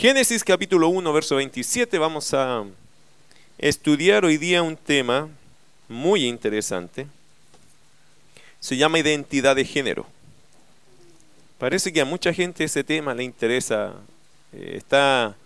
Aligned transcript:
Génesis 0.00 0.42
capítulo 0.44 0.88
1, 0.88 1.12
verso 1.12 1.36
27, 1.36 1.98
vamos 1.98 2.32
a 2.32 2.64
estudiar 3.58 4.24
hoy 4.24 4.38
día 4.38 4.62
un 4.62 4.74
tema 4.74 5.28
muy 5.90 6.24
interesante. 6.24 7.06
Se 8.60 8.78
llama 8.78 8.98
identidad 8.98 9.54
de 9.56 9.66
género. 9.66 10.06
Parece 11.58 11.92
que 11.92 12.00
a 12.00 12.06
mucha 12.06 12.32
gente 12.32 12.64
ese 12.64 12.82
tema 12.82 13.12
le 13.12 13.24
interesa, 13.24 13.92
eh, 14.54 14.72
está 14.78 15.36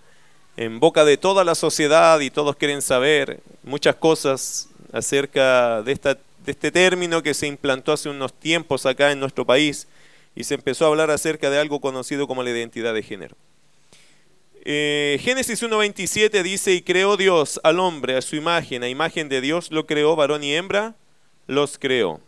en 0.56 0.78
boca 0.78 1.04
de 1.04 1.16
toda 1.16 1.42
la 1.42 1.56
sociedad 1.56 2.20
y 2.20 2.30
todos 2.30 2.54
quieren 2.54 2.80
saber 2.80 3.40
muchas 3.64 3.96
cosas 3.96 4.68
acerca 4.92 5.82
de, 5.82 5.90
esta, 5.90 6.14
de 6.14 6.52
este 6.52 6.70
término 6.70 7.24
que 7.24 7.34
se 7.34 7.48
implantó 7.48 7.92
hace 7.92 8.08
unos 8.08 8.32
tiempos 8.32 8.86
acá 8.86 9.10
en 9.10 9.18
nuestro 9.18 9.44
país 9.44 9.88
y 10.36 10.44
se 10.44 10.54
empezó 10.54 10.84
a 10.84 10.88
hablar 10.90 11.10
acerca 11.10 11.50
de 11.50 11.58
algo 11.58 11.80
conocido 11.80 12.28
como 12.28 12.44
la 12.44 12.50
identidad 12.50 12.94
de 12.94 13.02
género. 13.02 13.34
Eh, 14.64 15.20
Génesis 15.22 15.62
1.27 15.62 16.42
dice, 16.42 16.72
y 16.72 16.82
creó 16.82 17.16
Dios 17.16 17.60
al 17.62 17.78
hombre 17.78 18.16
a 18.16 18.22
su 18.22 18.34
imagen, 18.34 18.82
a 18.82 18.88
imagen 18.88 19.28
de 19.28 19.40
Dios 19.40 19.70
lo 19.70 19.86
creó, 19.86 20.16
varón 20.16 20.42
y 20.42 20.54
hembra 20.54 20.94
los 21.46 21.78
creó. 21.78 22.20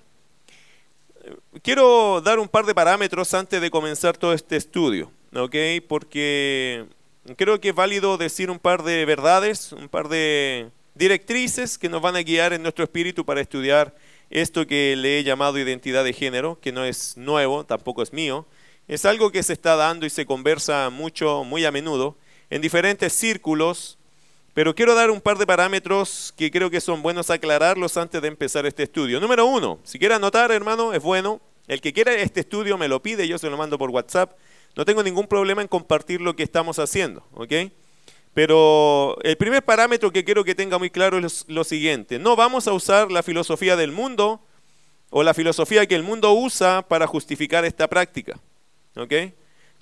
Quiero 1.63 2.21
dar 2.21 2.39
un 2.39 2.49
par 2.49 2.67
de 2.67 2.75
parámetros 2.75 3.33
antes 3.35 3.61
de 3.61 3.71
comenzar 3.71 4.17
todo 4.17 4.33
este 4.33 4.57
estudio. 4.57 5.11
Porque 5.89 6.87
creo 7.37 7.61
que 7.61 7.69
es 7.71 7.75
válido 7.75 8.17
decir 8.17 8.51
un 8.51 8.59
par 8.59 8.83
de 8.83 9.05
verdades, 9.05 9.73
un 9.73 9.89
par 9.89 10.09
de 10.09 10.71
directrices 10.95 11.77
que 11.77 11.91
nos 11.91 12.01
van 12.01 12.17
a 12.17 12.23
guiar 12.23 12.53
en 12.55 12.63
nuestro 12.63 12.85
espíritu 12.85 13.25
para 13.25 13.43
estudiar 13.43 13.95
esto 14.31 14.67
que 14.67 14.97
le 14.97 15.19
he 15.19 15.25
llamado 15.25 15.59
identidad 15.59 16.05
de 16.05 16.15
género, 16.15 16.59
que 16.61 16.73
no 16.73 16.85
es 16.85 17.17
nuevo, 17.17 17.65
tampoco 17.65 18.03
es 18.03 18.13
mío, 18.13 18.47
es 18.89 19.05
algo 19.05 19.31
que 19.31 19.43
se 19.43 19.53
está 19.53 19.77
dando 19.77 20.07
y 20.07 20.11
se 20.11 20.25
conversa 20.25 20.89
mucho, 20.91 21.45
muy 21.45 21.65
a 21.65 21.71
menudo, 21.71 22.17
en 22.51 22.63
diferentes 22.63 23.13
círculos, 23.13 23.99
pero 24.55 24.75
quiero 24.75 24.95
dar 24.95 25.11
un 25.11 25.21
par 25.21 25.37
de 25.39 25.47
parámetros 25.47 26.33
que 26.37 26.51
creo 26.51 26.71
que 26.71 26.81
son 26.81 27.03
buenos 27.03 27.31
aclararlos 27.31 27.97
antes 27.97 28.23
de 28.23 28.29
empezar 28.29 28.65
este 28.65 28.85
estudio. 28.85 29.21
Número 29.21 29.45
uno, 29.47 29.79
si 29.85 29.99
quiere 29.99 30.15
anotar, 30.15 30.51
hermano, 30.51 30.95
es 30.95 31.03
bueno. 31.03 31.41
El 31.67 31.81
que 31.81 31.93
quiera 31.93 32.15
este 32.15 32.41
estudio 32.41 32.79
me 32.79 32.89
lo 32.89 33.03
pide, 33.03 33.29
yo 33.29 33.39
se 33.39 33.51
lo 33.51 33.57
mando 33.57 33.77
por 33.77 33.91
WhatsApp. 33.91 34.39
No 34.77 34.85
tengo 34.85 35.03
ningún 35.03 35.27
problema 35.27 35.63
en 35.63 35.69
compartir 35.69 36.21
lo 36.21 36.37
que 36.37 36.43
estamos 36.43 36.79
haciendo, 36.79 37.27
¿ok? 37.35 37.53
Pero 38.35 39.17
el 39.23 39.37
primer 39.37 39.65
parámetro 39.65 40.11
que 40.13 40.25
quiero 40.25 40.45
que 40.45 40.55
tenga 40.55 40.79
muy 40.79 40.91
claro 40.91 41.19
es 41.19 41.45
lo 41.49 41.65
siguiente. 41.65 42.19
No 42.19 42.37
vamos 42.37 42.69
a 42.69 42.73
usar 42.73 43.11
la 43.11 43.23
filosofía 43.23 43.77
del 43.77 43.93
mundo 43.93 44.41
o 45.11 45.23
la 45.23 45.35
filosofía 45.35 45.87
que 45.87 45.95
el 45.95 46.03
mundo 46.03 46.33
usa 46.33 46.83
para 46.87 47.07
justificar 47.07 47.65
esta 47.65 47.89
práctica, 47.89 48.39
¿ok? 48.95 49.13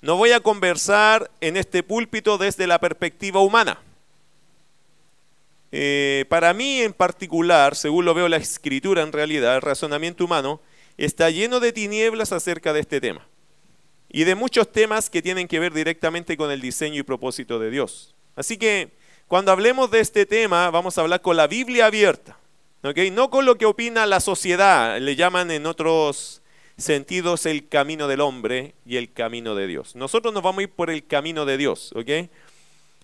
No 0.05 0.17
voy 0.17 0.33
a 0.33 0.39
conversar 0.39 1.31
en 1.41 1.57
este 1.57 1.81
púlpito 1.81 2.37
desde 2.37 2.67
la 2.67 2.77
perspectiva 2.77 3.39
humana. 3.39 3.79
Eh, 5.71 6.25
para 6.29 6.53
mí 6.53 6.81
en 6.81 6.93
particular, 6.93 7.75
según 7.75 8.05
lo 8.05 8.13
veo 8.13 8.29
la 8.29 8.37
escritura 8.37 9.01
en 9.01 9.11
realidad, 9.11 9.55
el 9.55 9.63
razonamiento 9.63 10.23
humano 10.23 10.61
está 10.97 11.31
lleno 11.31 11.59
de 11.59 11.73
tinieblas 11.73 12.33
acerca 12.33 12.71
de 12.71 12.81
este 12.81 13.01
tema 13.01 13.27
y 14.07 14.25
de 14.25 14.35
muchos 14.35 14.71
temas 14.71 15.09
que 15.09 15.23
tienen 15.23 15.47
que 15.47 15.59
ver 15.59 15.73
directamente 15.73 16.37
con 16.37 16.51
el 16.51 16.61
diseño 16.61 16.99
y 16.99 17.03
propósito 17.03 17.57
de 17.57 17.71
Dios. 17.71 18.13
Así 18.35 18.57
que 18.57 18.91
cuando 19.27 19.51
hablemos 19.51 19.89
de 19.89 20.01
este 20.01 20.27
tema 20.27 20.69
vamos 20.69 20.99
a 20.99 21.01
hablar 21.01 21.23
con 21.23 21.35
la 21.35 21.47
Biblia 21.47 21.87
abierta, 21.87 22.37
no 22.83 23.29
con 23.31 23.45
lo 23.45 23.57
que 23.57 23.65
opina 23.65 24.05
la 24.05 24.19
sociedad, 24.19 24.99
le 24.99 25.15
llaman 25.15 25.49
en 25.49 25.65
otros 25.65 26.43
sentidos 26.77 27.45
el 27.45 27.67
camino 27.67 28.07
del 28.07 28.21
hombre 28.21 28.75
y 28.85 28.97
el 28.97 29.11
camino 29.11 29.55
de 29.55 29.67
Dios. 29.67 29.95
Nosotros 29.95 30.33
nos 30.33 30.43
vamos 30.43 30.59
a 30.59 30.63
ir 30.63 30.69
por 30.69 30.89
el 30.89 31.05
camino 31.05 31.45
de 31.45 31.57
Dios, 31.57 31.93
¿ok? 31.95 32.29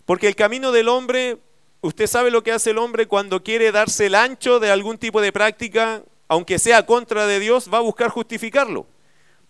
Porque 0.05 0.28
el 0.28 0.36
camino 0.36 0.72
del 0.72 0.89
hombre, 0.89 1.38
usted 1.81 2.08
sabe 2.08 2.31
lo 2.31 2.44
que 2.44 2.52
hace 2.52 2.72
el 2.72 2.78
hombre 2.78 3.08
cuando 3.08 3.44
quiere 3.44 3.72
darse 3.72 4.08
el 4.08 4.16
ancho 4.16 4.59
de 4.59 4.72
algún 4.72 4.97
tipo 4.97 5.22
de 5.22 5.31
práctica, 5.31 6.03
aunque 6.28 6.59
sea 6.59 6.86
contra 6.86 7.28
de 7.28 7.40
Dios, 7.40 7.69
va 7.73 7.78
a 7.78 7.81
buscar 7.81 8.09
justificarlo. 8.09 8.85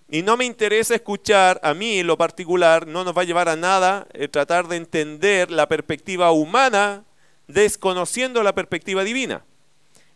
Y 0.09 0.23
no 0.23 0.35
me 0.35 0.45
interesa 0.45 0.93
escuchar, 0.93 1.59
a 1.63 1.73
mí 1.73 1.99
en 1.99 2.07
lo 2.07 2.17
particular, 2.17 2.85
no 2.85 3.03
nos 3.03 3.17
va 3.17 3.21
a 3.21 3.25
llevar 3.25 3.47
a 3.47 3.55
nada 3.55 4.07
eh, 4.13 4.27
tratar 4.27 4.67
de 4.67 4.75
entender 4.75 5.49
la 5.49 5.67
perspectiva 5.67 6.31
humana 6.31 7.05
desconociendo 7.47 8.43
la 8.43 8.53
perspectiva 8.53 9.03
divina. 9.03 9.43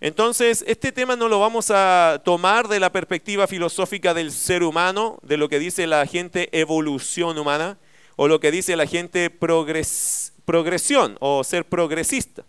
Entonces, 0.02 0.64
este 0.68 0.92
tema 0.92 1.16
no 1.16 1.30
lo 1.30 1.40
vamos 1.40 1.72
a 1.72 2.22
tomar 2.26 2.68
de 2.68 2.80
la 2.80 2.92
perspectiva 2.92 3.48
filosófica 3.48 4.14
del 4.14 4.32
ser 4.32 4.64
humano, 4.64 5.18
de 5.22 5.38
lo 5.38 5.48
que 5.50 5.60
dice 5.60 5.88
la 5.88 6.06
gente 6.06 6.50
evolución 6.52 7.38
humana, 7.38 7.78
o 8.18 8.28
lo 8.28 8.40
que 8.40 8.52
dice 8.52 8.76
la 8.76 8.88
gente 8.88 9.30
progresión 9.30 11.18
o 11.20 11.44
ser 11.44 11.66
progresista. 11.66 12.46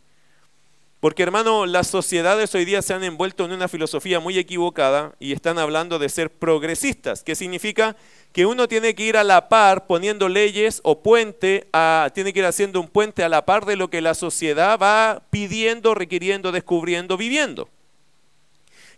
Porque 1.00 1.22
hermano, 1.22 1.66
las 1.66 1.88
sociedades 1.88 2.54
hoy 2.54 2.64
día 2.64 2.80
se 2.80 2.94
han 2.94 3.04
envuelto 3.04 3.44
en 3.44 3.52
una 3.52 3.68
filosofía 3.68 4.18
muy 4.18 4.38
equivocada 4.38 5.14
y 5.20 5.32
están 5.32 5.58
hablando 5.58 5.98
de 5.98 6.08
ser 6.08 6.30
progresistas, 6.30 7.22
que 7.22 7.34
significa 7.34 7.96
que 8.32 8.46
uno 8.46 8.66
tiene 8.66 8.94
que 8.94 9.02
ir 9.04 9.18
a 9.18 9.24
la 9.24 9.50
par 9.50 9.86
poniendo 9.86 10.28
leyes 10.28 10.80
o 10.84 11.02
puente, 11.02 11.68
a, 11.72 12.10
tiene 12.14 12.32
que 12.32 12.38
ir 12.38 12.46
haciendo 12.46 12.80
un 12.80 12.88
puente 12.88 13.22
a 13.22 13.28
la 13.28 13.44
par 13.44 13.66
de 13.66 13.76
lo 13.76 13.88
que 13.90 14.00
la 14.00 14.14
sociedad 14.14 14.78
va 14.78 15.22
pidiendo, 15.28 15.94
requiriendo, 15.94 16.50
descubriendo, 16.50 17.18
viviendo. 17.18 17.68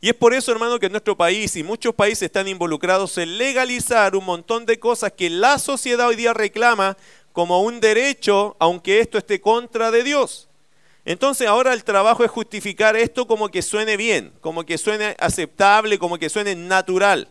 Y 0.00 0.10
es 0.10 0.15
por 0.15 0.32
eso, 0.32 0.53
hermano, 0.53 0.78
que 0.78 0.88
nuestro 0.88 1.16
país 1.16 1.56
y 1.56 1.65
muchos 1.65 1.92
países 1.92 2.22
están 2.22 2.47
involucrados 2.47 3.19
en 3.19 3.36
legalizar 3.38 4.15
un 4.15 4.25
montón 4.25 4.65
de 4.66 4.78
cosas 4.78 5.12
que 5.12 5.28
la 5.28 5.59
sociedad 5.59 6.06
hoy 6.06 6.15
día 6.15 6.32
reclama 6.32 6.97
como 7.32 7.62
un 7.62 7.80
derecho, 7.80 8.56
aunque 8.60 9.00
esto 9.00 9.19
esté 9.19 9.41
contra 9.41 9.91
de 9.91 10.04
Dios. 10.04 10.47
Entonces 11.09 11.49
ahora 11.49 11.73
el 11.73 11.85
trabajo 11.85 12.23
es 12.23 12.31
justificar 12.31 12.95
esto 12.95 13.27
como 13.27 13.49
que 13.49 13.63
suene 13.63 13.97
bien, 13.97 14.31
como 14.43 14.67
que 14.67 14.77
suene 14.77 15.17
aceptable, 15.19 15.99
como 15.99 16.19
que 16.19 16.29
suene 16.29 16.55
natural. 16.55 17.29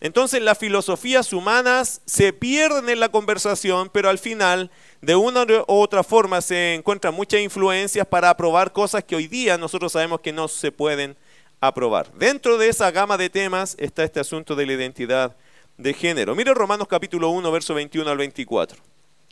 Entonces 0.00 0.42
las 0.42 0.58
filosofías 0.58 1.32
humanas 1.32 2.02
se 2.04 2.34
pierden 2.34 2.90
en 2.90 3.00
la 3.00 3.08
conversación, 3.08 3.88
pero 3.90 4.10
al 4.10 4.18
final 4.18 4.70
de 5.00 5.16
una 5.16 5.44
u 5.44 5.64
otra 5.66 6.04
forma 6.04 6.42
se 6.42 6.74
encuentran 6.74 7.14
muchas 7.14 7.40
influencias 7.40 8.06
para 8.06 8.28
aprobar 8.28 8.70
cosas 8.70 9.02
que 9.02 9.16
hoy 9.16 9.28
día 9.28 9.56
nosotros 9.56 9.92
sabemos 9.92 10.20
que 10.20 10.34
no 10.34 10.46
se 10.46 10.70
pueden 10.70 11.16
aprobar. 11.58 12.12
Dentro 12.12 12.58
de 12.58 12.68
esa 12.68 12.90
gama 12.90 13.16
de 13.16 13.30
temas 13.30 13.76
está 13.78 14.04
este 14.04 14.20
asunto 14.20 14.54
de 14.54 14.66
la 14.66 14.74
identidad 14.74 15.34
de 15.78 15.94
género. 15.94 16.34
Mire 16.34 16.52
Romanos 16.52 16.86
capítulo 16.86 17.30
1, 17.30 17.50
verso 17.50 17.72
21 17.72 18.10
al 18.10 18.18
24. 18.18 18.89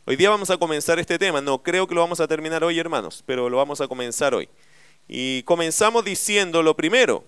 Hoy 0.08 0.16
día 0.16 0.30
vamos 0.30 0.48
a 0.48 0.56
comenzar 0.56 0.98
este 0.98 1.18
tema. 1.18 1.42
No 1.42 1.62
creo 1.62 1.86
que 1.86 1.94
lo 1.94 2.00
vamos 2.00 2.18
a 2.18 2.26
terminar 2.26 2.64
hoy, 2.64 2.78
hermanos, 2.78 3.22
pero 3.26 3.50
lo 3.50 3.58
vamos 3.58 3.82
a 3.82 3.88
comenzar 3.88 4.32
hoy. 4.32 4.48
Y 5.06 5.42
comenzamos 5.42 6.02
diciendo 6.02 6.62
lo 6.62 6.74
primero. 6.74 7.26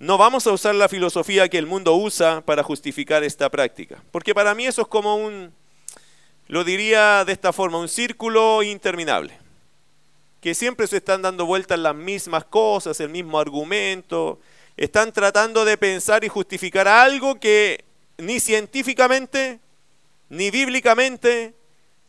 No 0.00 0.18
vamos 0.18 0.44
a 0.48 0.50
usar 0.50 0.74
la 0.74 0.88
filosofía 0.88 1.48
que 1.48 1.56
el 1.56 1.68
mundo 1.68 1.94
usa 1.94 2.40
para 2.40 2.64
justificar 2.64 3.22
esta 3.22 3.48
práctica. 3.48 4.02
Porque 4.10 4.34
para 4.34 4.56
mí 4.56 4.66
eso 4.66 4.82
es 4.82 4.88
como 4.88 5.14
un, 5.14 5.52
lo 6.48 6.64
diría 6.64 7.24
de 7.24 7.32
esta 7.32 7.52
forma, 7.52 7.78
un 7.78 7.88
círculo 7.88 8.64
interminable. 8.64 9.38
Que 10.40 10.56
siempre 10.56 10.88
se 10.88 10.96
están 10.96 11.22
dando 11.22 11.46
vueltas 11.46 11.78
las 11.78 11.94
mismas 11.94 12.44
cosas, 12.44 12.98
el 12.98 13.10
mismo 13.10 13.38
argumento. 13.38 14.40
Están 14.76 15.12
tratando 15.12 15.64
de 15.64 15.78
pensar 15.78 16.24
y 16.24 16.28
justificar 16.28 16.88
algo 16.88 17.38
que 17.38 17.84
ni 18.18 18.40
científicamente, 18.40 19.60
ni 20.28 20.50
bíblicamente, 20.50 21.54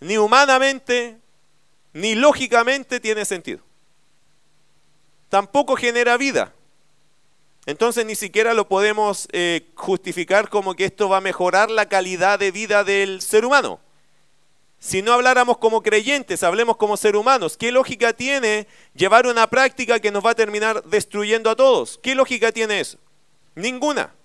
ni 0.01 0.17
humanamente, 0.17 1.17
ni 1.93 2.15
lógicamente 2.15 2.99
tiene 2.99 3.23
sentido. 3.23 3.61
Tampoco 5.29 5.77
genera 5.77 6.17
vida. 6.17 6.53
Entonces 7.67 8.05
ni 8.05 8.15
siquiera 8.15 8.53
lo 8.53 8.67
podemos 8.67 9.27
eh, 9.31 9.69
justificar 9.75 10.49
como 10.49 10.73
que 10.73 10.85
esto 10.85 11.07
va 11.07 11.17
a 11.17 11.21
mejorar 11.21 11.69
la 11.69 11.87
calidad 11.87 12.39
de 12.39 12.51
vida 12.51 12.83
del 12.83 13.21
ser 13.21 13.45
humano. 13.45 13.79
Si 14.79 15.03
no 15.03 15.13
habláramos 15.13 15.59
como 15.59 15.83
creyentes, 15.83 16.41
hablemos 16.41 16.75
como 16.75 16.97
ser 16.97 17.15
humanos. 17.15 17.55
¿Qué 17.55 17.71
lógica 17.71 18.13
tiene 18.13 18.67
llevar 18.95 19.27
una 19.27 19.47
práctica 19.47 19.99
que 19.99 20.11
nos 20.11 20.25
va 20.25 20.31
a 20.31 20.35
terminar 20.35 20.83
destruyendo 20.85 21.51
a 21.51 21.55
todos? 21.55 21.99
¿Qué 22.01 22.15
lógica 22.15 22.51
tiene 22.51 22.79
eso? 22.79 22.97
Ninguna. 23.53 24.15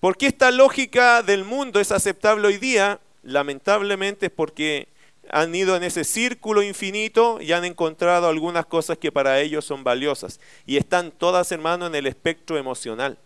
¿Por 0.00 0.18
qué 0.18 0.26
esta 0.26 0.50
lógica 0.50 1.22
del 1.22 1.44
mundo 1.44 1.80
es 1.80 1.90
aceptable 1.90 2.46
hoy 2.46 2.58
día 2.58 3.00
lamentablemente 3.26 4.26
es 4.26 4.32
porque 4.32 4.88
han 5.30 5.54
ido 5.54 5.76
en 5.76 5.82
ese 5.82 6.04
círculo 6.04 6.62
infinito 6.62 7.40
y 7.40 7.52
han 7.52 7.64
encontrado 7.64 8.28
algunas 8.28 8.66
cosas 8.66 8.98
que 8.98 9.12
para 9.12 9.40
ellos 9.40 9.64
son 9.64 9.84
valiosas. 9.84 10.40
Y 10.66 10.76
están 10.76 11.10
todas, 11.10 11.50
hermano, 11.52 11.86
en 11.86 11.94
el 11.94 12.06
espectro 12.06 12.56
emocional. 12.56 13.18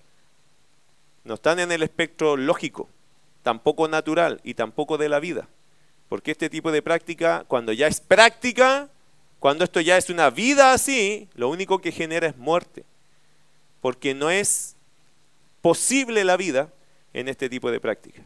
No 1.24 1.34
están 1.34 1.60
en 1.60 1.70
el 1.70 1.82
espectro 1.82 2.36
lógico, 2.36 2.88
tampoco 3.42 3.86
natural 3.88 4.40
y 4.42 4.54
tampoco 4.54 4.96
de 4.96 5.10
la 5.10 5.20
vida. 5.20 5.48
Porque 6.08 6.30
este 6.30 6.48
tipo 6.48 6.72
de 6.72 6.82
práctica, 6.82 7.44
cuando 7.46 7.72
ya 7.72 7.86
es 7.86 8.00
práctica, 8.00 8.88
cuando 9.38 9.64
esto 9.64 9.80
ya 9.80 9.96
es 9.96 10.08
una 10.08 10.30
vida 10.30 10.72
así, 10.72 11.28
lo 11.34 11.50
único 11.50 11.80
que 11.80 11.92
genera 11.92 12.26
es 12.26 12.36
muerte. 12.36 12.84
Porque 13.82 14.14
no 14.14 14.30
es 14.30 14.76
posible 15.60 16.24
la 16.24 16.36
vida 16.38 16.72
en 17.12 17.28
este 17.28 17.48
tipo 17.50 17.70
de 17.70 17.80
práctica. 17.80 18.22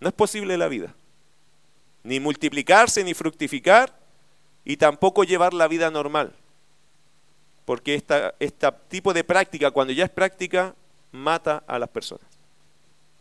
No 0.00 0.08
es 0.08 0.14
posible 0.14 0.56
la 0.56 0.68
vida. 0.68 0.94
ni 2.06 2.20
multiplicarse, 2.20 3.02
ni 3.02 3.14
fructificar, 3.14 3.92
y 4.64 4.76
tampoco 4.76 5.24
llevar 5.24 5.52
la 5.52 5.66
vida 5.66 5.90
normal. 5.90 6.32
Porque 7.64 7.96
este 8.38 8.72
tipo 8.88 9.12
de 9.12 9.24
práctica, 9.24 9.72
cuando 9.72 9.92
ya 9.92 10.04
es 10.04 10.10
práctica, 10.10 10.74
mata 11.10 11.64
a 11.66 11.80
las 11.80 11.88
personas. 11.88 12.26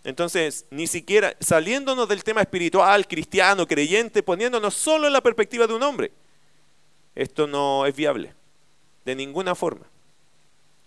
Entonces, 0.04 0.68
ni 0.70 0.86
siquiera 0.86 1.36
saliéndonos 1.40 2.08
del 2.08 2.24
tema 2.24 2.42
espiritual, 2.42 3.08
cristiano, 3.08 3.66
creyente, 3.66 4.22
poniéndonos 4.22 4.76
solo 4.76 5.08
en 5.08 5.14
la 5.14 5.22
perspectiva 5.22 5.66
de 5.66 5.74
un 5.74 5.82
hombre, 5.82 6.12
esto 7.16 7.48
no 7.48 7.88
es 7.88 7.96
viable, 7.96 8.36
de 9.04 9.16
ninguna 9.16 9.56
forma. 9.56 9.88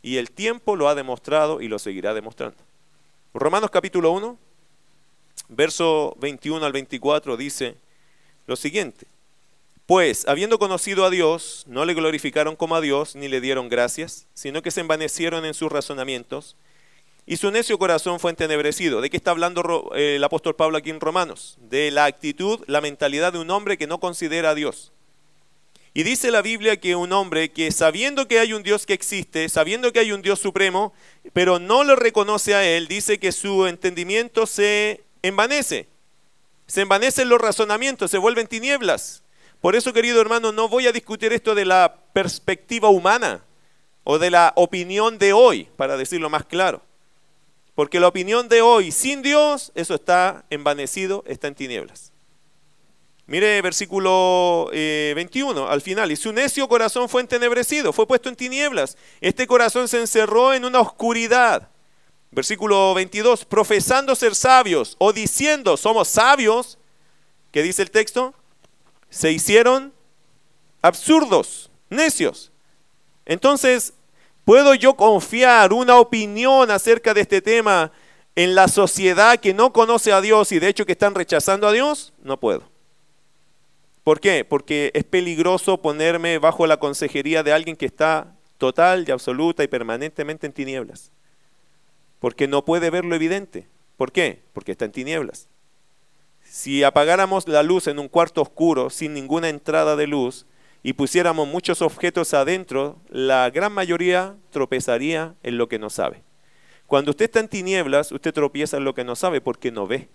Y 0.03 0.19
el 0.19 0.31
tiempo 0.31 0.77
lo 0.77 0.89
ha 0.89 0.95
demostrado 0.95 1.61
y 1.61 1.67
lo 1.67 1.81
seguirá 1.81 2.15
demostrando. 2.15 2.59
Romanos 3.35 3.71
capítulo 3.71 4.13
1, 4.13 4.39
verso 5.49 6.17
21 6.21 6.65
al 6.65 6.73
24 6.73 7.37
dice 7.37 7.77
lo 8.47 8.57
siguiente. 8.57 9.07
Pues, 9.87 10.29
habiendo 10.29 10.59
conocido 10.59 11.05
a 11.07 11.11
Dios, 11.11 11.65
no 11.67 11.85
le 11.87 11.95
glorificaron 11.95 12.57
como 12.57 12.77
a 12.77 12.81
Dios, 12.81 13.17
ni 13.17 13.27
le 13.29 13.41
dieron 13.41 13.71
gracias, 13.71 14.27
sino 14.35 14.61
que 14.61 14.71
se 14.71 14.81
envanecieron 14.81 15.47
en 15.47 15.55
sus 15.55 15.73
razonamientos, 15.73 16.57
y 17.25 17.37
su 17.37 17.51
necio 17.51 17.79
corazón 17.79 18.21
fue 18.21 18.31
entenebrecido. 18.31 19.01
¿De 19.01 19.11
qué 19.11 19.19
está 19.19 19.33
hablando 19.33 19.91
eh, 19.95 20.17
el 20.17 20.25
apóstol 20.25 20.57
Pablo 20.57 20.79
aquí 20.79 20.89
en 20.89 20.99
Romanos? 20.99 21.59
De 21.61 21.91
la 21.91 22.07
actitud, 22.07 22.61
la 22.67 22.81
mentalidad 22.81 23.35
de 23.35 23.39
un 23.39 23.51
hombre 23.51 23.77
que 23.77 23.87
no 23.87 24.01
considera 24.01 24.51
a 24.51 24.55
Dios. 24.55 24.93
Y 25.93 26.05
dice 26.05 26.31
la 26.31 26.43
Biblia 26.43 26.79
que 26.79 26.97
un 26.97 27.13
hombre 27.13 27.51
que 27.51 27.71
sabiendo 27.71 28.29
que 28.29 28.39
hay 28.39 28.55
un 28.55 28.63
Dios 28.63 28.87
que 28.87 28.95
existe, 28.95 29.49
sabiendo 29.51 29.93
que 29.93 30.01
hay 30.01 30.13
un 30.13 30.23
Dios 30.23 30.39
supremo, 30.39 30.95
pero 31.33 31.59
no 31.59 31.85
lo 31.85 31.97
reconoce 31.97 32.55
a 32.55 32.67
Él, 32.67 32.89
dice 32.89 33.19
que 33.19 33.33
su 33.33 33.67
entendimiento 33.67 34.47
se 34.47 35.03
envanece. 35.23 35.89
Se 36.67 36.83
envanecen 36.83 37.29
los 37.29 37.41
razonamientos, 37.41 38.11
se 38.11 38.19
vuelven 38.19 38.47
tinieblas. 38.47 39.23
Por 39.61 39.75
eso, 39.75 39.93
querido 39.93 40.21
hermano, 40.21 40.53
no 40.53 40.69
voy 40.69 40.87
a 40.87 40.93
discutir 40.93 41.33
esto 41.33 41.55
de 41.55 41.65
la 41.65 41.97
perspectiva 42.13 42.89
humana 42.89 43.43
o 44.05 44.19
de 44.19 44.31
la 44.31 44.53
opinión 44.57 45.19
de 45.19 45.33
hoy, 45.33 45.69
para 45.77 45.97
decirlo 45.97 46.31
más 46.31 46.45
claro. 46.45 46.83
Porque 47.75 48.01
la 48.01 48.09
opinión 48.09 48.49
de 48.49 48.63
hoy 48.63 48.91
sin 48.91 49.23
Dios, 49.23 49.73
eso 49.75 49.95
está 49.95 50.45
envanecido, 50.51 51.25
está 51.27 51.49
en 51.49 51.55
tinieblas. 51.55 52.13
Mire 53.29 53.61
versículo 53.61 54.71
21, 54.73 55.63
eh, 55.63 55.67
al 55.71 55.83
final. 55.83 56.11
Y 56.11 56.17
su 56.17 56.33
necio 56.33 56.67
corazón 56.67 57.11
fue 57.11 57.21
entenebrecido, 57.21 57.93
fue 57.93 58.07
puesto 58.07 58.31
en 58.31 58.37
tinieblas. 58.37 58.97
Este 59.21 59.47
corazón 59.47 59.87
se 59.87 60.01
encerró 60.01 60.55
en 60.55 60.65
una 60.65 60.81
oscuridad. 60.81 61.69
Versículo 62.31 62.93
22, 62.95 63.45
profesando 63.45 64.15
ser 64.15 64.35
sabios 64.35 64.97
o 64.99 65.13
diciendo 65.13 65.77
somos 65.77 66.09
sabios, 66.09 66.79
¿qué 67.51 67.63
dice 67.63 67.83
el 67.83 67.91
texto? 67.91 68.35
Se 69.09 69.33
hicieron 69.33 69.95
absurdos, 70.83 71.71
necios. 71.89 72.53
Entonces, 73.25 73.95
¿puedo 74.45 74.75
yo 74.75 74.95
confiar 74.95 75.73
una 75.73 75.99
opinión 75.99 76.71
acerca 76.71 77.15
de 77.15 77.23
este 77.23 77.41
tema 77.41 77.93
en 78.37 78.55
la 78.55 78.69
sociedad 78.69 79.39
que 79.39 79.55
no 79.55 79.73
conoce 79.73 80.13
a 80.13 80.21
Dios 80.21 80.53
y 80.53 80.59
de 80.59 80.69
hecho 80.69 80.87
que 80.87 80.93
están 80.93 81.15
rechazando 81.15 81.67
a 81.67 81.73
Dios? 81.73 82.13
No 82.23 82.39
puedo. 82.39 82.63
¿Por 84.05 84.21
qué? 84.21 84.45
Porque 84.45 84.91
es 84.95 85.05
peligroso 85.05 85.83
ponerme 85.83 86.39
bajo 86.39 86.67
la 86.67 86.79
consejería 86.79 87.43
de 87.43 87.53
alguien 87.53 87.77
que 87.77 87.87
está 87.87 88.35
total 88.57 89.05
y 89.07 89.13
absoluta 89.13 89.65
y 89.65 89.69
permanentemente 89.69 90.47
en 90.47 90.53
tinieblas. 90.53 91.13
Porque 92.19 92.49
no 92.49 92.65
puede 92.65 92.91
ver 92.91 93.05
lo 93.05 93.15
evidente. 93.15 93.69
¿Por 93.97 94.13
qué? 94.13 94.43
Porque 94.53 94.73
está 94.73 94.85
en 94.85 94.93
tinieblas. 94.93 95.49
Si 96.43 96.83
apagáramos 96.83 97.47
la 97.47 97.63
luz 97.63 97.87
en 97.87 97.99
un 97.99 98.09
cuarto 98.09 98.41
oscuro 98.41 98.91
sin 98.91 99.13
ninguna 99.13 99.49
entrada 99.49 99.97
de 99.97 100.07
luz 100.07 100.47
y 100.83 100.95
pusiéramos 100.95 101.47
muchos 101.47 101.83
objetos 101.83 102.33
adentro, 102.35 102.99
la 103.09 103.51
gran 103.51 103.73
mayoría 103.73 104.37
tropezaría 104.51 105.35
en 105.43 105.59
lo 105.59 105.69
que 105.69 105.79
no 105.79 105.91
sabe. 105.91 106.23
Cuando 106.87 107.11
usted 107.11 107.27
está 107.27 107.41
en 107.41 107.49
tinieblas, 107.49 108.13
usted 108.13 108.33
tropieza 108.33 108.79
en 108.79 108.85
lo 108.85 108.95
que 108.95 109.05
no 109.05 109.15
sabe 109.15 109.41
porque 109.41 109.71
no 109.71 109.87
ve. 109.87 110.09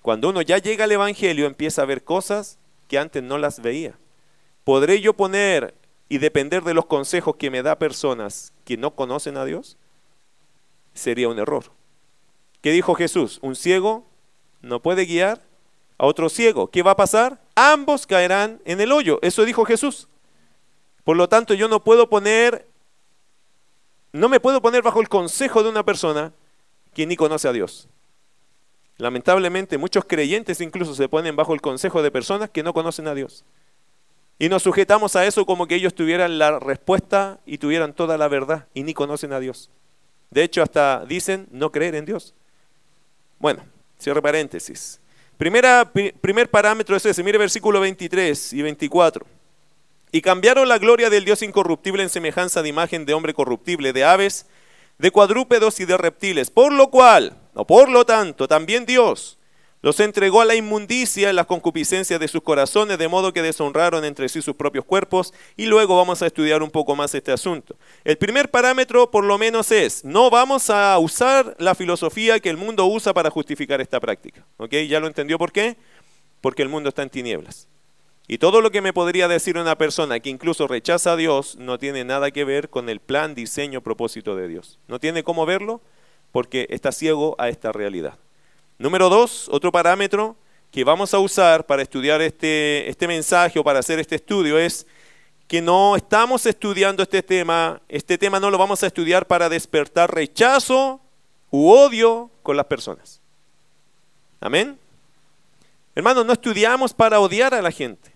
Cuando 0.00 0.30
uno 0.30 0.40
ya 0.40 0.58
llega 0.58 0.84
al 0.84 0.92
Evangelio, 0.92 1.46
empieza 1.46 1.82
a 1.82 1.86
ver 1.86 2.02
cosas 2.02 2.58
que 2.88 2.98
antes 2.98 3.22
no 3.22 3.36
las 3.36 3.60
veía. 3.60 3.98
¿Podré 4.64 5.00
yo 5.00 5.14
poner 5.14 5.74
y 6.08 6.18
depender 6.18 6.62
de 6.62 6.74
los 6.74 6.86
consejos 6.86 7.36
que 7.36 7.50
me 7.50 7.62
da 7.62 7.78
personas 7.78 8.52
que 8.64 8.76
no 8.76 8.94
conocen 8.94 9.36
a 9.36 9.44
Dios? 9.44 9.76
Sería 10.96 11.28
un 11.28 11.38
error. 11.38 11.64
¿Qué 12.62 12.72
dijo 12.72 12.94
Jesús? 12.94 13.38
Un 13.42 13.54
ciego 13.54 14.06
no 14.62 14.80
puede 14.80 15.04
guiar 15.04 15.42
a 15.98 16.06
otro 16.06 16.28
ciego. 16.28 16.70
¿Qué 16.70 16.82
va 16.82 16.92
a 16.92 16.96
pasar? 16.96 17.40
Ambos 17.54 18.06
caerán 18.06 18.60
en 18.64 18.80
el 18.80 18.92
hoyo. 18.92 19.18
Eso 19.22 19.44
dijo 19.44 19.64
Jesús. 19.64 20.08
Por 21.04 21.16
lo 21.16 21.28
tanto, 21.28 21.54
yo 21.54 21.68
no 21.68 21.84
puedo 21.84 22.08
poner, 22.08 22.66
no 24.12 24.28
me 24.28 24.40
puedo 24.40 24.60
poner 24.60 24.82
bajo 24.82 25.00
el 25.00 25.08
consejo 25.08 25.62
de 25.62 25.68
una 25.68 25.84
persona 25.84 26.32
que 26.94 27.06
ni 27.06 27.14
conoce 27.14 27.46
a 27.46 27.52
Dios. 27.52 27.88
Lamentablemente 28.96 29.76
muchos 29.76 30.06
creyentes 30.06 30.60
incluso 30.62 30.94
se 30.94 31.08
ponen 31.08 31.36
bajo 31.36 31.52
el 31.52 31.60
consejo 31.60 32.02
de 32.02 32.10
personas 32.10 32.48
que 32.48 32.62
no 32.62 32.72
conocen 32.72 33.06
a 33.06 33.14
Dios. 33.14 33.44
Y 34.38 34.48
nos 34.48 34.62
sujetamos 34.62 35.14
a 35.14 35.26
eso 35.26 35.44
como 35.46 35.66
que 35.66 35.74
ellos 35.74 35.94
tuvieran 35.94 36.38
la 36.38 36.58
respuesta 36.58 37.38
y 37.46 37.58
tuvieran 37.58 37.94
toda 37.94 38.16
la 38.16 38.28
verdad 38.28 38.66
y 38.72 38.82
ni 38.82 38.94
conocen 38.94 39.32
a 39.32 39.40
Dios. 39.40 39.70
De 40.30 40.42
hecho, 40.42 40.62
hasta 40.62 41.04
dicen 41.06 41.46
no 41.50 41.70
creer 41.70 41.94
en 41.94 42.04
Dios. 42.04 42.34
Bueno, 43.38 43.64
cierre 43.98 44.22
paréntesis. 44.22 45.00
Primera, 45.38 45.92
primer 46.20 46.50
parámetro 46.50 46.96
es 46.96 47.04
ese, 47.04 47.22
mire 47.22 47.38
versículo 47.38 47.80
23 47.80 48.52
y 48.52 48.62
24. 48.62 49.26
Y 50.12 50.22
cambiaron 50.22 50.68
la 50.68 50.78
gloria 50.78 51.10
del 51.10 51.24
Dios 51.24 51.42
incorruptible 51.42 52.02
en 52.02 52.08
semejanza 52.08 52.62
de 52.62 52.68
imagen 52.68 53.04
de 53.04 53.12
hombre 53.12 53.34
corruptible, 53.34 53.92
de 53.92 54.04
aves, 54.04 54.46
de 54.98 55.10
cuadrúpedos 55.10 55.78
y 55.80 55.84
de 55.84 55.96
reptiles, 55.98 56.50
por 56.50 56.72
lo 56.72 56.90
cual 56.90 57.36
no, 57.54 57.66
por 57.66 57.88
lo 57.88 58.04
tanto, 58.04 58.46
también 58.46 58.84
Dios 58.84 59.38
los 59.86 60.00
entregó 60.00 60.40
a 60.40 60.44
la 60.44 60.56
inmundicia 60.56 61.30
en 61.30 61.36
las 61.36 61.46
concupiscencias 61.46 62.18
de 62.18 62.26
sus 62.26 62.42
corazones, 62.42 62.98
de 62.98 63.06
modo 63.06 63.32
que 63.32 63.40
deshonraron 63.40 64.04
entre 64.04 64.28
sí 64.28 64.42
sus 64.42 64.56
propios 64.56 64.84
cuerpos, 64.84 65.32
y 65.56 65.66
luego 65.66 65.96
vamos 65.96 66.22
a 66.22 66.26
estudiar 66.26 66.60
un 66.64 66.72
poco 66.72 66.96
más 66.96 67.14
este 67.14 67.30
asunto. 67.30 67.76
El 68.02 68.18
primer 68.18 68.50
parámetro, 68.50 69.12
por 69.12 69.22
lo 69.22 69.38
menos, 69.38 69.70
es, 69.70 70.04
no 70.04 70.28
vamos 70.28 70.70
a 70.70 70.98
usar 70.98 71.54
la 71.60 71.76
filosofía 71.76 72.40
que 72.40 72.50
el 72.50 72.56
mundo 72.56 72.84
usa 72.86 73.14
para 73.14 73.30
justificar 73.30 73.80
esta 73.80 74.00
práctica. 74.00 74.44
¿Ok? 74.56 74.72
¿Ya 74.88 74.98
lo 74.98 75.06
entendió 75.06 75.38
por 75.38 75.52
qué? 75.52 75.76
Porque 76.40 76.62
el 76.62 76.68
mundo 76.68 76.88
está 76.88 77.04
en 77.04 77.10
tinieblas. 77.10 77.68
Y 78.26 78.38
todo 78.38 78.62
lo 78.62 78.72
que 78.72 78.82
me 78.82 78.92
podría 78.92 79.28
decir 79.28 79.56
una 79.56 79.78
persona 79.78 80.18
que 80.18 80.30
incluso 80.30 80.66
rechaza 80.66 81.12
a 81.12 81.16
Dios 81.16 81.54
no 81.60 81.78
tiene 81.78 82.02
nada 82.02 82.32
que 82.32 82.44
ver 82.44 82.70
con 82.70 82.88
el 82.88 82.98
plan, 82.98 83.36
diseño, 83.36 83.82
propósito 83.82 84.34
de 84.34 84.48
Dios. 84.48 84.80
¿No 84.88 84.98
tiene 84.98 85.22
cómo 85.22 85.46
verlo? 85.46 85.80
porque 86.36 86.66
está 86.68 86.92
ciego 86.92 87.34
a 87.38 87.48
esta 87.48 87.72
realidad. 87.72 88.18
Número 88.78 89.08
dos, 89.08 89.48
otro 89.50 89.72
parámetro 89.72 90.36
que 90.70 90.84
vamos 90.84 91.14
a 91.14 91.18
usar 91.18 91.64
para 91.64 91.82
estudiar 91.82 92.20
este, 92.20 92.88
este 92.88 93.08
mensaje 93.08 93.58
o 93.58 93.64
para 93.64 93.78
hacer 93.78 93.98
este 93.98 94.16
estudio 94.16 94.58
es 94.58 94.86
que 95.48 95.62
no 95.62 95.96
estamos 95.96 96.44
estudiando 96.44 97.02
este 97.02 97.22
tema, 97.22 97.80
este 97.88 98.18
tema 98.18 98.38
no 98.38 98.50
lo 98.50 98.58
vamos 98.58 98.82
a 98.82 98.88
estudiar 98.88 99.26
para 99.26 99.48
despertar 99.48 100.14
rechazo 100.14 101.00
u 101.50 101.70
odio 101.70 102.30
con 102.42 102.56
las 102.56 102.66
personas. 102.66 103.22
Amén. 104.40 104.78
Hermanos, 105.94 106.26
no 106.26 106.34
estudiamos 106.34 106.92
para 106.92 107.20
odiar 107.20 107.54
a 107.54 107.62
la 107.62 107.70
gente. 107.70 108.12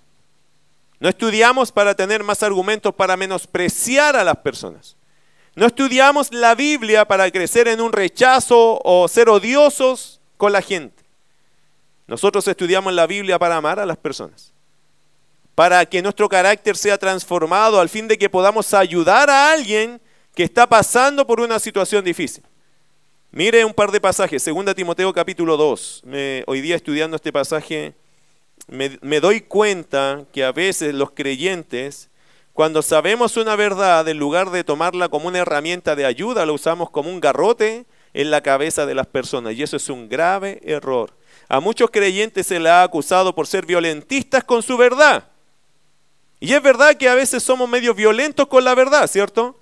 No 0.98 1.08
estudiamos 1.08 1.72
para 1.72 1.94
tener 1.94 2.22
más 2.22 2.42
argumentos 2.42 2.94
para 2.94 3.16
menospreciar 3.16 4.16
a 4.16 4.24
las 4.24 4.36
personas. 4.36 4.96
No 5.54 5.64
estudiamos 5.64 6.30
la 6.32 6.54
Biblia 6.54 7.06
para 7.06 7.30
crecer 7.30 7.68
en 7.68 7.80
un 7.80 7.92
rechazo 7.92 8.78
o 8.84 9.08
ser 9.08 9.30
odiosos 9.30 10.19
con 10.40 10.52
la 10.52 10.62
gente. 10.62 11.04
Nosotros 12.06 12.48
estudiamos 12.48 12.92
la 12.92 13.06
Biblia 13.06 13.38
para 13.38 13.56
amar 13.56 13.78
a 13.78 13.84
las 13.86 13.98
personas, 13.98 14.52
para 15.54 15.84
que 15.84 16.00
nuestro 16.02 16.28
carácter 16.28 16.76
sea 16.76 16.96
transformado 16.98 17.78
al 17.78 17.90
fin 17.90 18.08
de 18.08 18.16
que 18.18 18.30
podamos 18.30 18.72
ayudar 18.74 19.28
a 19.28 19.52
alguien 19.52 20.00
que 20.34 20.42
está 20.42 20.66
pasando 20.66 21.26
por 21.26 21.40
una 21.40 21.58
situación 21.58 22.02
difícil. 22.04 22.42
Mire 23.30 23.64
un 23.64 23.74
par 23.74 23.92
de 23.92 24.00
pasajes, 24.00 24.42
2 24.44 24.74
Timoteo 24.74 25.12
capítulo 25.12 25.56
2. 25.56 26.04
hoy 26.46 26.60
día 26.62 26.74
estudiando 26.74 27.16
este 27.16 27.32
pasaje 27.32 27.94
me 28.66 29.20
doy 29.20 29.42
cuenta 29.42 30.24
que 30.32 30.42
a 30.42 30.52
veces 30.52 30.94
los 30.94 31.10
creyentes 31.10 32.10
cuando 32.52 32.82
sabemos 32.82 33.36
una 33.36 33.56
verdad, 33.56 34.06
en 34.08 34.18
lugar 34.18 34.50
de 34.50 34.64
tomarla 34.64 35.08
como 35.08 35.28
una 35.28 35.38
herramienta 35.38 35.96
de 35.96 36.04
ayuda, 36.04 36.44
la 36.44 36.52
usamos 36.52 36.90
como 36.90 37.08
un 37.08 37.20
garrote 37.20 37.86
en 38.12 38.30
la 38.30 38.42
cabeza 38.42 38.86
de 38.86 38.94
las 38.94 39.06
personas. 39.06 39.54
Y 39.54 39.62
eso 39.62 39.76
es 39.76 39.88
un 39.88 40.08
grave 40.08 40.60
error. 40.64 41.12
A 41.48 41.60
muchos 41.60 41.90
creyentes 41.90 42.46
se 42.46 42.60
les 42.60 42.70
ha 42.70 42.82
acusado 42.82 43.34
por 43.34 43.46
ser 43.46 43.66
violentistas 43.66 44.44
con 44.44 44.62
su 44.62 44.76
verdad. 44.76 45.24
Y 46.38 46.54
es 46.54 46.62
verdad 46.62 46.96
que 46.96 47.08
a 47.08 47.14
veces 47.14 47.42
somos 47.42 47.68
medio 47.68 47.94
violentos 47.94 48.46
con 48.46 48.64
la 48.64 48.74
verdad, 48.74 49.06
¿cierto? 49.06 49.58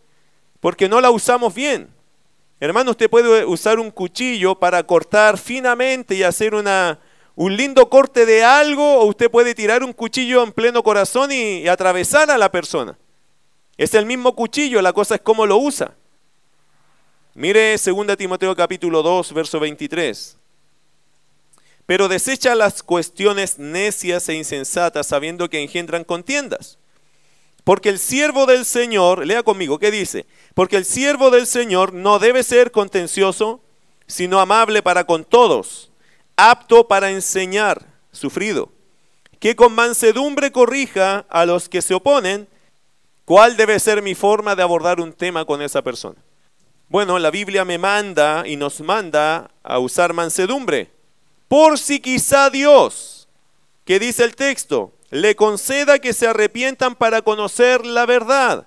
Porque 0.61 0.89
no 0.89 1.01
la 1.01 1.11
usamos 1.11 1.55
bien. 1.55 1.89
Hermano, 2.61 2.93
usted 2.93 3.11
puede 3.11 3.45
usar 3.45 3.79
un 3.79 3.91
cuchillo 3.91 4.55
para 4.57 4.83
cortar 4.83 5.39
finamente 5.39 6.15
y 6.15 6.23
hacer 6.23 6.55
una, 6.55 6.99
un 7.37 7.57
lindo 7.57 7.89
corte 7.89 8.27
de 8.27 8.45
algo 8.45 8.99
o 8.99 9.07
usted 9.07 9.31
puede 9.31 9.55
tirar 9.55 9.83
un 9.83 9.93
cuchillo 9.93 10.43
en 10.43 10.53
pleno 10.53 10.83
corazón 10.83 11.31
y, 11.33 11.61
y 11.61 11.69
atravesar 11.69 12.31
a 12.31 12.39
la 12.39 12.51
persona. 12.51 12.99
Es 13.77 13.95
el 13.95 14.07
mismo 14.07 14.35
cuchillo, 14.35 14.83
la 14.83 14.93
cosa 14.93 15.15
es 15.15 15.21
cómo 15.21 15.47
lo 15.47 15.57
usa. 15.57 15.95
Mire 17.39 17.77
2 17.79 18.17
Timoteo 18.17 18.57
capítulo 18.57 19.01
2, 19.01 19.33
verso 19.33 19.61
23. 19.61 20.37
Pero 21.87 22.09
desecha 22.09 22.57
las 22.57 22.83
cuestiones 22.83 23.61
necias 23.61 24.29
e 24.29 24.35
insensatas, 24.35 25.07
sabiendo 25.07 25.49
que 25.49 25.63
engendran 25.63 26.03
contiendas. 26.03 26.79
Porque 27.63 27.91
el 27.91 28.01
siervo 28.01 28.45
del 28.45 28.65
Señor, 28.65 29.25
lea 29.25 29.45
conmigo, 29.45 29.79
¿qué 29.79 29.93
dice? 29.93 30.27
Porque 30.55 30.75
el 30.75 30.85
siervo 30.85 31.31
del 31.31 31.47
Señor 31.47 31.93
no 31.93 32.19
debe 32.19 32.43
ser 32.43 32.73
contencioso, 32.73 33.61
sino 34.09 34.41
amable 34.41 34.83
para 34.83 35.05
con 35.05 35.25
todos, 35.25 35.93
apto 36.35 36.89
para 36.89 37.13
enseñar, 37.13 37.87
sufrido, 38.11 38.73
que 39.39 39.55
con 39.55 39.77
mansedumbre 39.77 40.51
corrija 40.51 41.25
a 41.29 41.47
los 41.47 41.69
que 41.69 41.83
se 41.83 41.95
oponen. 41.95 42.49
¿Cuál 43.25 43.57
debe 43.57 43.79
ser 43.79 44.03
mi 44.03 44.17
forma 44.17 44.57
de 44.57 44.65
abordar 44.65 45.01
un 45.01 45.13
tema 45.13 45.45
con 45.45 45.63
esa 45.63 45.83
persona? 45.83 46.17
Bueno, 46.89 47.19
la 47.19 47.31
Biblia 47.31 47.67
me 47.67 47.77
manda 47.77 48.45
y 48.47 48.57
nos 48.57 48.81
manda 48.81 49.51
a 49.63 49.79
usar 49.79 50.15
mansedumbre. 50.15 50.91
Por 51.47 51.79
si 51.79 52.01
quizá 52.01 52.49
Dios, 52.49 53.29
que 53.85 53.99
dice 53.99 54.25
el 54.25 54.35
texto, 54.35 54.95
le 55.11 55.37
conceda 55.37 55.99
que 55.99 56.15
se 56.15 56.27
arrepientan 56.27 56.95
para 56.95 57.21
conocer 57.21 57.85
la 57.85 58.07
verdad. 58.07 58.67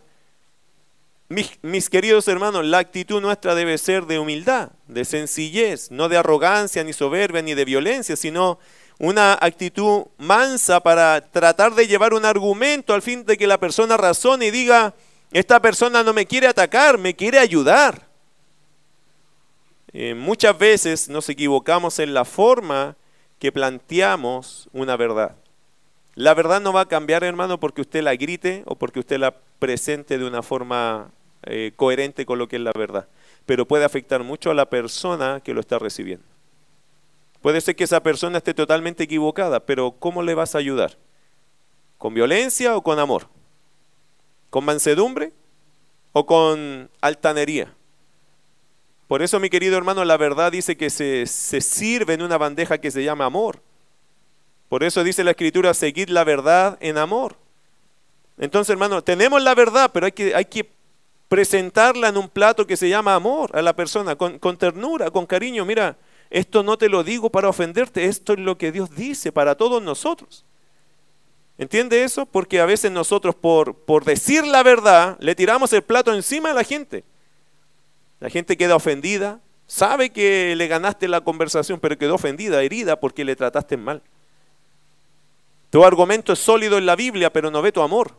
Mis, 1.30 1.90
queridos 1.90 2.28
hermanos, 2.28 2.66
la 2.66 2.80
actitud 2.80 3.22
nuestra 3.22 3.56
debe 3.56 3.78
ser 3.78 4.06
de 4.06 4.20
humildad, 4.20 4.72
de 4.88 5.06
sencillez, 5.06 5.90
no 5.90 6.10
de 6.10 6.18
arrogancia, 6.18 6.84
ni 6.84 6.92
soberbia, 6.92 7.42
ni 7.42 7.54
de 7.54 7.64
violencia, 7.64 8.16
sino 8.16 8.60
una 9.00 9.34
actitud 9.40 10.08
mansa 10.18 10.82
para 10.82 11.22
tratar 11.32 11.74
de 11.74 11.88
llevar 11.88 12.14
un 12.14 12.26
argumento 12.26 12.94
al 12.94 13.02
fin 13.02 13.26
de 13.26 13.38
que 13.38 13.48
la 13.48 13.60
persona 13.60 13.96
razone 13.96 14.48
y 14.48 14.52
diga, 14.52 14.94
esta 15.32 15.62
persona 15.62 16.04
no 16.04 16.14
me 16.14 16.26
quiere 16.26 16.48
atacar, 16.48 16.98
me 16.98 17.16
quiere 17.16 17.40
ayudar. 17.40 18.11
Eh, 19.94 20.16
muchas 20.16 20.58
veces 20.58 21.10
nos 21.10 21.28
equivocamos 21.30 22.00
en 22.00 22.14
la 22.14 22.26
forma 22.26 22.96
que 23.40 23.52
planteamos 23.52 24.70
una 24.72 24.96
verdad. 24.96 25.36
La 26.16 26.34
verdad 26.34 26.62
no 26.62 26.74
va 26.74 26.82
a 26.82 26.88
cambiar, 26.88 27.24
hermano, 27.24 27.60
porque 27.60 27.82
usted 27.82 28.04
la 28.04 28.16
grite 28.16 28.64
o 28.66 28.76
porque 28.76 29.00
usted 29.00 29.18
la 29.18 29.36
presente 29.60 30.18
de 30.18 30.26
una 30.26 30.42
forma 30.42 31.12
eh, 31.44 31.72
coherente 31.76 32.26
con 32.26 32.38
lo 32.38 32.48
que 32.48 32.58
es 32.58 32.62
la 32.62 32.72
verdad, 32.74 33.08
pero 33.46 33.68
puede 33.68 33.86
afectar 33.86 34.24
mucho 34.24 34.52
a 34.52 34.54
la 34.54 34.70
persona 34.70 35.42
que 35.44 35.54
lo 35.54 35.60
está 35.60 35.80
recibiendo. 35.80 36.26
Puede 37.42 37.60
ser 37.62 37.76
que 37.76 37.86
esa 37.86 38.04
persona 38.04 38.38
esté 38.38 38.54
totalmente 38.54 39.04
equivocada, 39.04 39.62
pero 39.62 39.92
¿cómo 39.92 40.22
le 40.22 40.36
vas 40.36 40.54
a 40.54 40.60
ayudar? 40.60 40.98
¿Con 41.98 42.14
violencia 42.14 42.76
o 42.78 42.84
con 42.84 43.00
amor? 43.00 43.28
¿Con 44.52 44.66
mansedumbre 44.66 45.34
o 46.14 46.26
con 46.26 46.90
altanería? 47.02 47.74
Por 49.12 49.22
eso, 49.22 49.42
mi 49.42 49.50
querido 49.50 49.78
hermano, 49.78 50.06
la 50.06 50.16
verdad 50.16 50.54
dice 50.54 50.78
que 50.78 50.90
se, 50.90 51.26
sirve 51.26 52.14
en 52.14 52.22
una 52.22 52.38
bandeja 52.38 52.78
que 52.78 52.92
se 52.92 53.04
llama 53.04 53.26
amor. 53.26 53.60
Por 54.70 54.86
eso 54.86 55.04
dice 55.04 55.26
la 55.26 55.32
escritura, 55.32 55.74
seguid 55.74 56.08
la 56.08 56.24
verdad 56.24 56.78
en 56.80 56.98
amor. 56.98 57.36
Entonces, 58.38 58.72
hermano, 58.72 59.04
tenemos 59.04 59.44
la 59.44 59.54
verdad, 59.54 59.92
pero 59.94 60.06
hay 60.06 60.14
que, 60.14 60.34
hay 60.34 60.46
que 60.46 60.72
presentarla 61.28 62.08
en 62.08 62.16
un 62.16 62.30
plato 62.30 62.66
que 62.66 62.78
se 62.78 62.88
llama 62.88 63.14
amor 63.14 63.52
a 63.54 63.62
la 63.62 63.76
persona, 63.76 64.16
con, 64.16 64.40
con, 64.40 64.56
ternura, 64.56 65.12
con 65.12 65.26
cariño. 65.26 65.66
Mira, 65.66 65.98
esto 66.30 66.64
no 66.64 66.78
te 66.78 66.88
lo 66.88 67.04
digo 67.04 67.30
para 67.30 67.50
ofenderte, 67.50 68.06
esto 68.06 68.32
es 68.32 68.40
lo 68.40 68.58
que 68.58 68.72
Dios 68.72 68.96
dice 68.96 69.34
para 69.34 69.56
todos 69.56 69.84
nosotros. 69.84 70.46
¿Entiende 71.58 72.06
eso? 72.06 72.26
Porque 72.26 72.62
a 72.62 72.66
veces 72.66 72.94
nosotros 72.94 73.36
por, 73.36 73.76
por 73.76 74.06
decir 74.06 74.48
la 74.48 74.64
verdad 74.64 75.18
le 75.20 75.36
tiramos 75.36 75.74
el 75.74 75.82
plato 75.82 76.14
encima 76.14 76.52
a 76.52 76.54
la 76.54 76.64
gente. 76.64 77.04
La 78.22 78.30
gente 78.30 78.56
queda 78.56 78.76
ofendida, 78.76 79.42
sabe 79.66 80.12
que 80.12 80.56
le 80.56 80.68
ganaste 80.68 81.08
la 81.08 81.22
conversación, 81.22 81.80
pero 81.80 81.98
quedó 81.98 82.16
ofendida, 82.16 82.62
herida 82.62 83.00
porque 83.00 83.26
le 83.26 83.36
trataste 83.36 83.78
mal. 83.78 84.04
Tu 85.72 85.84
argumento 85.84 86.32
es 86.32 86.40
sólido 86.40 86.78
en 86.78 86.86
la 86.86 86.96
Biblia, 86.96 87.34
pero 87.34 87.50
no 87.50 87.64
ve 87.64 87.72
tu 87.72 87.82
amor. 87.82 88.16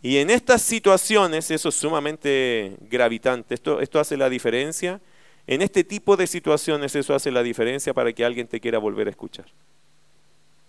Y 0.00 0.18
en 0.18 0.30
estas 0.30 0.62
situaciones 0.62 1.50
eso 1.50 1.70
es 1.70 1.74
sumamente 1.74 2.76
gravitante. 2.82 3.54
Esto, 3.54 3.80
esto 3.80 3.98
hace 3.98 4.16
la 4.16 4.30
diferencia. 4.30 5.00
En 5.48 5.60
este 5.60 5.82
tipo 5.82 6.16
de 6.16 6.28
situaciones 6.28 6.94
eso 6.94 7.16
hace 7.16 7.32
la 7.32 7.42
diferencia 7.42 7.92
para 7.92 8.12
que 8.12 8.24
alguien 8.24 8.46
te 8.46 8.60
quiera 8.60 8.78
volver 8.78 9.08
a 9.08 9.10
escuchar. 9.10 9.46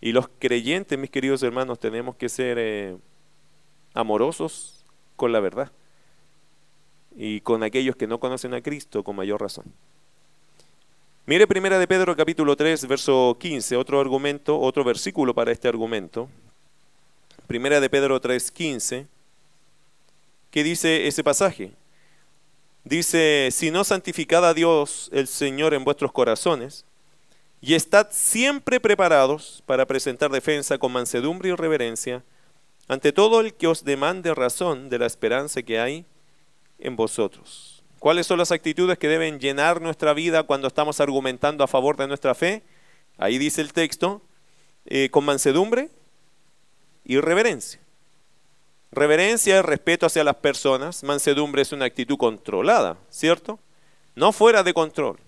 Y 0.01 0.13
los 0.13 0.29
creyentes, 0.39 0.97
mis 0.97 1.11
queridos 1.11 1.43
hermanos, 1.43 1.79
tenemos 1.79 2.15
que 2.15 2.29
ser 2.29 2.57
eh, 2.57 2.97
amorosos 3.93 4.83
con 5.15 5.31
la 5.31 5.41
verdad 5.41 5.71
y 7.21 7.41
con 7.41 7.63
aquellos 7.63 7.97
que 7.97 8.07
no 8.07 8.17
conocen 8.17 8.53
a 8.53 8.61
Cristo 8.61 9.03
con 9.03 9.17
mayor 9.17 9.41
razón. 9.41 9.65
Mire 11.25 11.45
primera 11.47 11.77
de 11.77 11.85
Pedro 11.85 12.15
capítulo 12.15 12.55
3, 12.55 12.87
verso 12.87 13.35
15, 13.37 13.75
otro 13.75 13.99
argumento, 13.99 14.57
otro 14.57 14.85
versículo 14.85 15.33
para 15.33 15.51
este 15.51 15.67
argumento. 15.67 16.29
Primera 17.45 17.81
de 17.81 17.89
Pedro 17.89 18.21
3, 18.21 18.49
15. 18.51 19.05
¿Qué 20.49 20.63
dice 20.63 21.07
ese 21.07 21.21
pasaje? 21.21 21.73
Dice, 22.85 23.49
si 23.51 23.69
no 23.69 23.83
santificad 23.83 24.47
a 24.47 24.53
Dios 24.53 25.09
el 25.11 25.27
Señor 25.27 25.73
en 25.73 25.83
vuestros 25.83 26.13
corazones, 26.13 26.85
y 27.59 27.73
estad 27.73 28.07
siempre 28.11 28.79
preparados 28.79 29.61
para 29.65 29.85
presentar 29.85 30.31
defensa 30.31 30.77
con 30.77 30.93
mansedumbre 30.93 31.49
y 31.49 31.53
reverencia 31.53 32.23
ante 32.87 33.11
todo 33.11 33.41
el 33.41 33.53
que 33.53 33.67
os 33.67 33.83
demande 33.83 34.33
razón 34.33 34.89
de 34.89 34.99
la 34.99 35.05
esperanza 35.05 35.61
que 35.61 35.81
hay 35.81 36.05
en 36.79 36.95
vosotros. 36.95 37.83
¿Cuáles 37.99 38.27
son 38.27 38.37
las 38.37 38.51
actitudes 38.51 38.97
que 38.97 39.09
deben 39.09 39.39
llenar 39.39 39.81
nuestra 39.81 40.13
vida 40.13 40.43
cuando 40.43 40.67
estamos 40.67 40.99
argumentando 41.01 41.63
a 41.63 41.67
favor 41.67 41.97
de 41.97 42.07
nuestra 42.07 42.33
fe? 42.33 42.63
Ahí 43.17 43.37
dice 43.37 43.61
el 43.61 43.73
texto, 43.73 44.21
eh, 44.85 45.09
con 45.11 45.25
mansedumbre 45.25 45.89
y 47.03 47.19
reverencia. 47.19 47.79
Reverencia 48.91 49.59
es 49.59 49.65
respeto 49.65 50.05
hacia 50.05 50.23
las 50.23 50.37
personas, 50.37 51.03
mansedumbre 51.03 51.61
es 51.61 51.71
una 51.73 51.85
actitud 51.85 52.17
controlada, 52.17 52.97
¿cierto? 53.09 53.59
No 54.15 54.31
fuera 54.31 54.63
de 54.63 54.73
control. 54.73 55.19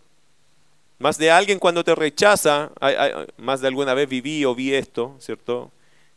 Más 0.98 1.18
de 1.18 1.30
alguien 1.30 1.60
cuando 1.60 1.84
te 1.84 1.94
rechaza, 1.94 2.72
más 3.38 3.62
de 3.62 3.68
alguna 3.68 3.94
vez 3.94 4.08
viví 4.08 4.46
o 4.46 4.56
vi 4.56 4.74
esto, 4.74 5.16
¿cierto? 5.20 5.72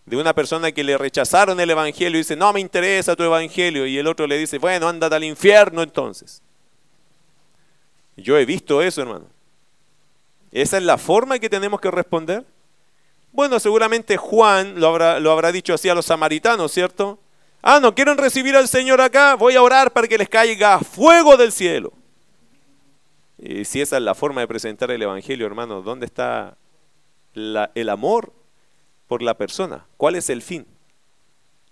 De 0.06 0.16
una 0.16 0.34
persona 0.34 0.70
que 0.72 0.84
le 0.84 0.98
rechazaron 0.98 1.58
el 1.60 1.70
Evangelio 1.70 2.18
y 2.18 2.22
dice, 2.22 2.36
no 2.36 2.52
me 2.52 2.60
interesa 2.60 3.16
tu 3.16 3.22
Evangelio, 3.22 3.86
y 3.86 3.96
el 3.96 4.06
otro 4.06 4.26
le 4.26 4.36
dice, 4.36 4.58
bueno, 4.58 4.88
ándate 4.88 5.16
al 5.16 5.24
infierno 5.24 5.82
entonces. 5.82 6.42
Yo 8.16 8.38
he 8.38 8.44
visto 8.44 8.82
eso, 8.82 9.00
hermano. 9.02 9.26
¿Esa 10.52 10.76
es 10.76 10.82
la 10.84 10.98
forma 10.98 11.38
que 11.38 11.48
tenemos 11.50 11.80
que 11.80 11.90
responder? 11.90 12.44
Bueno, 13.32 13.58
seguramente 13.58 14.16
Juan 14.16 14.78
lo 14.78 14.88
habrá, 14.88 15.18
lo 15.18 15.32
habrá 15.32 15.50
dicho 15.50 15.74
así 15.74 15.88
a 15.88 15.94
los 15.94 16.06
samaritanos, 16.06 16.70
¿cierto? 16.70 17.18
Ah, 17.60 17.80
no 17.80 17.94
quieren 17.94 18.18
recibir 18.18 18.54
al 18.54 18.68
Señor 18.68 19.00
acá, 19.00 19.34
voy 19.34 19.56
a 19.56 19.62
orar 19.62 19.92
para 19.92 20.06
que 20.06 20.18
les 20.18 20.28
caiga 20.28 20.78
fuego 20.78 21.36
del 21.36 21.50
cielo. 21.50 21.92
Y 23.38 23.64
si 23.64 23.80
esa 23.80 23.96
es 23.96 24.02
la 24.02 24.14
forma 24.14 24.42
de 24.42 24.46
presentar 24.46 24.90
el 24.90 25.02
Evangelio, 25.02 25.46
hermano, 25.46 25.82
¿dónde 25.82 26.06
está 26.06 26.56
el 27.34 27.88
amor 27.88 28.32
por 29.08 29.22
la 29.22 29.34
persona. 29.34 29.86
¿Cuál 29.96 30.14
es 30.14 30.30
el 30.30 30.42
fin? 30.42 30.66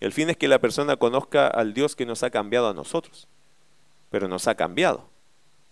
El 0.00 0.12
fin 0.12 0.30
es 0.30 0.36
que 0.36 0.48
la 0.48 0.58
persona 0.58 0.96
conozca 0.96 1.46
al 1.46 1.74
Dios 1.74 1.94
que 1.94 2.06
nos 2.06 2.22
ha 2.22 2.30
cambiado 2.30 2.68
a 2.68 2.74
nosotros, 2.74 3.28
pero 4.10 4.28
nos 4.28 4.48
ha 4.48 4.54
cambiado. 4.54 5.04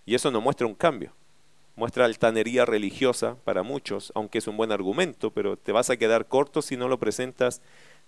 Y 0.06 0.14
eso 0.14 0.30
no 0.30 0.40
muestra 0.40 0.66
un 0.66 0.74
cambio. 0.74 1.12
Muestra 1.76 2.04
altanería 2.04 2.64
religiosa 2.64 3.36
para 3.44 3.62
muchos, 3.62 4.12
aunque 4.14 4.38
es 4.38 4.46
un 4.46 4.56
buen 4.56 4.70
argumento, 4.70 5.30
pero 5.30 5.56
te 5.56 5.72
vas 5.72 5.90
a 5.90 5.96
quedar 5.96 6.26
corto 6.26 6.62
si 6.62 6.76
no 6.76 6.88
lo 6.88 6.98
presentas 6.98 7.60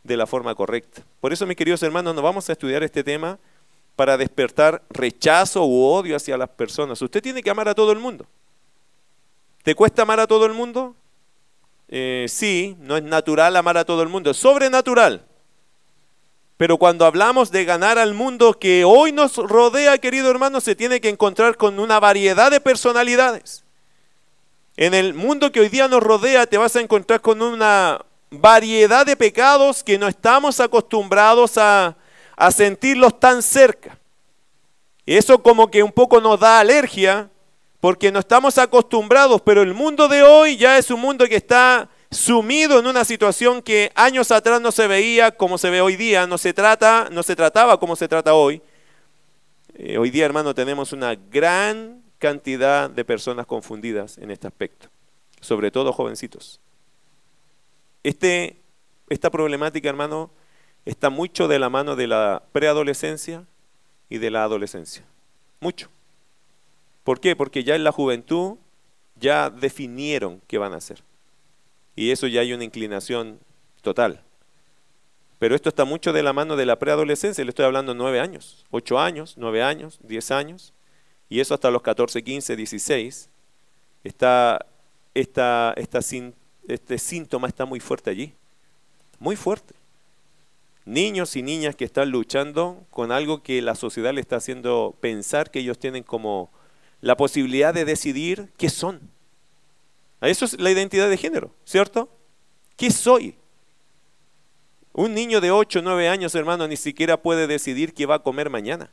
de 0.05 0.17
la 0.17 0.27
forma 0.27 0.55
correcta. 0.55 1.03
Por 1.21 1.33
eso, 1.33 1.47
mis 1.47 1.57
queridos 1.57 1.83
hermanos, 1.83 2.15
no 2.15 2.23
vamos 2.23 2.49
a 2.49 2.53
estudiar 2.53 2.83
este 2.83 3.03
tema 3.03 3.39
para 3.97 4.17
despertar 4.17 4.83
rechazo 4.91 5.65
u 5.65 5.85
odio 5.85 6.17
hacia 6.17 6.37
las 6.37 6.49
personas. 6.49 7.01
Usted 7.03 7.23
tiene 7.23 7.43
que 7.43 7.51
amar 7.51 7.69
a 7.69 7.75
todo 7.75 7.93
el 7.93 7.99
mundo. 7.99 8.27
¿Te 9.63 9.75
cuesta 9.75 10.03
amar 10.03 10.21
a 10.21 10.27
todo 10.27 10.47
el 10.47 10.55
mundo? 10.55 10.97
Eh, 11.95 12.25
sí, 12.27 12.75
no 12.81 12.97
es 12.97 13.03
natural 13.03 13.55
amar 13.55 13.77
a 13.77 13.85
todo 13.85 14.03
el 14.03 14.09
mundo, 14.09 14.31
es 14.31 14.39
sobrenatural. 14.39 15.27
Pero 16.57 16.79
cuando 16.79 17.05
hablamos 17.05 17.51
de 17.51 17.67
ganar 17.67 17.99
al 17.99 18.15
mundo 18.15 18.59
que 18.59 18.83
hoy 18.83 19.13
nos 19.13 19.37
rodea, 19.37 19.99
querido 19.99 20.31
hermano, 20.31 20.63
se 20.63 20.75
tiene 20.75 21.03
que 21.03 21.11
encontrar 21.11 21.59
con 21.59 21.79
una 21.79 22.01
variedad 22.01 22.51
de 22.51 22.61
personalidades. 22.61 23.63
En 24.79 24.95
el 24.95 25.13
mundo 25.13 25.53
que 25.53 25.61
hoy 25.61 25.69
día 25.69 25.87
nos 25.87 26.03
rodea 26.03 26.47
te 26.47 26.57
vas 26.57 26.75
a 26.77 26.81
encontrar 26.81 27.21
con 27.21 27.43
una 27.43 28.03
variedad 28.31 29.05
de 29.05 29.15
pecados 29.15 29.85
que 29.85 29.99
no 29.99 30.09
estamos 30.09 30.61
acostumbrados 30.61 31.59
a, 31.59 31.95
a 32.39 32.51
sentirlos 32.53 33.21
tan 33.21 33.43
cerca. 33.43 33.99
Eso 35.05 35.43
como 35.43 35.71
que 35.71 35.83
un 35.83 35.93
poco 35.93 36.23
nos 36.23 36.41
da 36.41 36.59
alergia 36.59 37.29
porque 37.83 38.13
no 38.13 38.21
estamos 38.21 38.59
acostumbrados, 38.59 39.43
pero 39.43 39.61
el 39.61 39.75
mundo 39.75 40.07
de 40.07 40.23
hoy 40.23 40.57
ya 40.57 40.79
es 40.79 40.93
un 40.93 41.01
mundo 41.01 41.27
que 41.27 41.35
está 41.35 41.91
sumido 42.13 42.79
en 42.79 42.87
una 42.87 43.05
situación 43.05 43.61
que 43.61 43.91
años 43.97 44.31
atrás 44.31 44.61
no 44.61 44.71
se 44.71 44.87
veía 44.87 45.33
como 45.33 45.59
se 45.59 45.69
ve 45.69 45.81
hoy 45.81 45.97
día, 45.97 46.29
no 46.29 46.39
se 46.39 46.55
trata, 46.55 47.09
no 47.11 47.25
se 47.25 47.35
trataba 47.35 47.81
como 47.81 47.97
se 47.97 48.07
trata 48.07 48.35
hoy. 48.35 48.63
Eh, 49.75 49.99
hoy 49.99 50.11
día, 50.11 50.25
hermano, 50.25 50.55
tenemos 50.55 50.93
una 50.93 51.17
gran 51.17 52.05
cantidad 52.19 52.89
de 52.89 53.05
personas 53.05 53.47
confundidas 53.47 54.17
en 54.19 54.31
este 54.31 54.47
aspecto, 54.47 54.87
sobre 55.41 55.73
todo 55.73 55.93
jovencitos. 55.93 56.61
Este, 58.05 58.61
esta 59.09 59.29
problemática, 59.29 59.89
hermano, 59.89 60.31
está 60.85 61.11
mucho 61.11 61.49
de 61.49 61.59
la 61.59 61.69
mano 61.69 61.97
de 61.97 62.07
la 62.07 62.45
preadolescencia 62.53 63.45
y 64.09 64.19
de 64.19 64.31
la 64.31 64.45
adolescencia. 64.45 65.03
Mucho. 65.59 65.91
¿Por 67.05 67.21
qué? 67.21 67.37
Porque 67.37 67.65
ya 67.65 67.75
en 67.75 67.85
la 67.85 67.93
juventud 67.93 68.59
ya 69.17 69.51
definieron 69.51 70.41
qué 70.47 70.59
van 70.59 70.73
a 70.73 70.77
hacer. 70.77 71.03
Y 71.97 72.11
eso 72.11 72.27
ya 72.27 72.41
hay 72.41 72.53
una 72.53 72.65
inclinación 72.65 73.39
total. 73.83 74.23
Pero 75.39 75.57
esto 75.57 75.69
está 75.69 75.85
mucho 75.85 76.13
de 76.13 76.23
la 76.23 76.33
mano 76.33 76.55
de 76.55 76.67
la 76.67 76.79
preadolescencia, 76.79 77.45
le 77.45 77.51
estoy 77.51 77.65
hablando 77.65 77.95
nueve 77.95 78.21
años, 78.21 78.65
ocho 78.71 79.01
años, 79.01 79.35
nueve 79.37 79.61
años, 79.61 79.99
diez 80.03 80.31
años, 80.31 80.73
y 81.29 81.41
eso 81.41 81.53
hasta 81.53 81.71
los 81.71 81.83
14, 81.83 82.23
15, 82.23 82.55
16, 82.55 83.29
está, 84.05 84.65
esta, 85.15 85.75
este 86.69 86.99
síntoma 86.99 87.49
está 87.49 87.65
muy 87.65 87.81
fuerte 87.81 88.11
allí, 88.11 88.35
muy 89.19 89.35
fuerte. 89.35 89.75
Niños 90.85 91.35
y 91.35 91.43
niñas 91.43 91.75
que 91.75 91.85
están 91.85 92.11
luchando 92.11 92.85
con 92.91 93.11
algo 93.11 93.43
que 93.43 93.63
la 93.63 93.75
sociedad 93.75 94.13
le 94.13 94.21
está 94.21 94.37
haciendo 94.37 94.97
pensar 95.01 95.51
que 95.51 95.59
ellos 95.59 95.79
tienen 95.79 96.05
como 96.05 96.51
la 97.03 97.17
posibilidad 97.17 97.75
de 97.75 97.85
decidir 97.85 98.51
qué 98.57 98.71
son. 98.71 99.11
Eso 100.23 100.45
es 100.45 100.59
la 100.59 100.71
identidad 100.71 101.11
de 101.11 101.19
género, 101.19 101.53
¿cierto? 101.65 102.09
¿Qué 102.77 102.91
soy? 102.91 103.37
Un 104.93 105.13
niño 105.13 105.41
de 105.41 105.51
8 105.51 105.81
o 105.81 105.83
9 105.83 106.09
años, 106.09 106.35
hermano, 106.35 106.67
ni 106.69 106.77
siquiera 106.77 107.21
puede 107.21 107.47
decidir 107.47 107.93
qué 107.93 108.07
va 108.07 108.17
a 108.17 108.23
comer 108.23 108.51
mañana. 108.51 108.91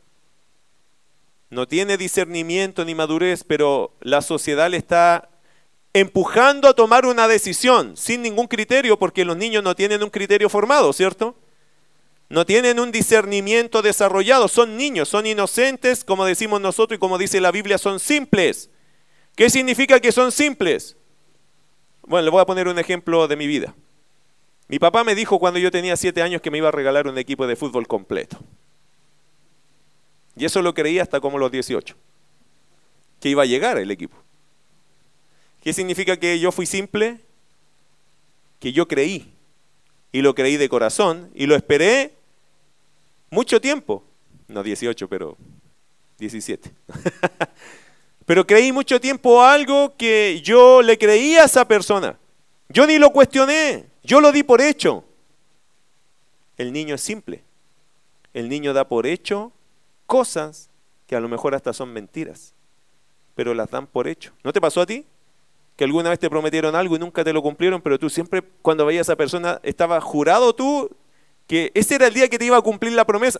No 1.51 1.67
tiene 1.67 1.97
discernimiento 1.97 2.83
ni 2.83 2.95
madurez, 2.95 3.43
pero 3.43 3.93
la 4.01 4.21
sociedad 4.21 4.69
le 4.71 4.77
está 4.77 5.29
empujando 5.93 6.67
a 6.67 6.73
tomar 6.73 7.05
una 7.05 7.27
decisión 7.27 7.95
sin 7.95 8.23
ningún 8.23 8.47
criterio, 8.47 8.97
porque 8.97 9.23
los 9.23 9.37
niños 9.37 9.63
no 9.63 9.75
tienen 9.75 10.01
un 10.01 10.09
criterio 10.09 10.49
formado, 10.49 10.93
¿cierto? 10.93 11.35
No 12.29 12.45
tienen 12.45 12.79
un 12.79 12.91
discernimiento 12.91 13.81
desarrollado, 13.81 14.47
son 14.47 14.77
niños, 14.77 15.09
son 15.09 15.25
inocentes, 15.25 16.03
como 16.03 16.25
decimos 16.25 16.61
nosotros 16.61 16.97
y 16.97 16.99
como 16.99 17.17
dice 17.17 17.41
la 17.41 17.51
Biblia, 17.51 17.79
son 17.79 17.99
simples. 17.99 18.69
¿Qué 19.35 19.49
significa 19.49 19.99
que 19.99 20.11
son 20.11 20.31
simples? 20.31 20.95
Bueno, 22.03 22.25
le 22.25 22.31
voy 22.31 22.41
a 22.41 22.45
poner 22.45 22.67
un 22.67 22.77
ejemplo 22.77 23.27
de 23.27 23.35
mi 23.35 23.47
vida. 23.47 23.73
Mi 24.67 24.77
papá 24.77 25.03
me 25.03 25.15
dijo 25.15 25.39
cuando 25.39 25.59
yo 25.59 25.71
tenía 25.71 25.97
siete 25.97 26.21
años 26.21 26.41
que 26.41 26.51
me 26.51 26.59
iba 26.59 26.67
a 26.67 26.71
regalar 26.71 27.07
un 27.07 27.17
equipo 27.17 27.47
de 27.47 27.55
fútbol 27.55 27.87
completo. 27.87 28.37
Y 30.35 30.45
eso 30.45 30.61
lo 30.61 30.75
creí 30.75 30.99
hasta 30.99 31.19
como 31.19 31.39
los 31.39 31.51
18, 31.51 31.95
que 33.19 33.29
iba 33.29 33.41
a 33.41 33.47
llegar 33.47 33.79
el 33.79 33.89
equipo. 33.89 34.15
¿Qué 35.63 35.73
significa 35.73 36.17
que 36.17 36.39
yo 36.39 36.51
fui 36.51 36.67
simple? 36.67 37.21
Que 38.59 38.71
yo 38.71 38.87
creí, 38.87 39.33
y 40.11 40.21
lo 40.21 40.35
creí 40.35 40.57
de 40.57 40.69
corazón, 40.69 41.31
y 41.33 41.47
lo 41.47 41.55
esperé 41.55 42.18
mucho 43.29 43.59
tiempo. 43.61 44.03
No 44.47 44.63
18, 44.63 45.07
pero 45.07 45.37
17. 46.17 46.71
pero 48.25 48.45
creí 48.45 48.71
mucho 48.71 48.99
tiempo 48.99 49.43
algo 49.43 49.95
que 49.95 50.41
yo 50.43 50.81
le 50.81 50.97
creía 50.97 51.43
a 51.43 51.45
esa 51.45 51.67
persona. 51.67 52.17
Yo 52.69 52.85
ni 52.85 52.97
lo 52.99 53.11
cuestioné, 53.11 53.87
yo 54.03 54.21
lo 54.21 54.31
di 54.31 54.43
por 54.43 54.61
hecho. 54.61 55.03
El 56.57 56.73
niño 56.73 56.95
es 56.95 57.01
simple. 57.01 57.43
El 58.33 58.49
niño 58.49 58.73
da 58.73 58.87
por 58.87 59.07
hecho 59.07 59.51
cosas 60.05 60.69
que 61.07 61.15
a 61.15 61.19
lo 61.19 61.29
mejor 61.29 61.55
hasta 61.55 61.73
son 61.73 61.91
mentiras, 61.91 62.53
pero 63.33 63.53
las 63.53 63.71
dan 63.71 63.87
por 63.87 64.07
hecho. 64.07 64.33
¿No 64.43 64.53
te 64.53 64.61
pasó 64.61 64.81
a 64.81 64.85
ti? 64.85 65.05
Que 65.75 65.85
alguna 65.85 66.09
vez 66.09 66.19
te 66.19 66.29
prometieron 66.29 66.75
algo 66.75 66.95
y 66.95 66.99
nunca 66.99 67.23
te 67.23 67.33
lo 67.33 67.41
cumplieron, 67.41 67.81
pero 67.81 67.97
tú 67.97 68.09
siempre 68.09 68.43
cuando 68.61 68.85
veías 68.85 69.09
a 69.09 69.13
esa 69.13 69.15
persona 69.15 69.59
estaba 69.63 69.99
jurado 70.01 70.53
tú 70.53 70.89
que 71.49 71.71
ese 71.73 71.95
era 71.95 72.05
el 72.05 72.13
día 72.13 72.29
que 72.29 72.37
te 72.37 72.45
iba 72.45 72.57
a 72.57 72.61
cumplir 72.61 72.93
la 72.93 73.05
promesa. 73.05 73.39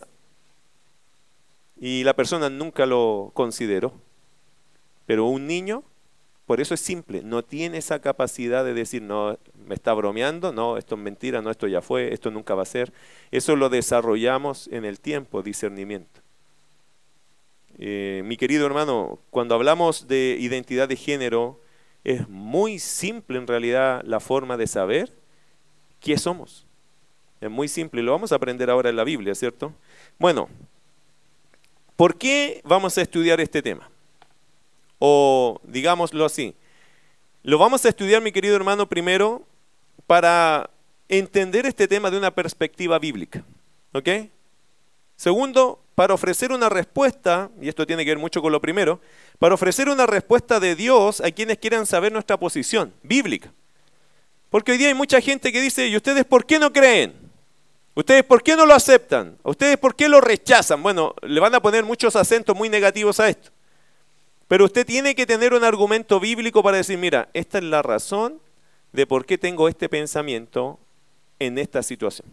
Y 1.80 2.02
la 2.02 2.14
persona 2.14 2.50
nunca 2.50 2.84
lo 2.84 3.30
consideró. 3.34 3.94
Pero 5.06 5.26
un 5.26 5.46
niño, 5.46 5.84
por 6.44 6.60
eso 6.60 6.74
es 6.74 6.80
simple, 6.80 7.22
no 7.22 7.44
tiene 7.44 7.78
esa 7.78 8.00
capacidad 8.00 8.64
de 8.64 8.74
decir, 8.74 9.00
no, 9.00 9.38
me 9.64 9.76
está 9.76 9.92
bromeando, 9.92 10.52
no, 10.52 10.76
esto 10.76 10.96
es 10.96 11.00
mentira, 11.00 11.40
no, 11.40 11.52
esto 11.52 11.68
ya 11.68 11.82
fue, 11.82 12.12
esto 12.12 12.32
nunca 12.32 12.56
va 12.56 12.62
a 12.62 12.66
ser. 12.66 12.92
Eso 13.30 13.54
lo 13.54 13.68
desarrollamos 13.68 14.66
en 14.72 14.84
el 14.84 14.98
tiempo, 14.98 15.40
discernimiento. 15.44 16.20
Eh, 17.78 18.22
mi 18.24 18.36
querido 18.36 18.66
hermano, 18.66 19.20
cuando 19.30 19.54
hablamos 19.54 20.08
de 20.08 20.36
identidad 20.40 20.88
de 20.88 20.96
género, 20.96 21.60
es 22.02 22.28
muy 22.28 22.80
simple 22.80 23.38
en 23.38 23.46
realidad 23.46 24.02
la 24.04 24.18
forma 24.18 24.56
de 24.56 24.66
saber 24.66 25.16
qué 26.00 26.18
somos. 26.18 26.66
Es 27.40 27.50
muy 27.50 27.68
simple, 27.68 28.02
lo 28.02 28.12
vamos 28.12 28.32
a 28.32 28.34
aprender 28.34 28.68
ahora 28.68 28.90
en 28.90 28.96
la 28.96 29.04
Biblia, 29.04 29.34
¿cierto? 29.34 29.72
Bueno, 30.18 30.48
¿por 31.96 32.18
qué 32.18 32.60
vamos 32.64 32.98
a 32.98 33.02
estudiar 33.02 33.40
este 33.40 33.62
tema? 33.62 33.90
O 34.98 35.58
digámoslo 35.64 36.26
así, 36.26 36.54
lo 37.42 37.56
vamos 37.56 37.84
a 37.86 37.88
estudiar, 37.88 38.20
mi 38.20 38.32
querido 38.32 38.56
hermano, 38.56 38.88
primero 38.88 39.42
para 40.06 40.68
entender 41.08 41.66
este 41.66 41.88
tema 41.88 42.10
de 42.10 42.18
una 42.18 42.30
perspectiva 42.30 42.98
bíblica. 42.98 43.44
¿Ok? 43.92 44.08
Segundo, 45.16 45.82
para 45.94 46.14
ofrecer 46.14 46.52
una 46.52 46.68
respuesta, 46.68 47.50
y 47.60 47.68
esto 47.68 47.86
tiene 47.86 48.04
que 48.04 48.10
ver 48.10 48.18
mucho 48.18 48.42
con 48.42 48.52
lo 48.52 48.60
primero, 48.60 49.00
para 49.38 49.54
ofrecer 49.54 49.88
una 49.88 50.06
respuesta 50.06 50.60
de 50.60 50.74
Dios 50.74 51.20
a 51.20 51.30
quienes 51.30 51.58
quieran 51.58 51.86
saber 51.86 52.12
nuestra 52.12 52.38
posición 52.38 52.92
bíblica. 53.02 53.52
Porque 54.50 54.72
hoy 54.72 54.78
día 54.78 54.88
hay 54.88 54.94
mucha 54.94 55.20
gente 55.20 55.52
que 55.52 55.60
dice, 55.60 55.86
¿y 55.88 55.96
ustedes 55.96 56.24
por 56.24 56.44
qué 56.44 56.58
no 56.58 56.72
creen? 56.72 57.19
¿Ustedes 57.94 58.24
por 58.24 58.42
qué 58.42 58.56
no 58.56 58.66
lo 58.66 58.74
aceptan? 58.74 59.36
¿Ustedes 59.42 59.76
por 59.76 59.96
qué 59.96 60.08
lo 60.08 60.20
rechazan? 60.20 60.82
Bueno, 60.82 61.14
le 61.22 61.40
van 61.40 61.54
a 61.54 61.60
poner 61.60 61.84
muchos 61.84 62.14
acentos 62.16 62.56
muy 62.56 62.68
negativos 62.68 63.18
a 63.18 63.28
esto. 63.28 63.50
Pero 64.46 64.64
usted 64.64 64.86
tiene 64.86 65.14
que 65.14 65.26
tener 65.26 65.54
un 65.54 65.64
argumento 65.64 66.20
bíblico 66.20 66.62
para 66.62 66.76
decir, 66.76 66.98
mira, 66.98 67.28
esta 67.34 67.58
es 67.58 67.64
la 67.64 67.82
razón 67.82 68.40
de 68.92 69.06
por 69.06 69.26
qué 69.26 69.38
tengo 69.38 69.68
este 69.68 69.88
pensamiento 69.88 70.78
en 71.38 71.58
esta 71.58 71.82
situación. 71.82 72.28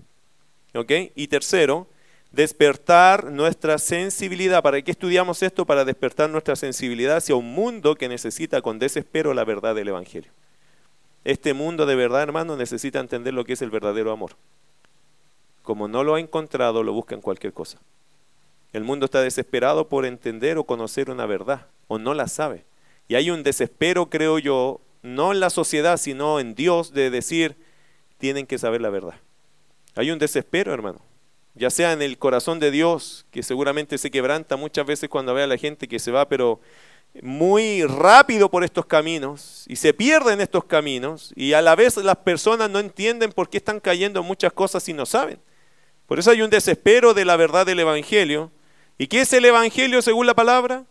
¿Ok? 0.76 0.91
Y 1.15 1.28
tercero, 1.28 1.88
despertar 2.32 3.32
nuestra 3.32 3.80
sensibilidad. 3.80 4.62
¿Para 4.62 4.82
qué 4.82 4.91
estudiamos 4.91 5.41
esto? 5.41 5.65
Para 5.65 5.86
despertar 5.86 6.30
nuestra 6.30 6.56
sensibilidad 6.56 7.17
hacia 7.17 7.36
un 7.36 7.52
mundo 7.52 7.96
que 7.96 8.10
necesita 8.10 8.62
con 8.62 8.80
desespero 8.80 9.34
la 9.34 9.43
verdad 9.43 9.74
del 9.74 9.88
Evangelio. 9.88 10.32
Este 11.24 11.54
mundo 11.54 11.86
de 11.86 11.96
verdad, 11.96 12.22
hermano, 12.22 12.56
necesita 12.58 13.00
entender 13.00 13.34
lo 13.34 13.43
que 13.43 13.54
es 13.54 13.62
el 13.62 13.72
verdadero 13.72 14.12
amor 14.12 14.36
como 15.67 15.89
no 15.89 16.06
lo 16.06 16.15
ha 16.15 16.21
encontrado, 16.21 16.82
lo 16.82 16.93
busca 16.93 17.13
en 17.13 17.19
cualquier 17.19 17.51
cosa. 17.51 17.77
El 18.71 18.86
mundo 18.86 19.03
está 19.03 19.21
desesperado 19.21 19.89
por 19.89 20.06
entender 20.06 20.58
o 20.58 20.63
conocer 20.63 21.10
una 21.10 21.25
verdad, 21.25 21.67
o 21.89 21.99
no 21.99 22.13
la 22.13 22.30
sabe. 22.30 22.63
Y 23.10 23.15
hay 23.15 23.32
un 23.32 23.43
desespero, 23.43 24.10
creo 24.10 24.39
yo, 24.39 24.80
no 25.01 25.34
en 25.34 25.41
la 25.41 25.49
sociedad, 25.49 25.97
sino 25.97 26.39
en 26.39 26.56
Dios, 26.56 26.93
de 26.93 27.10
decir, 27.10 27.58
tienen 28.17 28.47
que 28.47 28.58
saber 28.58 28.80
la 28.80 28.89
verdad. 28.89 29.15
Hay 29.95 30.10
un 30.10 30.19
desespero, 30.19 30.73
hermano, 30.73 31.01
ya 31.53 31.69
sea 31.69 31.91
en 31.91 32.01
el 32.01 32.17
corazón 32.17 32.62
de 32.62 32.71
Dios, 32.71 33.25
que 33.30 33.43
seguramente 33.43 33.97
se 33.97 34.10
quebranta 34.10 34.56
muchas 34.56 34.86
veces 34.86 35.10
cuando 35.10 35.34
ve 35.34 35.43
a 35.43 35.47
la 35.47 35.58
gente 35.58 35.89
que 35.89 35.99
se 35.99 36.12
va, 36.12 36.30
pero 36.30 36.62
muy 37.21 37.84
rápido 37.84 38.49
por 38.49 38.63
estos 38.63 38.86
caminos 38.86 39.65
y 39.67 39.75
se 39.75 39.93
pierden 39.93 40.39
estos 40.39 40.63
caminos 40.63 41.34
y 41.36 41.51
a 41.51 41.62
la 41.62 41.75
vez 41.75 41.97
las 41.97 42.17
personas 42.17 42.69
no 42.69 42.80
entienden 42.80 43.34
por 43.34 43.49
qué 43.49 43.58
están 43.58 43.82
cayendo 43.82 44.23
muchas 44.23 44.53
cosas 44.53 44.88
y 44.88 44.93
no 44.93 45.06
saben. 45.06 45.41
Por 46.08 46.20
eso 46.20 46.32
hay 46.32 46.41
un 46.41 46.50
desespero 46.50 47.13
de 47.13 47.26
la 47.26 47.36
verdad 47.36 47.65
del 47.65 47.82
Evangelio. 47.82 48.50
¿Y 48.98 49.08
qué 49.08 49.22
es 49.22 49.34
el 49.34 49.46
Evangelio 49.46 50.02
según 50.02 50.26
la 50.26 50.34
palabra? 50.34 50.86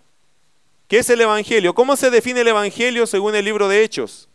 ¿Qué 0.89 0.99
es 0.99 1.11
el 1.11 1.21
Evangelio? 1.21 1.75
¿Cómo 1.75 1.97
se 1.97 2.11
define 2.11 2.43
el 2.43 2.49
Evangelio 2.49 3.07
según 3.07 3.35
el 3.35 3.45
libro 3.45 3.67
de 3.67 3.83
Hechos? 3.83 4.29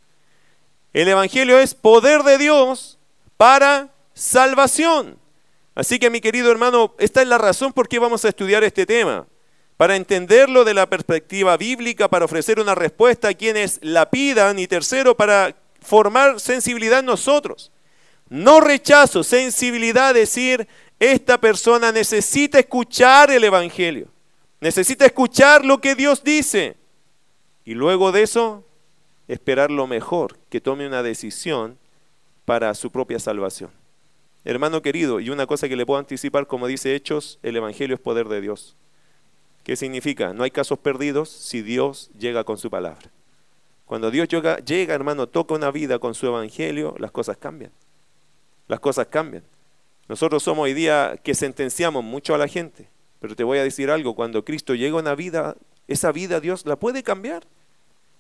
El 0.92 1.08
Evangelio 1.08 1.60
es 1.60 1.74
poder 1.74 2.24
de 2.24 2.38
Dios 2.38 3.00
para 3.38 3.90
salvación. 4.14 5.18
Así 5.76 6.00
que 6.00 6.10
mi 6.10 6.20
querido 6.20 6.52
hermano, 6.52 6.96
esta 6.98 7.22
es 7.22 7.28
la 7.28 7.38
razón 7.38 7.72
por 7.72 7.88
qué 7.88 8.00
vamos 8.00 8.26
a 8.26 8.30
estudiar 8.30 8.64
este 8.64 8.86
tema. 8.86 9.28
Para 9.78 9.96
entenderlo 9.96 10.66
de 10.66 10.74
la 10.74 10.90
perspectiva 10.90 11.56
bíblica, 11.58 12.10
para 12.10 12.26
ofrecer 12.26 12.60
una 12.60 12.76
respuesta 12.76 13.30
a 13.30 13.34
quienes 13.34 13.80
la 13.82 14.10
pidan 14.10 14.60
y 14.60 14.68
tercero, 14.68 15.16
para 15.16 15.56
formar 15.80 16.40
sensibilidad 16.40 17.00
en 17.00 17.06
nosotros. 17.06 17.72
No 18.32 18.62
rechazo, 18.62 19.26
sensibilidad, 19.26 20.14
decir, 20.14 20.66
esta 21.02 21.38
persona 21.38 21.92
necesita 21.92 22.60
escuchar 22.60 23.30
el 23.30 23.44
Evangelio, 23.44 24.08
necesita 24.62 25.06
escuchar 25.06 25.66
lo 25.66 25.82
que 25.82 25.96
Dios 25.96 26.24
dice. 26.24 26.78
Y 27.66 27.74
luego 27.74 28.14
de 28.14 28.22
eso, 28.22 28.64
esperar 29.28 29.70
lo 29.70 29.86
mejor, 29.86 30.38
que 30.48 30.62
tome 30.62 30.88
una 30.88 31.04
decisión 31.04 31.78
para 32.46 32.74
su 32.74 32.90
propia 32.90 33.20
salvación. 33.20 33.70
Hermano 34.46 34.82
querido, 34.82 35.20
y 35.20 35.30
una 35.30 35.46
cosa 35.46 35.68
que 35.68 35.76
le 35.76 35.86
puedo 35.86 36.00
anticipar, 36.00 36.48
como 36.48 36.68
dice 36.68 36.96
Hechos, 36.96 37.38
el 37.44 37.58
Evangelio 37.58 37.96
es 37.96 38.02
poder 38.02 38.30
de 38.30 38.40
Dios. 38.40 38.78
¿Qué 39.66 39.76
significa? 39.76 40.32
No 40.32 40.44
hay 40.44 40.52
casos 40.52 40.80
perdidos 40.80 41.28
si 41.30 41.62
Dios 41.62 42.10
llega 42.18 42.46
con 42.46 42.58
su 42.58 42.70
palabra. 42.70 43.12
Cuando 43.86 44.10
Dios 44.10 44.30
llega, 44.30 44.56
llega, 44.60 44.96
hermano, 44.96 45.28
toca 45.28 45.54
una 45.54 45.70
vida 45.70 46.00
con 46.00 46.16
su 46.16 46.28
Evangelio, 46.28 46.96
las 46.98 47.12
cosas 47.12 47.36
cambian. 47.36 47.74
Las 48.72 48.80
cosas 48.80 49.08
cambian. 49.08 49.44
Nosotros 50.08 50.44
somos 50.44 50.64
hoy 50.64 50.74
día 50.74 51.20
que 51.22 51.36
sentenciamos 51.36 52.06
mucho 52.06 52.34
a 52.34 52.38
la 52.38 52.48
gente, 52.48 52.88
pero 53.20 53.36
te 53.36 53.44
voy 53.44 53.58
a 53.58 53.66
decir 53.66 53.92
algo, 53.92 54.16
cuando 54.16 54.46
Cristo 54.46 54.76
llega 54.76 54.96
a 54.96 55.02
una 55.02 55.14
vida, 55.14 55.58
esa 55.90 56.14
vida 56.14 56.40
Dios 56.40 56.66
la 56.66 56.78
puede 56.78 57.04
cambiar. 57.04 57.44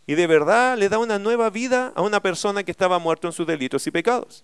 Y 0.08 0.16
de 0.16 0.28
verdad 0.28 0.78
le 0.78 0.90
da 0.90 1.00
una 1.00 1.20
nueva 1.20 1.50
vida 1.50 1.94
a 1.96 2.02
una 2.02 2.22
persona 2.22 2.64
que 2.64 2.72
estaba 2.72 3.00
muerto 3.00 3.28
en 3.30 3.32
sus 3.32 3.48
delitos 3.48 3.88
y 3.88 3.92
pecados. 3.92 4.44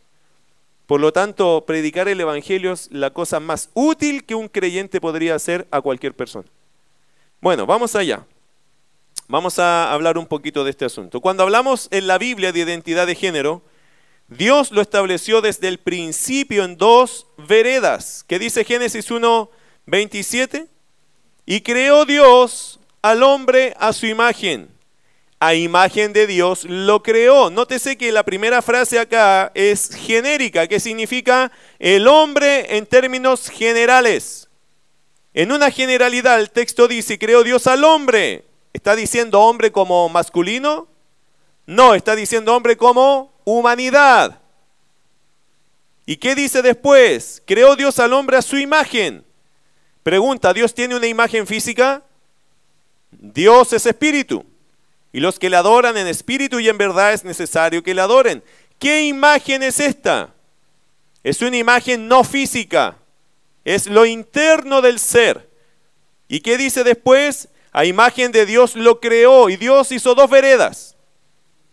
Por 0.85 1.01
lo 1.01 1.11
tanto, 1.11 1.65
predicar 1.67 2.07
el 2.07 2.21
Evangelio 2.21 2.71
es 2.71 2.89
la 2.89 3.09
cosa 3.09 3.41
más 3.41 3.69
útil 3.73 4.23
que 4.23 4.33
un 4.33 4.47
creyente 4.47 5.01
podría 5.01 5.35
hacer 5.35 5.67
a 5.71 5.81
cualquier 5.81 6.13
persona. 6.13 6.47
Bueno, 7.41 7.65
vamos 7.65 7.97
allá. 7.97 8.25
Vamos 9.27 9.59
a 9.59 9.91
hablar 9.91 10.17
un 10.17 10.25
poquito 10.25 10.63
de 10.63 10.69
este 10.69 10.85
asunto. 10.85 11.19
Cuando 11.19 11.43
hablamos 11.43 11.89
en 11.91 12.07
la 12.07 12.17
Biblia 12.17 12.53
de 12.53 12.59
identidad 12.59 13.07
de 13.07 13.15
género, 13.15 13.61
Dios 14.27 14.71
lo 14.71 14.81
estableció 14.81 15.41
desde 15.41 15.67
el 15.67 15.77
principio 15.77 16.63
en 16.63 16.77
dos 16.77 17.27
veredas, 17.37 18.25
que 18.27 18.39
dice 18.39 18.63
Génesis 18.63 19.09
1, 19.09 19.49
27, 19.85 20.67
y 21.45 21.61
creó 21.61 22.05
Dios 22.05 22.79
al 23.01 23.23
hombre 23.23 23.73
a 23.77 23.93
su 23.93 24.05
imagen 24.05 24.77
a 25.39 25.53
imagen 25.53 26.13
de 26.13 26.25
Dios 26.25 26.63
lo 26.65 27.03
creó. 27.03 27.49
Nótese 27.49 27.97
que 27.97 28.11
la 28.11 28.23
primera 28.23 28.61
frase 28.61 28.99
acá 28.99 29.51
es 29.53 29.93
genérica, 29.93 30.67
que 30.67 30.79
significa 30.79 31.51
el 31.79 32.07
hombre 32.07 32.77
en 32.77 32.85
términos 32.85 33.49
generales. 33.49 34.49
En 35.33 35.51
una 35.51 35.69
generalidad 35.69 36.39
el 36.39 36.49
texto 36.49 36.87
dice, 36.87 37.19
creó 37.19 37.43
Dios 37.43 37.67
al 37.67 37.83
hombre. 37.83 38.45
¿Está 38.73 38.95
diciendo 38.95 39.41
hombre 39.41 39.71
como 39.71 40.09
masculino? 40.09 40.87
No, 41.67 41.93
está 41.93 42.15
diciendo 42.15 42.55
hombre 42.55 42.75
como 42.75 43.31
humanidad. 43.55 44.41
¿Y 46.05 46.17
qué 46.17 46.35
dice 46.35 46.61
después? 46.61 47.41
Creó 47.45 47.77
Dios 47.77 47.97
al 47.99 48.11
hombre 48.11 48.35
a 48.35 48.41
su 48.41 48.57
imagen. 48.57 49.23
Pregunta, 50.03 50.53
¿Dios 50.53 50.73
tiene 50.73 50.95
una 50.95 51.07
imagen 51.07 51.47
física? 51.47 52.03
Dios 53.11 53.71
es 53.71 53.85
espíritu. 53.85 54.45
Y 55.13 55.21
los 55.21 55.39
que 55.39 55.49
le 55.49 55.55
adoran 55.55 55.95
en 55.95 56.07
espíritu 56.07 56.59
y 56.59 56.67
en 56.67 56.77
verdad 56.77 57.13
es 57.13 57.23
necesario 57.23 57.83
que 57.83 57.93
le 57.93 58.01
adoren. 58.01 58.43
¿Qué 58.79 59.03
imagen 59.03 59.63
es 59.63 59.79
esta? 59.79 60.33
Es 61.23 61.41
una 61.41 61.55
imagen 61.55 62.09
no 62.09 62.25
física. 62.25 62.97
Es 63.63 63.87
lo 63.87 64.05
interno 64.05 64.81
del 64.81 64.99
ser. 64.99 65.49
¿Y 66.27 66.41
qué 66.41 66.57
dice 66.57 66.83
después? 66.83 67.47
A 67.71 67.85
imagen 67.85 68.33
de 68.33 68.45
Dios 68.45 68.75
lo 68.75 68.99
creó 68.99 69.49
y 69.49 69.55
Dios 69.55 69.93
hizo 69.93 70.15
dos 70.15 70.29
veredas. 70.29 70.97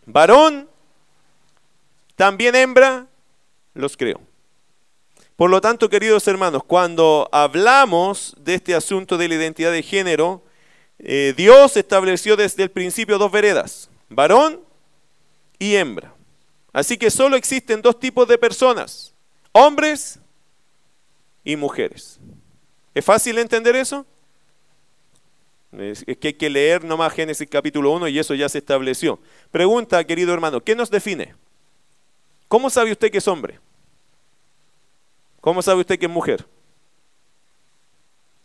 Varón, 0.07 0.69
también 2.17 2.55
hembra, 2.55 3.07
los 3.75 3.97
creó. 3.97 4.21
Por 5.37 5.51
lo 5.51 5.61
tanto, 5.61 5.89
queridos 5.89 6.29
hermanos, 6.29 6.63
cuando 6.65 7.29
hablamos 7.33 8.37
de 8.39 8.55
este 8.55 8.75
asunto 8.75 9.19
de 9.19 9.29
la 9.29 9.35
identidad 9.35 9.73
de 9.73 9.83
género, 9.83 10.45
eh, 11.01 11.35
Dios 11.37 11.77
estableció 11.77 12.37
desde 12.37 12.63
el 12.63 12.71
principio 12.71 13.19
dos 13.19 13.33
veredas, 13.33 13.91
varón 14.09 14.61
y 15.59 15.75
hembra. 15.75 16.15
Así 16.73 16.97
que 16.97 17.11
solo 17.11 17.37
existen 17.37 17.83
dos 17.83 17.99
tipos 17.99 18.29
de 18.29 18.39
personas, 18.39 19.13
hombres 19.53 20.21
y 21.43 21.57
mujeres. 21.57 22.21
¿Es 22.95 23.05
fácil 23.05 23.39
entender 23.39 23.75
eso? 23.75 24.07
Es 25.77 26.05
que 26.05 26.29
hay 26.29 26.35
que 26.35 26.49
leer 26.49 26.85
nomás 26.85 27.13
Génesis 27.13 27.49
capítulo 27.51 27.91
1 27.93 28.07
y 28.07 28.19
eso 28.21 28.35
ya 28.35 28.49
se 28.49 28.59
estableció. 28.59 29.19
Pregunta, 29.51 30.05
querido 30.05 30.33
hermano, 30.33 30.63
¿qué 30.63 30.77
nos 30.77 30.91
define? 30.91 31.35
¿Cómo 32.49 32.71
sabe 32.71 32.93
usted 32.93 33.11
que 33.11 33.19
es 33.19 33.29
hombre? 33.29 33.59
¿Cómo 35.41 35.63
sabe 35.63 35.81
usted 35.81 35.99
que 35.99 36.07
es 36.07 36.13
mujer? 36.13 36.47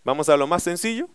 Vamos 0.03 0.29
a 0.29 0.37
lo 0.37 0.47
más 0.47 0.63
sencillo. 0.63 1.07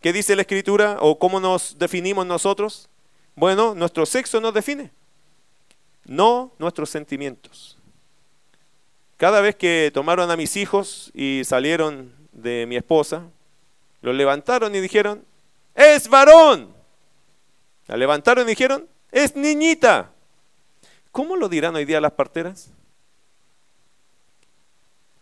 ¿Qué 0.00 0.12
dice 0.12 0.34
la 0.34 0.42
escritura 0.42 0.98
o 1.00 1.18
cómo 1.18 1.38
nos 1.38 1.78
definimos 1.78 2.26
nosotros? 2.26 2.88
Bueno, 3.36 3.74
nuestro 3.74 4.04
sexo 4.04 4.40
nos 4.40 4.52
define, 4.52 4.90
no 6.04 6.52
nuestros 6.58 6.90
sentimientos. 6.90 7.78
Cada 9.16 9.40
vez 9.40 9.54
que 9.54 9.90
tomaron 9.94 10.30
a 10.30 10.36
mis 10.36 10.56
hijos 10.56 11.12
y 11.14 11.42
salieron 11.44 12.12
de 12.32 12.66
mi 12.66 12.76
esposa, 12.76 13.22
los 14.00 14.14
levantaron 14.14 14.74
y 14.74 14.80
dijeron, 14.80 15.24
es 15.74 16.08
varón. 16.08 16.74
La 17.86 17.96
levantaron 17.96 18.44
y 18.46 18.50
dijeron, 18.50 18.88
es 19.12 19.36
niñita. 19.36 20.10
¿Cómo 21.12 21.36
lo 21.36 21.48
dirán 21.48 21.76
hoy 21.76 21.84
día 21.84 22.00
las 22.00 22.12
parteras? 22.12 22.70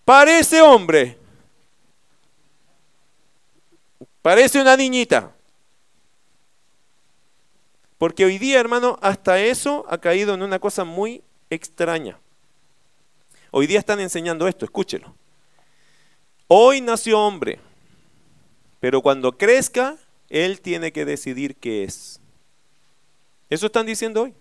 Parece 0.04 0.62
hombre. 0.62 1.18
Parece 4.22 4.60
una 4.60 4.76
niñita. 4.76 5.34
Porque 7.98 8.24
hoy 8.24 8.38
día, 8.38 8.60
hermano, 8.60 8.98
hasta 9.02 9.40
eso 9.40 9.84
ha 9.88 9.98
caído 9.98 10.32
en 10.32 10.42
una 10.42 10.58
cosa 10.58 10.84
muy 10.84 11.22
extraña. 11.50 12.18
Hoy 13.50 13.66
día 13.66 13.80
están 13.80 14.00
enseñando 14.00 14.46
esto, 14.46 14.64
escúchelo. 14.64 15.14
Hoy 16.46 16.80
nació 16.80 17.20
hombre, 17.20 17.60
pero 18.78 19.02
cuando 19.02 19.36
crezca, 19.36 19.96
él 20.28 20.60
tiene 20.60 20.92
que 20.92 21.04
decidir 21.04 21.56
qué 21.56 21.84
es. 21.84 22.20
Eso 23.48 23.66
están 23.66 23.86
diciendo 23.86 24.22
hoy. 24.22 24.34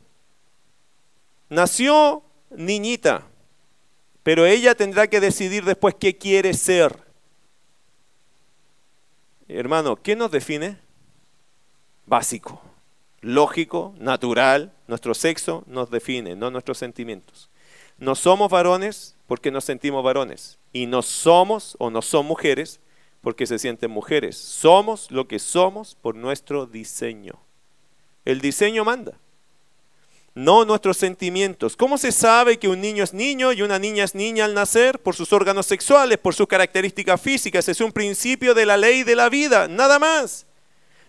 Nació 1.49 2.23
niñita, 2.51 3.25
pero 4.21 4.45
ella 4.45 4.75
tendrá 4.75 5.07
que 5.07 5.19
decidir 5.19 5.65
después 5.65 5.95
qué 5.95 6.15
quiere 6.15 6.53
ser. 6.53 6.95
Hermano, 9.47 9.95
¿qué 9.95 10.15
nos 10.15 10.29
define? 10.29 10.77
Básico, 12.05 12.61
lógico, 13.21 13.95
natural. 13.97 14.71
Nuestro 14.87 15.15
sexo 15.15 15.63
nos 15.65 15.89
define, 15.89 16.35
no 16.35 16.51
nuestros 16.51 16.77
sentimientos. 16.77 17.49
No 17.97 18.13
somos 18.13 18.51
varones 18.51 19.15
porque 19.25 19.49
nos 19.49 19.65
sentimos 19.65 20.03
varones. 20.03 20.59
Y 20.71 20.85
no 20.85 21.01
somos 21.01 21.75
o 21.79 21.89
no 21.89 22.03
son 22.03 22.27
mujeres 22.27 22.79
porque 23.21 23.47
se 23.47 23.57
sienten 23.57 23.89
mujeres. 23.89 24.37
Somos 24.37 25.09
lo 25.09 25.27
que 25.27 25.39
somos 25.39 25.95
por 25.95 26.15
nuestro 26.15 26.67
diseño. 26.67 27.39
El 28.23 28.39
diseño 28.39 28.85
manda 28.85 29.17
no 30.39 30.63
nuestros 30.63 30.95
sentimientos. 30.95 31.75
¿Cómo 31.75 31.97
se 31.97 32.13
sabe 32.13 32.57
que 32.57 32.69
un 32.69 32.79
niño 32.79 33.03
es 33.03 33.13
niño 33.13 33.51
y 33.51 33.61
una 33.61 33.77
niña 33.77 34.05
es 34.05 34.15
niña 34.15 34.45
al 34.45 34.53
nacer? 34.53 34.99
Por 34.99 35.13
sus 35.13 35.33
órganos 35.33 35.65
sexuales, 35.65 36.17
por 36.17 36.33
sus 36.33 36.47
características 36.47 37.19
físicas. 37.19 37.67
Es 37.67 37.81
un 37.81 37.91
principio 37.91 38.53
de 38.53 38.65
la 38.65 38.77
ley 38.77 39.03
de 39.03 39.15
la 39.15 39.27
vida, 39.27 39.67
nada 39.67 39.99
más. 39.99 40.45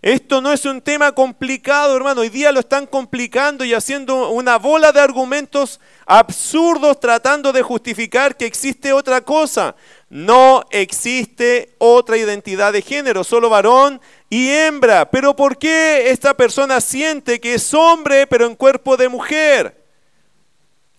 Esto 0.03 0.41
no 0.41 0.51
es 0.53 0.65
un 0.65 0.81
tema 0.81 1.13
complicado, 1.13 1.95
hermano. 1.95 2.23
Hoy 2.23 2.29
día 2.29 2.51
lo 2.51 2.61
están 2.61 2.87
complicando 2.87 3.65
y 3.65 3.73
haciendo 3.73 4.31
una 4.31 4.57
bola 4.57 4.91
de 4.91 5.01
argumentos 5.01 5.79
absurdos 6.07 6.99
tratando 6.99 7.53
de 7.53 7.63
justificar 7.63 8.37
que 8.37 8.47
existe 8.47 8.93
otra 8.93 9.21
cosa. 9.21 9.77
No 10.11 10.65
existe 10.71 11.73
otra 11.79 12.17
identidad 12.17 12.73
de 12.73 12.83
género, 12.83 13.23
solo 13.23 13.49
varón 13.49 14.01
y 14.29 14.49
hembra. 14.49 15.09
Pero 15.09 15.37
¿por 15.37 15.57
qué 15.57 16.11
esta 16.11 16.35
persona 16.35 16.81
siente 16.81 17.41
que 17.41 17.55
es 17.55 17.73
hombre 17.73 18.27
pero 18.27 18.47
en 18.47 18.57
cuerpo 18.57 18.97
de 18.97 19.09
mujer? 19.09 19.85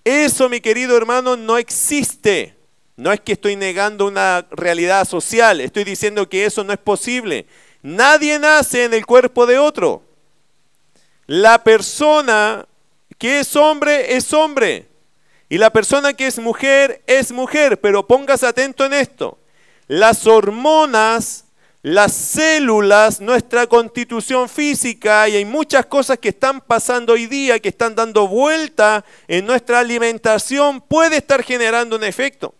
Eso, 0.05 0.47
mi 0.47 0.61
querido 0.61 0.95
hermano, 0.95 1.35
no 1.35 1.57
existe. 1.57 2.55
No 2.95 3.11
es 3.11 3.19
que 3.19 3.33
estoy 3.33 3.57
negando 3.57 4.07
una 4.07 4.47
realidad 4.51 5.05
social, 5.05 5.59
estoy 5.59 5.83
diciendo 5.83 6.29
que 6.29 6.45
eso 6.45 6.63
no 6.63 6.71
es 6.71 6.79
posible. 6.79 7.45
Nadie 7.81 8.39
nace 8.39 8.85
en 8.85 8.93
el 8.93 9.05
cuerpo 9.05 9.45
de 9.45 9.57
otro. 9.57 10.03
La 11.27 11.63
persona 11.63 12.65
que 13.17 13.41
es 13.41 13.55
hombre 13.57 14.15
es 14.15 14.31
hombre. 14.33 14.90
Y 15.51 15.57
la 15.57 15.69
persona 15.69 16.13
que 16.13 16.27
es 16.27 16.39
mujer 16.39 17.03
es 17.07 17.33
mujer, 17.33 17.77
pero 17.81 18.07
póngase 18.07 18.47
atento 18.47 18.85
en 18.85 18.93
esto. 18.93 19.37
Las 19.89 20.25
hormonas, 20.25 21.43
las 21.81 22.13
células, 22.13 23.19
nuestra 23.19 23.67
constitución 23.67 24.47
física 24.47 25.27
y 25.27 25.35
hay 25.35 25.43
muchas 25.43 25.87
cosas 25.87 26.19
que 26.19 26.29
están 26.29 26.61
pasando 26.61 27.11
hoy 27.11 27.25
día, 27.25 27.59
que 27.59 27.67
están 27.67 27.95
dando 27.95 28.29
vuelta 28.29 29.03
en 29.27 29.45
nuestra 29.45 29.81
alimentación, 29.81 30.79
puede 30.79 31.17
estar 31.17 31.43
generando 31.43 31.97
un 31.97 32.05
efecto. 32.05 32.55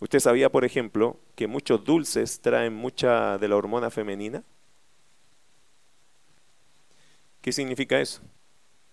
¿Usted 0.00 0.20
sabía, 0.20 0.52
por 0.52 0.66
ejemplo, 0.66 1.16
que 1.34 1.46
muchos 1.46 1.82
dulces 1.82 2.40
traen 2.42 2.74
mucha 2.74 3.38
de 3.38 3.48
la 3.48 3.56
hormona 3.56 3.88
femenina? 3.88 4.42
¿Qué 7.40 7.52
significa 7.52 7.98
eso? 7.98 8.20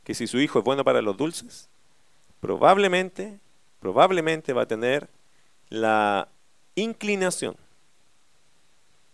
Que 0.06 0.16
si 0.16 0.26
su 0.26 0.40
hijo 0.40 0.60
es 0.60 0.64
bueno 0.64 0.86
para 0.86 1.02
los 1.02 1.18
dulces, 1.18 1.68
probablemente, 2.40 3.40
probablemente 3.80 4.54
va 4.54 4.64
a 4.64 4.68
tener 4.68 5.10
la 5.70 6.28
inclinación 6.76 7.56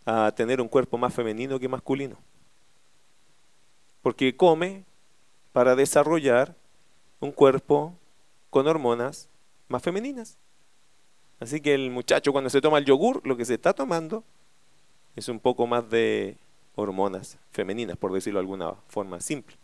a 0.06 0.32
tener 0.36 0.62
un 0.62 0.68
cuerpo 0.68 0.98
más 0.98 1.14
femenino 1.14 1.60
que 1.60 1.68
masculino. 1.68 2.18
Porque 4.02 4.38
come 4.38 4.84
para 5.52 5.76
desarrollar 5.76 6.56
un 7.20 7.32
cuerpo 7.32 7.98
con 8.50 8.68
hormonas 8.68 9.30
más 9.68 9.82
femeninas. 9.82 10.38
Así 11.40 11.60
que 11.60 11.74
el 11.74 11.90
muchacho 11.90 12.32
cuando 12.32 12.50
se 12.50 12.62
toma 12.62 12.78
el 12.78 12.86
yogur, 12.86 13.26
lo 13.26 13.36
que 13.36 13.46
se 13.46 13.56
está 13.56 13.74
tomando 13.74 14.24
es 15.16 15.28
un 15.28 15.40
poco 15.40 15.66
más 15.66 15.90
de 15.90 16.38
hormonas 16.76 17.38
femeninas, 17.52 17.98
por 17.98 18.14
decirlo 18.14 18.40
de 18.40 18.44
alguna 18.44 18.74
forma 18.88 19.20
simple. 19.22 19.56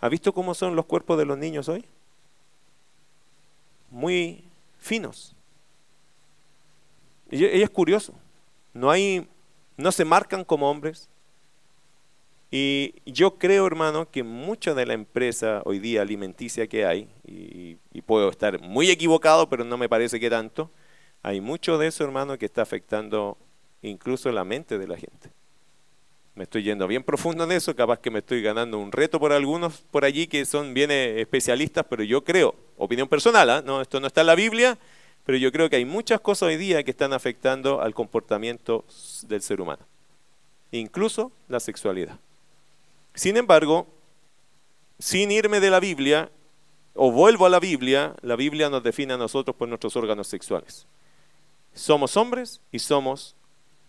¿Ha 0.00 0.08
visto 0.08 0.32
cómo 0.32 0.54
son 0.54 0.76
los 0.76 0.86
cuerpos 0.86 1.18
de 1.18 1.26
los 1.26 1.36
niños 1.36 1.68
hoy? 1.68 1.84
Muy 3.94 4.42
finos. 4.76 5.36
Y 7.30 7.44
es 7.44 7.70
curioso. 7.70 8.12
No 8.72 8.90
hay, 8.90 9.28
no 9.76 9.92
se 9.92 10.04
marcan 10.04 10.44
como 10.44 10.68
hombres. 10.68 11.08
Y 12.50 12.96
yo 13.06 13.38
creo, 13.38 13.68
hermano, 13.68 14.10
que 14.10 14.24
mucha 14.24 14.74
de 14.74 14.84
la 14.84 14.94
empresa 14.94 15.62
hoy 15.64 15.78
día 15.78 16.02
alimenticia 16.02 16.66
que 16.66 16.84
hay, 16.84 17.08
y, 17.24 17.76
y 17.92 18.02
puedo 18.02 18.28
estar 18.30 18.60
muy 18.60 18.90
equivocado, 18.90 19.48
pero 19.48 19.62
no 19.64 19.78
me 19.78 19.88
parece 19.88 20.18
que 20.18 20.28
tanto, 20.28 20.72
hay 21.22 21.40
mucho 21.40 21.78
de 21.78 21.86
eso, 21.86 22.02
hermano, 22.02 22.36
que 22.36 22.46
está 22.46 22.62
afectando 22.62 23.38
incluso 23.80 24.30
la 24.32 24.42
mente 24.42 24.76
de 24.76 24.88
la 24.88 24.96
gente. 24.96 25.30
Me 26.34 26.44
estoy 26.44 26.64
yendo 26.64 26.88
bien 26.88 27.04
profundo 27.04 27.44
en 27.44 27.52
eso, 27.52 27.76
capaz 27.76 28.00
que 28.00 28.10
me 28.10 28.18
estoy 28.18 28.42
ganando 28.42 28.78
un 28.78 28.90
reto 28.90 29.20
por 29.20 29.32
algunos 29.32 29.82
por 29.90 30.04
allí 30.04 30.26
que 30.26 30.44
son 30.44 30.74
bien 30.74 30.90
eh, 30.90 31.20
especialistas, 31.20 31.86
pero 31.88 32.02
yo 32.02 32.24
creo, 32.24 32.56
opinión 32.76 33.06
personal, 33.06 33.48
¿ah? 33.50 33.62
no, 33.64 33.80
esto 33.80 34.00
no 34.00 34.08
está 34.08 34.22
en 34.22 34.26
la 34.26 34.34
Biblia, 34.34 34.76
pero 35.24 35.38
yo 35.38 35.52
creo 35.52 35.70
que 35.70 35.76
hay 35.76 35.84
muchas 35.84 36.20
cosas 36.20 36.48
hoy 36.48 36.56
día 36.56 36.82
que 36.82 36.90
están 36.90 37.12
afectando 37.12 37.80
al 37.80 37.94
comportamiento 37.94 38.84
del 39.28 39.42
ser 39.42 39.60
humano, 39.60 39.86
incluso 40.72 41.30
la 41.48 41.60
sexualidad. 41.60 42.18
Sin 43.14 43.36
embargo, 43.36 43.86
sin 44.98 45.30
irme 45.30 45.60
de 45.60 45.70
la 45.70 45.78
Biblia, 45.78 46.30
o 46.94 47.10
vuelvo 47.10 47.46
a 47.46 47.48
la 47.48 47.60
Biblia, 47.60 48.14
la 48.22 48.36
Biblia 48.36 48.70
nos 48.70 48.82
define 48.82 49.14
a 49.14 49.16
nosotros 49.16 49.56
por 49.56 49.68
nuestros 49.68 49.96
órganos 49.96 50.28
sexuales. 50.28 50.86
Somos 51.74 52.16
hombres 52.16 52.60
y 52.70 52.78
somos 52.78 53.34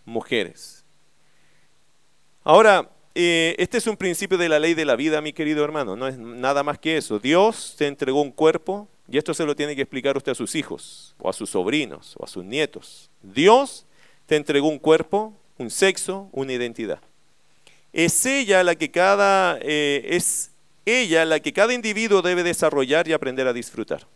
mujeres. 0.04 0.75
Ahora, 2.46 2.88
eh, 3.16 3.56
este 3.58 3.78
es 3.78 3.88
un 3.88 3.96
principio 3.96 4.38
de 4.38 4.48
la 4.48 4.60
ley 4.60 4.74
de 4.74 4.84
la 4.84 4.94
vida, 4.94 5.20
mi 5.20 5.32
querido 5.32 5.64
hermano, 5.64 5.96
no 5.96 6.06
es 6.06 6.16
nada 6.16 6.62
más 6.62 6.78
que 6.78 6.96
eso. 6.96 7.18
Dios 7.18 7.74
te 7.76 7.88
entregó 7.88 8.22
un 8.22 8.30
cuerpo 8.30 8.86
y 9.08 9.18
esto 9.18 9.34
se 9.34 9.44
lo 9.44 9.56
tiene 9.56 9.74
que 9.74 9.82
explicar 9.82 10.16
usted 10.16 10.30
a 10.30 10.36
sus 10.36 10.54
hijos, 10.54 11.16
o 11.18 11.28
a 11.28 11.32
sus 11.32 11.50
sobrinos, 11.50 12.14
o 12.16 12.24
a 12.24 12.28
sus 12.28 12.44
nietos. 12.44 13.10
Dios 13.20 13.84
te 14.26 14.36
entregó 14.36 14.68
un 14.68 14.78
cuerpo, 14.78 15.32
un 15.58 15.70
sexo, 15.72 16.28
una 16.30 16.52
identidad. 16.52 17.00
Es 17.92 18.24
ella 18.24 18.62
la 18.62 18.76
que 18.76 18.92
cada, 18.92 19.58
eh, 19.60 20.06
es 20.10 20.52
ella 20.84 21.24
la 21.24 21.40
que 21.40 21.52
cada 21.52 21.74
individuo 21.74 22.22
debe 22.22 22.44
desarrollar 22.44 23.08
y 23.08 23.12
aprender 23.12 23.48
a 23.48 23.52
disfrutar. 23.52 24.06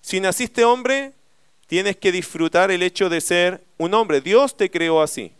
Si 0.00 0.18
naciste 0.18 0.64
hombre, 0.64 1.12
tienes 1.66 1.98
que 1.98 2.10
disfrutar 2.10 2.70
el 2.70 2.82
hecho 2.82 3.10
de 3.10 3.20
ser 3.20 3.62
un 3.76 3.92
hombre. 3.92 4.22
Dios 4.22 4.56
te 4.56 4.70
creó 4.70 5.02
así. 5.02 5.34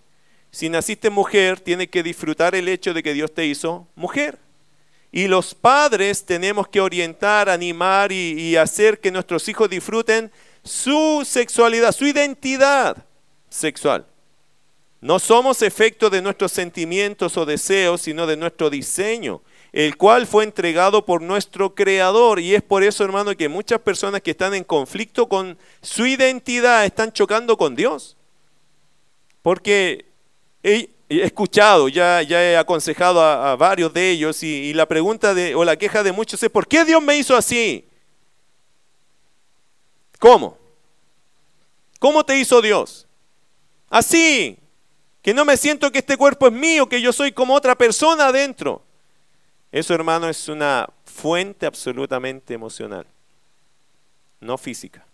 Si 0.50 0.68
naciste 0.68 1.10
mujer, 1.10 1.60
tienes 1.60 1.88
que 1.88 2.02
disfrutar 2.02 2.54
el 2.54 2.68
hecho 2.68 2.92
de 2.92 3.02
que 3.02 3.14
Dios 3.14 3.32
te 3.32 3.46
hizo 3.46 3.86
mujer. 3.94 4.38
Y 5.12 5.26
los 5.26 5.54
padres 5.54 6.24
tenemos 6.24 6.68
que 6.68 6.80
orientar, 6.80 7.48
animar 7.48 8.12
y, 8.12 8.56
hacer 8.56 9.00
que 9.00 9.10
nuestros 9.10 9.48
hijos 9.48 9.68
disfruten 9.68 10.30
su 10.62 11.24
sexualidad, 11.26 11.92
su 11.92 12.06
identidad 12.06 13.04
sexual. 13.48 14.06
No 15.00 15.18
somos 15.18 15.62
efecto 15.62 16.10
de 16.10 16.22
nuestros 16.22 16.52
sentimientos 16.52 17.36
o 17.36 17.46
deseos, 17.46 18.02
sino 18.02 18.26
de 18.26 18.36
nuestro 18.36 18.70
diseño 18.70 19.42
el 19.72 19.96
cual 19.96 20.26
fue 20.26 20.44
entregado 20.44 21.04
por 21.04 21.22
nuestro 21.22 21.74
Creador. 21.74 22.40
Y 22.40 22.54
es 22.54 22.62
por 22.62 22.82
eso, 22.82 23.04
hermano, 23.04 23.36
que 23.36 23.48
muchas 23.48 23.80
personas 23.80 24.20
que 24.20 24.32
están 24.32 24.54
en 24.54 24.64
conflicto 24.64 25.28
con 25.28 25.58
su 25.80 26.06
identidad 26.06 26.84
están 26.84 27.12
chocando 27.12 27.56
con 27.56 27.74
Dios. 27.74 28.16
Porque 29.42 30.06
he, 30.62 30.90
escuchado, 31.08 31.88
ya, 31.88 32.22
ya 32.22 32.42
he 32.42 32.56
aconsejado 32.56 33.20
a, 33.20 33.56
varios 33.56 33.92
de 33.92 34.10
ellos 34.10 34.42
y, 34.42 34.72
la 34.74 34.86
pregunta 34.86 35.34
de, 35.34 35.54
o 35.54 35.64
la 35.64 35.76
queja 35.76 36.02
de 36.02 36.12
muchos 36.12 36.42
es, 36.42 36.50
¿por 36.50 36.66
qué 36.66 36.84
Dios 36.84 37.02
me 37.02 37.16
hizo 37.16 37.36
así? 37.36 37.84
¿Cómo? 40.18 40.58
¿Cómo 41.98 42.24
te 42.24 42.38
hizo 42.38 42.62
Dios? 42.62 43.06
Así, 43.88 44.58
que 45.22 45.34
no 45.34 45.44
me 45.44 45.56
siento 45.56 45.90
que 45.90 45.98
este 45.98 46.16
cuerpo 46.16 46.46
es 46.46 46.52
mío, 46.52 46.88
que 46.88 47.00
yo 47.00 47.12
soy 47.12 47.32
como 47.32 47.54
otra 47.54 47.76
persona 47.76 48.28
adentro. 48.28 48.82
Eso, 49.72 49.94
hermano, 49.94 50.28
es 50.28 50.48
una 50.48 50.88
fuente 51.04 51.66
absolutamente 51.66 52.54
emocional, 52.54 53.06
no 54.40 54.58
física. 54.58 55.06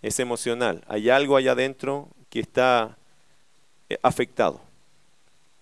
Es 0.00 0.20
emocional. 0.20 0.84
Hay 0.86 1.10
algo 1.10 1.36
allá 1.36 1.52
adentro 1.52 2.08
que 2.30 2.40
está 2.40 2.96
afectado. 4.02 4.60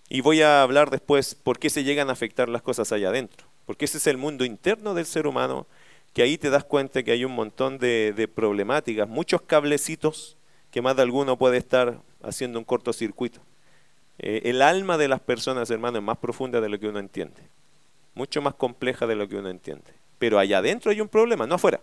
Y 0.09 0.21
voy 0.21 0.41
a 0.41 0.61
hablar 0.61 0.89
después 0.89 1.35
por 1.35 1.59
qué 1.59 1.69
se 1.69 1.83
llegan 1.83 2.09
a 2.09 2.13
afectar 2.13 2.49
las 2.49 2.61
cosas 2.61 2.91
allá 2.91 3.09
adentro. 3.09 3.47
Porque 3.65 3.85
ese 3.85 3.97
es 3.97 4.07
el 4.07 4.17
mundo 4.17 4.45
interno 4.45 4.93
del 4.93 5.05
ser 5.05 5.27
humano, 5.27 5.65
que 6.13 6.21
ahí 6.21 6.37
te 6.37 6.49
das 6.49 6.63
cuenta 6.63 7.03
que 7.03 7.11
hay 7.11 7.25
un 7.25 7.33
montón 7.33 7.79
de, 7.79 8.29
problemáticas, 8.33 9.07
muchos 9.07 9.41
cablecitos 9.41 10.37
que 10.71 10.81
más 10.81 10.95
de 10.95 11.01
alguno 11.01 11.37
puede 11.37 11.57
estar 11.57 11.99
haciendo 12.21 12.59
un 12.59 12.65
cortocircuito. 12.65 13.39
Eh, 14.19 14.41
el 14.45 14.61
alma 14.61 14.97
de 14.97 15.07
las 15.07 15.19
personas, 15.21 15.69
hermano, 15.71 15.97
es 15.97 16.03
más 16.03 16.17
profunda 16.17 16.61
de 16.61 16.69
lo 16.69 16.79
que 16.79 16.87
uno 16.87 16.99
entiende 16.99 17.41
mucho 18.15 18.41
más 18.41 18.53
compleja 18.53 19.07
de 19.07 19.15
lo 19.15 19.27
que 19.27 19.37
uno 19.37 19.49
entiende. 19.49 19.91
Pero 20.19 20.39
allá 20.39 20.59
adentro 20.59 20.91
hay 20.91 21.01
un 21.01 21.07
problema, 21.07 21.47
no 21.47 21.55
afuera. 21.55 21.81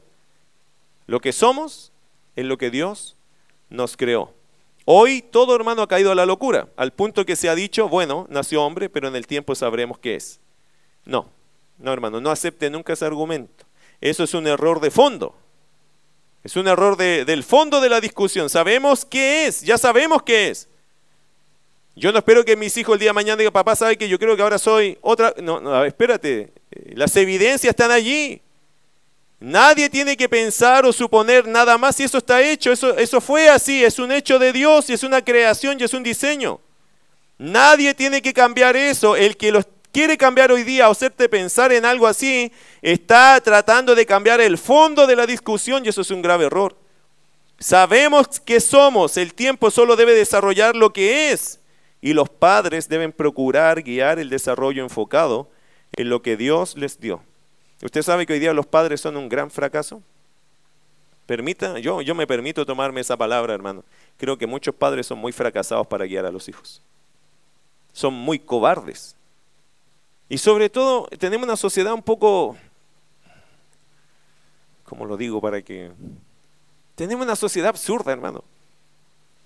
Lo 1.07 1.21
que 1.21 1.33
somos 1.33 1.93
es 2.37 2.45
lo 2.45 2.57
que 2.57 2.71
Dios 2.71 3.17
nos 3.69 3.97
creó. 3.97 4.33
Hoy 4.93 5.23
todo 5.23 5.55
hermano 5.55 5.83
ha 5.83 5.87
caído 5.87 6.11
a 6.11 6.17
la 6.17 6.27
locura, 6.27 6.67
al 6.75 6.93
punto 6.93 7.25
que 7.25 7.37
se 7.37 7.49
ha 7.49 7.55
dicho, 7.55 7.89
bueno, 7.89 8.27
nació 8.29 8.65
hombre, 8.65 8.91
pero 8.91 9.07
en 9.07 9.15
el 9.15 9.25
tiempo 9.25 9.55
sabremos 9.55 10.01
qué 10.01 10.17
es. 10.17 10.41
No, 11.05 11.31
no 11.79 11.93
hermano, 11.93 12.21
no 12.21 12.29
acepte 12.29 12.69
nunca 12.71 12.95
ese 12.95 13.05
argumento. 13.05 13.67
Eso 14.01 14.25
es 14.25 14.35
un 14.35 14.49
error 14.49 14.81
de 14.81 14.91
fondo. 14.91 15.37
Es 16.43 16.57
un 16.57 16.67
error 16.67 16.97
del 16.97 17.45
fondo 17.45 17.81
de 17.81 17.89
la 17.89 18.01
discusión. 18.01 18.51
Sabemos 18.51 19.05
qué 19.05 19.47
es, 19.47 19.61
ya 19.61 19.79
sabemos 19.79 20.25
qué 20.25 20.49
es. 20.49 20.69
Yo 21.95 22.11
no 22.11 22.19
espero 22.19 22.45
que 22.45 22.57
mis 22.57 22.77
hijos 22.77 22.95
el 22.95 22.99
día 22.99 23.11
de 23.11 23.15
mañana 23.15 23.37
digan, 23.37 23.53
papá, 23.53 23.77
¿sabe 23.77 23.97
que 23.97 24.09
yo 24.09 24.19
creo 24.19 24.35
que 24.35 24.43
ahora 24.43 24.59
soy 24.59 24.99
otra? 25.03 25.33
No, 25.41 25.61
no, 25.61 25.85
espérate. 25.85 26.53
Las 26.95 27.15
evidencias 27.15 27.71
están 27.71 27.93
allí. 27.93 28.43
Nadie 29.41 29.89
tiene 29.89 30.19
que 30.19 30.29
pensar 30.29 30.85
o 30.85 30.93
suponer 30.93 31.49
nada 31.49 31.79
más 31.79 31.97
si 31.97 32.05
eso 32.05 32.19
está 32.19 32.43
hecho. 32.43 32.71
Eso, 32.71 32.97
eso 32.97 33.21
fue 33.23 33.49
así. 33.49 33.83
Es 33.83 33.99
un 33.99 34.13
hecho 34.13 34.39
de 34.39 34.53
Dios 34.53 34.91
y 34.91 34.93
es 34.93 35.03
una 35.03 35.25
creación 35.25 35.79
y 35.81 35.85
es 35.85 35.95
un 35.95 36.03
diseño. 36.03 36.61
Nadie 37.39 37.95
tiene 37.95 38.21
que 38.21 38.35
cambiar 38.35 38.77
eso. 38.77 39.17
El 39.17 39.39
que 39.39 39.51
lo 39.51 39.63
quiere 39.93 40.19
cambiar 40.19 40.53
hoy 40.53 40.63
día 40.63 40.89
o 40.89 40.93
hacerte 40.93 41.29
pensar 41.29 41.73
en 41.73 41.85
algo 41.85 42.07
así, 42.07 42.53
está 42.83 43.41
tratando 43.41 43.95
de 43.95 44.07
cambiar 44.07 44.41
el 44.41 44.59
fondo 44.59 45.07
de 45.07 45.17
la 45.17 45.27
discusión 45.27 45.85
y 45.85 45.89
eso 45.89 46.03
es 46.03 46.11
un 46.11 46.23
grave 46.23 46.45
error. 46.45 46.77
Sabemos 47.59 48.41
que 48.41 48.61
somos. 48.61 49.17
El 49.17 49.35
tiempo 49.35 49.71
solo 49.71 49.97
debe 49.97 50.15
desarrollar 50.15 50.77
lo 50.77 50.93
que 50.93 51.33
es. 51.33 51.61
Y 52.03 52.15
los 52.15 52.31
padres 52.31 52.89
deben 52.89 53.13
procurar 53.13 53.83
guiar 53.83 54.19
el 54.19 54.31
desarrollo 54.31 54.83
enfocado 54.83 55.51
en 55.93 56.09
lo 56.09 56.23
que 56.23 56.37
Dios 56.37 56.77
les 56.77 56.99
dio. 56.99 57.23
¿Usted 57.83 58.03
sabe 58.03 58.27
que 58.27 58.35
hoy 58.35 58.39
día 58.39 58.53
los 58.53 58.67
padres 58.67 59.01
son 59.01 59.17
un 59.17 59.29
gran 59.29 59.51
fracaso? 59.51 60.03
Permita, 61.27 61.79
yo, 61.79 62.03
yo 62.03 62.15
me 62.15 62.27
permito 62.27 62.67
tomarme 62.67 63.01
esa 63.01 63.17
palabra, 63.17 63.55
hermano. 63.55 63.85
Creo 64.17 64.37
que 64.37 64.47
muchos 64.47 64.75
padres 64.75 65.07
son 65.07 65.19
muy 65.19 65.33
fracasados 65.33 65.87
para 65.87 66.05
guiar 66.05 66.27
a 66.27 66.31
los 66.31 66.49
hijos. 66.49 66.83
Son 67.93 68.13
muy 68.13 68.39
cobardes. 68.39 69.17
Y 70.29 70.39
sobre 70.39 70.69
todo, 70.69 71.07
tenemos 71.19 71.45
una 71.45 71.57
sociedad 71.57 71.93
un 71.93 72.03
poco, 72.03 72.57
¿cómo 74.85 75.05
lo 75.05 75.17
digo 75.17 75.41
para 75.41 75.63
que... 75.63 75.91
Tenemos 76.95 77.25
una 77.25 77.37
sociedad 77.37 77.71
absurda, 77.71 78.13
hermano. 78.13 78.45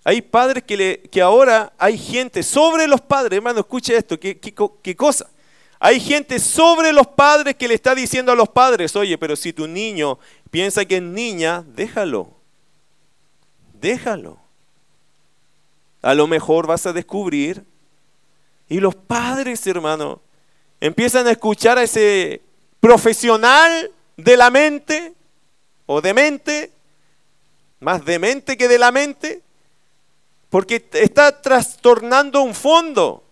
Hay 0.04 0.20
padres 0.20 0.64
que, 0.64 0.76
le, 0.76 1.00
que 1.00 1.22
ahora 1.22 1.72
hay 1.78 1.96
gente 1.96 2.42
sobre 2.42 2.86
los 2.86 3.00
padres, 3.00 3.38
hermano, 3.38 3.60
escuche 3.60 3.96
esto, 3.96 4.20
¿qué, 4.20 4.38
qué, 4.38 4.96
cosa? 4.96 5.30
Hay 5.78 6.00
gente 6.00 6.38
sobre 6.38 6.92
los 6.92 7.06
padres 7.06 7.56
que 7.56 7.68
le 7.68 7.74
está 7.74 7.94
diciendo 7.94 8.32
a 8.32 8.36
los 8.36 8.48
padres, 8.48 8.94
oye, 8.96 9.18
pero 9.18 9.36
si 9.36 9.52
tu 9.52 9.66
niño 9.66 10.18
piensa 10.50 10.84
que 10.84 10.96
es 10.96 11.02
niña, 11.02 11.64
déjalo, 11.66 12.30
déjalo. 13.80 14.38
A 16.02 16.14
lo 16.14 16.26
mejor 16.26 16.66
vas 16.66 16.86
a 16.86 16.92
descubrir. 16.92 17.64
Y 18.68 18.80
los 18.80 18.94
padres, 18.94 19.66
hermano, 19.66 20.20
empiezan 20.80 21.26
a 21.26 21.32
escuchar 21.32 21.78
a 21.78 21.82
ese 21.82 22.42
profesional 22.80 23.90
de 24.16 24.36
la 24.36 24.50
mente 24.50 25.14
o 25.86 26.00
de 26.00 26.14
mente, 26.14 26.70
más 27.80 28.04
de 28.04 28.18
mente 28.18 28.56
que 28.56 28.68
de 28.68 28.78
la 28.78 28.92
mente, 28.92 29.42
porque 30.50 30.86
está 30.92 31.42
trastornando 31.42 32.42
un 32.42 32.54
fondo, 32.54 33.24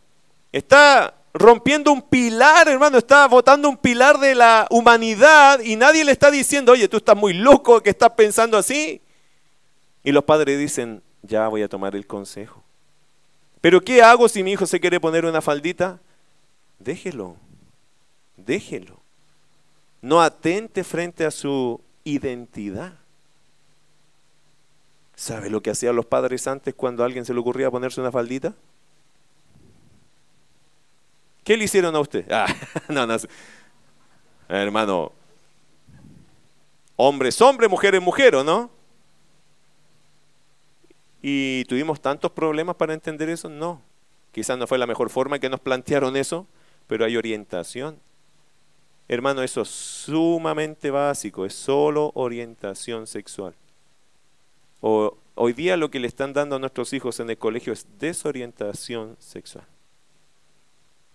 está 0.51 1.15
rompiendo 1.35 1.93
un 1.93 2.03
pilar, 2.03 2.69
hermano, 2.69 2.99
está 2.99 3.27
botando 3.27 3.69
un 3.69 3.77
pilar 3.77 4.19
de 4.19 4.35
la 4.35 4.67
humanidad 4.71 5.61
y 5.61 5.77
nadie 5.77 6.05
le 6.05 6.13
está 6.13 6.31
diciendo, 6.31 6.73
oye, 6.73 6.89
tú 6.89 6.99
estás 6.99 7.17
muy 7.17 7.33
loco 7.33 7.83
que 7.83 7.91
estás 7.91 8.11
pensando 8.11 8.59
así. 8.59 9.01
Y 10.05 10.13
los 10.13 10.25
padres 10.25 10.59
dicen, 10.59 11.03
ya 11.23 11.49
voy 11.49 11.63
a 11.63 11.69
tomar 11.69 11.97
el 11.97 12.07
consejo. 12.07 12.63
Pero 13.61 13.81
¿qué 13.81 14.03
hago 14.03 14.29
si 14.29 14.43
mi 14.43 14.53
hijo 14.53 14.67
se 14.67 14.81
quiere 14.81 15.01
poner 15.01 15.25
una 15.25 15.41
faldita? 15.41 16.01
Déjelo, 16.79 17.37
déjelo. 18.37 19.01
No 20.01 20.21
atente 20.21 20.83
frente 20.83 21.25
a 21.25 21.31
su 21.31 21.81
identidad. 22.03 22.95
¿Sabe 25.15 25.49
lo 25.49 25.63
que 25.63 25.71
hacían 25.71 25.95
los 25.95 26.07
padres 26.07 26.49
antes 26.49 26.75
cuando 26.75 27.03
a 27.03 27.07
alguien 27.07 27.25
se 27.25 27.33
le 27.33 27.39
ocurría 27.39 27.71
ponerse 27.71 28.01
una 28.01 28.11
faldita? 28.11 28.55
¿Qué 31.45 31.57
le 31.57 31.65
hicieron 31.65 31.95
a 31.97 32.01
usted? 32.01 32.31
Ah, 32.31 32.47
no, 32.89 33.07
no. 33.07 33.17
Hermano, 34.49 35.13
hombres, 36.97 37.41
hombre, 37.41 37.69
mujeres, 37.69 38.01
mujer, 38.01 38.37
¿o 38.37 38.45
no? 38.45 38.71
¿Y 41.21 41.65
tuvimos 41.65 42.01
tantos 42.01 42.31
problemas 42.33 42.77
para 42.77 42.95
entender 42.95 43.29
eso? 43.29 43.49
No. 43.49 43.81
Quizás 44.33 44.59
no 44.59 44.67
fue 44.67 44.79
la 44.79 44.87
mejor 44.87 45.11
forma 45.11 45.39
que 45.39 45.49
nos 45.49 45.61
plantearon 45.61 46.17
eso, 46.17 46.47
pero 46.87 47.05
hay 47.05 47.17
orientación. 47.17 47.99
Hermano, 49.09 49.43
eso 49.43 49.63
es 49.63 49.69
sumamente 49.69 50.91
básico, 50.91 51.45
es 51.45 51.55
solo 51.55 52.13
orientación 52.15 53.07
sexual. 53.07 53.55
O, 54.81 55.17
hoy 55.35 55.53
día 55.53 55.77
lo 55.77 55.91
que 55.91 56.01
le 56.01 56.07
están 56.07 56.33
dando 56.33 56.57
a 56.57 56.59
nuestros 56.59 56.93
hijos 56.93 57.21
en 57.21 57.31
el 57.31 57.39
colegio 57.39 57.73
es 57.73 57.87
desorientación 57.99 59.17
sexual 59.19 59.67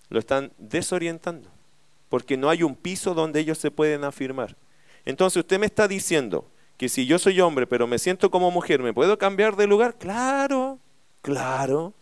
lo 0.10 0.20
están 0.20 0.52
desorientando, 0.58 1.50
porque 2.10 2.38
no 2.38 2.50
hay 2.50 2.63
un 2.63 2.76
piso 2.76 3.13
donde 3.13 3.39
ellos 3.39 3.58
se 3.58 3.72
pueden 3.72 4.04
afirmar. 4.04 4.56
Entonces 5.06 5.41
usted 5.41 5.60
me 5.60 5.65
está 5.65 5.88
diciendo 5.88 6.50
que 6.78 6.89
si 6.89 7.06
yo 7.06 7.20
soy 7.20 7.41
hombre 7.41 7.67
pero 7.67 7.88
me 7.88 8.00
siento 8.00 8.30
como 8.30 8.52
mujer, 8.52 8.82
¿me 8.82 8.93
puedo 8.93 9.17
cambiar 9.17 9.56
de 9.56 9.67
lugar? 9.67 9.98
Claro, 9.98 10.80
claro. 11.22 11.93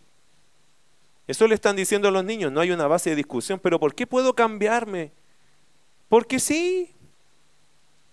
Eso 1.26 1.46
le 1.48 1.54
están 1.54 1.74
diciendo 1.74 2.08
a 2.08 2.12
los 2.12 2.24
niños, 2.24 2.52
no 2.52 2.60
hay 2.60 2.70
una 2.70 2.86
base 2.86 3.10
de 3.10 3.16
discusión, 3.16 3.58
pero 3.60 3.80
¿por 3.80 3.94
qué 3.94 4.06
puedo 4.06 4.34
cambiarme? 4.34 5.12
Porque 6.08 6.38
sí, 6.38 6.94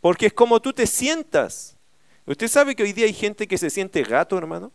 porque 0.01 0.27
es 0.27 0.33
como 0.33 0.59
tú 0.59 0.73
te 0.73 0.87
sientas. 0.87 1.77
¿Usted 2.25 2.47
sabe 2.47 2.75
que 2.75 2.83
hoy 2.83 2.93
día 2.93 3.05
hay 3.05 3.13
gente 3.13 3.47
que 3.47 3.57
se 3.57 3.69
siente 3.69 4.01
gato, 4.01 4.37
hermano? 4.37 4.71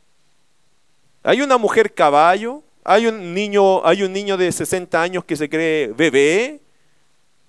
Hay 1.23 1.43
una 1.43 1.59
mujer 1.59 1.93
caballo, 1.93 2.63
hay 2.89 3.07
un 3.07 3.35
niño, 3.35 3.87
hay 3.87 4.03
un 4.03 4.13
niño 4.15 4.39
de 4.39 4.51
60 4.51 5.01
años 5.01 5.25
que 5.25 5.37
se 5.37 5.51
cree 5.51 5.89
bebé 5.89 6.63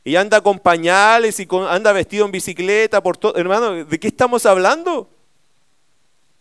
y 0.03 0.17
anda 0.17 0.41
con 0.41 0.59
pañales 0.59 1.39
y 1.39 1.47
anda 1.69 1.93
vestido 1.93 2.25
en 2.25 2.31
bicicleta 2.33 3.01
por 3.01 3.15
todo. 3.15 3.37
Hermano, 3.37 3.85
¿de 3.85 3.99
qué 3.99 4.09
estamos 4.09 4.45
hablando? 4.45 5.09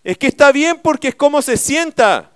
Es 0.03 0.19
que 0.19 0.27
está 0.27 0.51
bien 0.51 0.81
porque 0.83 1.09
es 1.09 1.15
como 1.15 1.43
se 1.43 1.57
sienta. 1.57 2.33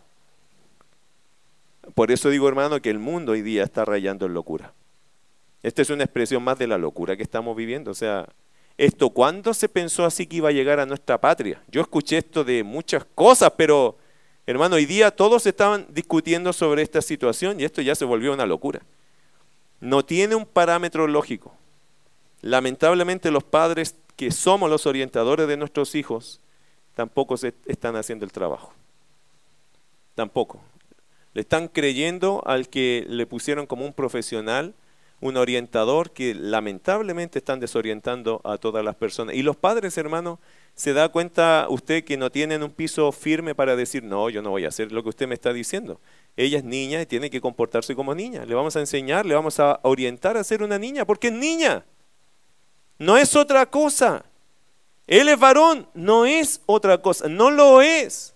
Por 1.97 2.13
eso 2.13 2.31
digo, 2.31 2.47
hermano, 2.47 2.81
que 2.81 2.91
el 2.91 3.01
mundo 3.01 3.33
hoy 3.33 3.43
día 3.43 3.65
está 3.65 3.85
rayando 3.85 4.27
en 4.27 4.35
locura. 4.35 4.73
Esta 5.65 5.83
es 5.83 5.91
una 5.91 6.05
expresión 6.05 6.45
más 6.45 6.59
de 6.61 6.69
la 6.69 6.79
locura 6.79 7.17
que 7.17 7.25
estamos 7.25 7.57
viviendo. 7.57 7.91
O 7.91 7.95
sea, 7.95 8.29
esto, 8.79 9.11
¿cuándo 9.11 9.53
se 9.53 9.69
pensó 9.69 10.05
así 10.05 10.27
que 10.27 10.37
iba 10.37 10.49
a 10.49 10.53
llegar 10.53 10.79
a 10.79 10.87
nuestra 10.87 11.21
patria? 11.21 11.61
Yo 11.67 11.81
escuché 11.81 12.19
esto 12.19 12.45
de 12.45 12.63
muchas 12.63 13.05
cosas, 13.17 13.53
pero 13.57 13.97
Hermano, 14.45 14.77
hoy 14.77 14.87
día 14.87 15.13
todos 15.13 15.47
estaban 15.47 15.87
discutiendo 15.91 16.53
sobre 16.53 16.83
esta 16.83 17.01
situación 17.01 17.61
y 17.61 17.65
esto 17.65 17.81
ya 17.81 17.95
se 17.95 18.05
volvió 18.05 18.33
una 18.33 18.47
locura. 18.47 18.83
No 19.81 20.05
tiene 20.05 20.35
un 20.35 20.47
parámetro 20.47 21.07
lógico. 21.07 21.55
Lamentablemente 22.41 23.31
los 23.31 23.45
padres 23.45 23.95
que 24.17 24.33
somos 24.33 24.69
los 24.69 24.87
orientadores 24.87 25.47
de 25.47 25.57
nuestros 25.57 25.95
hijos 25.95 26.41
tampoco 26.95 27.37
se 27.37 27.55
están 27.67 27.95
haciendo 27.95 28.25
el 28.25 28.33
trabajo. 28.33 28.73
Tampoco. 30.17 30.61
Le 31.35 31.43
están 31.43 31.69
creyendo 31.69 32.43
al 32.45 32.69
que 32.69 33.07
le 33.09 33.27
pusieron 33.27 33.67
como 33.67 33.87
un 33.87 33.93
profesional, 33.93 34.75
un 35.21 35.37
orientador 35.37 36.11
que 36.11 36.35
lamentablemente 36.35 37.39
están 37.39 37.61
desorientando 37.61 38.41
a 38.45 38.59
todas 38.59 38.85
las 38.85 38.97
personas. 38.97 39.37
Y 39.37 39.43
los 39.43 39.57
padres, 39.57 39.97
hermano, 39.97 40.41
¿Se 40.75 40.93
da 40.93 41.11
cuenta 41.11 41.67
usted 41.69 42.05
que 42.05 42.17
no 42.17 42.31
tienen 42.31 42.63
un 42.63 42.71
piso 42.71 43.13
firme 43.13 43.55
para 43.55 43.77
decir, 43.77 44.03
no, 44.03 44.31
yo 44.31 44.43
no 44.43 44.51
voy 44.51 44.65
a 44.65 44.69
hacer 44.69 44.91
lo 44.91 45.03
que 45.03 45.11
usted 45.11 45.29
me 45.29 45.35
está 45.35 45.53
diciendo? 45.53 46.01
Ella 46.37 46.59
es 46.59 46.65
niña 46.65 47.01
y 47.01 47.07
tiene 47.07 47.31
que 47.31 47.41
comportarse 47.41 47.95
como 47.95 48.15
niña. 48.15 48.45
Le 48.47 48.55
vamos 48.55 48.75
a 48.77 48.81
enseñar, 48.81 49.27
le 49.27 49.35
vamos 49.35 49.61
a 49.61 49.81
orientar 49.83 50.37
a 50.37 50.45
ser 50.45 50.63
una 50.63 50.79
niña, 50.79 51.05
porque 51.05 51.29
es 51.29 51.35
niña. 51.35 51.85
No 52.99 53.17
es 53.19 53.37
otra 53.37 53.67
cosa. 53.67 54.25
Él 55.07 55.29
es 55.29 55.39
varón, 55.39 55.89
no 55.95 56.25
es 56.25 56.63
otra 56.67 56.99
cosa, 56.99 57.29
no 57.29 57.51
lo 57.51 57.83
es. 57.83 58.35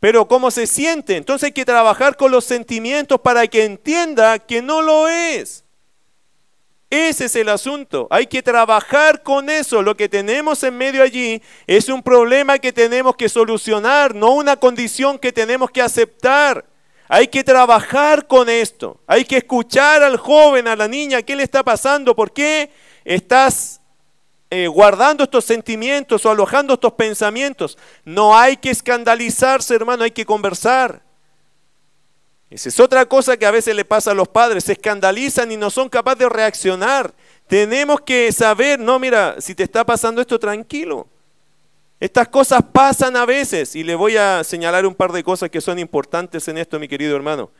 Pero 0.00 0.26
¿cómo 0.26 0.50
se 0.50 0.66
siente? 0.66 1.16
Entonces 1.16 1.46
hay 1.46 1.52
que 1.52 1.64
trabajar 1.64 2.16
con 2.16 2.30
los 2.30 2.44
sentimientos 2.44 3.20
para 3.20 3.46
que 3.46 3.64
entienda 3.64 4.38
que 4.38 4.62
no 4.62 4.82
lo 4.82 5.08
es. 5.08 5.64
Ese 6.90 7.26
es 7.26 7.36
el 7.36 7.50
asunto. 7.50 8.06
Hay 8.10 8.26
que 8.26 8.42
trabajar 8.42 9.22
con 9.22 9.50
eso. 9.50 9.82
Lo 9.82 9.96
que 9.96 10.08
tenemos 10.08 10.62
en 10.62 10.76
medio 10.76 11.02
allí 11.02 11.42
es 11.66 11.88
un 11.88 12.02
problema 12.02 12.58
que 12.58 12.72
tenemos 12.72 13.14
que 13.16 13.28
solucionar, 13.28 14.14
no 14.14 14.32
una 14.32 14.56
condición 14.56 15.18
que 15.18 15.32
tenemos 15.32 15.70
que 15.70 15.82
aceptar. 15.82 16.64
Hay 17.08 17.28
que 17.28 17.44
trabajar 17.44 18.26
con 18.26 18.48
esto. 18.48 19.00
Hay 19.06 19.24
que 19.24 19.38
escuchar 19.38 20.02
al 20.02 20.16
joven, 20.16 20.66
a 20.66 20.76
la 20.76 20.88
niña, 20.88 21.22
qué 21.22 21.36
le 21.36 21.42
está 21.42 21.62
pasando, 21.62 22.16
por 22.16 22.32
qué 22.32 22.70
estás 23.04 23.80
eh, 24.50 24.66
guardando 24.66 25.24
estos 25.24 25.44
sentimientos 25.44 26.24
o 26.24 26.30
alojando 26.30 26.74
estos 26.74 26.94
pensamientos. 26.94 27.76
No 28.04 28.36
hay 28.36 28.56
que 28.56 28.70
escandalizarse, 28.70 29.74
hermano, 29.74 30.04
hay 30.04 30.10
que 30.10 30.24
conversar. 30.24 31.02
Esa 32.50 32.70
es 32.70 32.80
otra 32.80 33.04
cosa 33.06 33.36
que 33.36 33.44
a 33.44 33.50
veces 33.50 33.74
le 33.74 33.84
pasa 33.84 34.12
a 34.12 34.14
los 34.14 34.28
padres, 34.28 34.64
se 34.64 34.72
escandalizan 34.72 35.52
y 35.52 35.56
no 35.56 35.70
son 35.70 35.88
capaces 35.88 36.20
de 36.20 36.28
reaccionar. 36.28 37.12
Tenemos 37.46 38.00
que 38.00 38.32
saber, 38.32 38.78
no, 38.78 38.98
mira, 38.98 39.36
si 39.38 39.54
te 39.54 39.62
está 39.62 39.84
pasando 39.84 40.20
esto, 40.20 40.38
tranquilo. 40.38 41.06
Estas 42.00 42.28
cosas 42.28 42.62
pasan 42.72 43.16
a 43.16 43.26
veces 43.26 43.74
y 43.74 43.82
le 43.82 43.94
voy 43.94 44.16
a 44.16 44.44
señalar 44.44 44.86
un 44.86 44.94
par 44.94 45.12
de 45.12 45.24
cosas 45.24 45.50
que 45.50 45.60
son 45.60 45.78
importantes 45.78 46.46
en 46.48 46.56
esto, 46.56 46.78
mi 46.78 46.88
querido 46.88 47.16
hermano. 47.16 47.50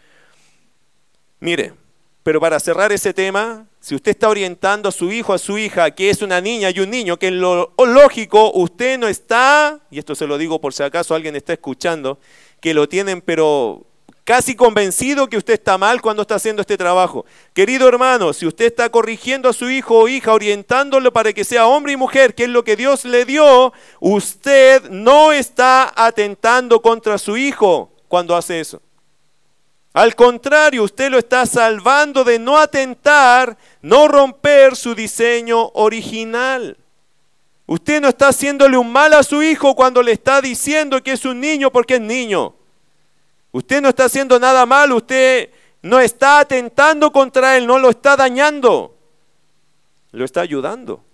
Mire, 1.40 1.74
pero 2.22 2.40
para 2.40 2.61
cerrar 2.61 2.92
ese 2.92 3.12
tema, 3.12 3.66
si 3.81 3.94
usted 3.94 4.12
está 4.12 4.29
orientando 4.29 4.88
a 4.88 4.92
su 4.92 5.11
hijo, 5.11 5.33
a 5.33 5.38
su 5.38 5.59
hija, 5.59 5.90
que 5.90 6.09
es 6.09 6.22
una 6.22 6.40
niña 6.40 6.70
y 6.70 6.81
un 6.81 6.90
niño, 6.90 7.18
que 7.18 7.29
en 7.29 7.40
lo 7.40 7.72
lógico 7.79 8.53
usted 8.53 8.98
no 8.98 9.09
está, 9.09 9.81
y 9.90 9.98
esto 9.98 10.14
se 10.14 10.27
lo 10.27 10.38
digo 10.38 10.61
por 10.61 10.72
si 10.72 10.83
acaso 10.83 11.14
alguien 11.14 11.37
está 11.37 11.53
escuchando, 11.53 12.18
que 12.61 12.74
lo 12.74 12.88
tienen 12.88 13.20
pero 13.20 13.88
casi 14.28 14.54
convencido 14.54 15.26
que 15.26 15.38
usted 15.38 15.54
está 15.54 15.78
mal 15.78 16.02
cuando 16.02 16.20
está 16.20 16.34
haciendo 16.34 16.60
este 16.60 16.76
trabajo. 16.76 17.24
Querido 17.54 17.88
hermano, 17.88 18.34
si 18.34 18.46
usted 18.46 18.66
está 18.66 18.90
corrigiendo 18.90 19.48
a 19.48 19.54
su 19.54 19.70
hijo 19.70 20.00
o 20.00 20.06
hija, 20.06 20.34
orientándolo 20.34 21.10
para 21.14 21.32
que 21.32 21.44
sea 21.44 21.66
hombre 21.66 21.94
y 21.94 21.96
mujer, 21.96 22.34
que 22.34 22.42
es 22.42 22.50
lo 22.50 22.62
que 22.62 22.76
Dios 22.76 23.06
le 23.06 23.24
dio, 23.24 23.72
usted 24.00 24.90
no 24.90 25.32
está 25.32 25.90
atentando 25.96 26.82
contra 26.82 27.16
su 27.16 27.38
hijo 27.38 27.90
cuando 28.06 28.36
hace 28.36 28.60
eso. 28.60 28.82
Al 29.94 30.14
contrario, 30.14 30.82
usted 30.82 31.10
lo 31.10 31.16
está 31.16 31.46
salvando 31.46 32.22
de 32.22 32.38
no 32.38 32.58
atentar, 32.58 33.56
no 33.81 34.08
romper 34.08 34.76
su 34.76 34.94
diseño 34.94 35.70
original. 35.72 36.76
Usted 37.64 38.02
no 38.02 38.08
está 38.08 38.29
haciéndole 38.29 38.76
un 38.76 38.92
mal 38.92 39.14
a 39.14 39.22
su 39.22 39.42
hijo 39.42 39.74
cuando 39.74 40.02
le 40.02 40.12
está 40.12 40.42
diciendo 40.42 41.02
que 41.02 41.12
es 41.12 41.24
un 41.24 41.40
niño 41.40 41.72
porque 41.72 41.94
es 41.94 42.02
niño. 42.02 42.58
Usted 43.53 43.81
no 43.81 43.88
está 43.88 44.05
haciendo 44.05 44.38
nada 44.38 44.67
mal, 44.67 44.92
usted 44.92 45.51
no 45.83 46.01
está 46.01 46.40
atentando 46.40 47.11
contra 47.11 47.57
él, 47.57 47.67
no 47.67 47.79
lo 47.79 47.90
está 47.90 48.17
dañando, 48.17 48.96
lo 50.13 50.25
está 50.25 50.40
ayudando. 50.42 51.05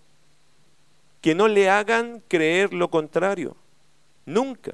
Que 1.21 1.35
no 1.35 1.49
le 1.49 1.71
hagan 1.71 2.23
creer 2.29 2.75
lo 2.75 2.91
contrario, 2.91 3.57
nunca. 4.27 4.73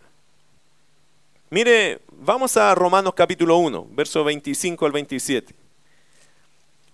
Mire, 1.51 2.01
vamos 2.13 2.57
a 2.57 2.75
Romanos 2.75 3.15
capítulo 3.15 3.57
1, 3.59 3.89
verso 3.91 4.25
25 4.25 4.87
al 4.87 4.93
27. 4.93 5.55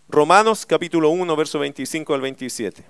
Romanos 0.09 0.65
capítulo 0.67 1.11
1, 1.11 1.37
verso 1.37 1.59
25 1.59 2.15
al 2.15 2.21
27. 2.21 2.85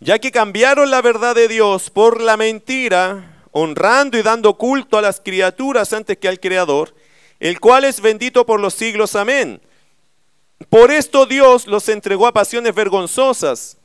Ya 0.00 0.18
que 0.18 0.30
cambiaron 0.30 0.90
la 0.90 1.00
verdad 1.00 1.34
de 1.34 1.48
Dios 1.48 1.90
por 1.90 2.20
la 2.20 2.36
mentira, 2.36 3.31
honrando 3.52 4.18
y 4.18 4.22
dando 4.22 4.54
culto 4.54 4.98
a 4.98 5.02
las 5.02 5.20
criaturas 5.20 5.92
antes 5.92 6.18
que 6.18 6.28
al 6.28 6.40
Creador, 6.40 6.94
el 7.38 7.60
cual 7.60 7.84
es 7.84 8.00
bendito 8.00 8.44
por 8.44 8.60
los 8.60 8.74
siglos. 8.74 9.14
Amén. 9.14 9.60
Por 10.68 10.90
esto 10.90 11.26
Dios 11.26 11.66
los 11.66 11.88
entregó 11.88 12.26
a 12.26 12.32
pasiones 12.32 12.74
vergonzosas, 12.74 13.78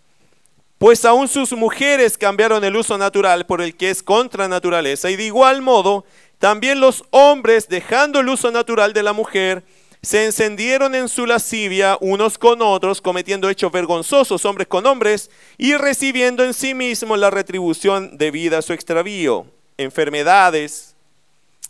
pues 0.77 1.05
aún 1.05 1.27
sus 1.27 1.53
mujeres 1.53 2.17
cambiaron 2.17 2.63
el 2.63 2.75
uso 2.75 2.97
natural 2.97 3.45
por 3.45 3.61
el 3.61 3.75
que 3.75 3.89
es 3.89 4.03
contra 4.03 4.47
naturaleza, 4.47 5.09
y 5.09 5.15
de 5.15 5.25
igual 5.25 5.61
modo, 5.61 6.05
también 6.37 6.79
los 6.79 7.03
hombres, 7.09 7.67
dejando 7.67 8.19
el 8.19 8.29
uso 8.29 8.51
natural 8.51 8.93
de 8.93 9.01
la 9.03 9.13
mujer, 9.13 9.63
se 10.03 10.25
encendieron 10.25 10.93
en 10.93 11.09
su 11.09 11.25
lascivia 11.25 11.97
unos 11.99 12.37
con 12.37 12.61
otros, 12.61 13.01
cometiendo 13.01 13.49
hechos 13.49 13.71
vergonzosos 13.71 14.45
hombres 14.45 14.67
con 14.67 14.85
hombres, 14.85 15.31
y 15.57 15.73
recibiendo 15.73 16.43
en 16.43 16.53
sí 16.53 16.75
mismos 16.75 17.17
la 17.17 17.31
retribución 17.31 18.17
debida 18.17 18.59
a 18.59 18.61
su 18.61 18.73
extravío, 18.73 19.47
enfermedades, 19.77 20.95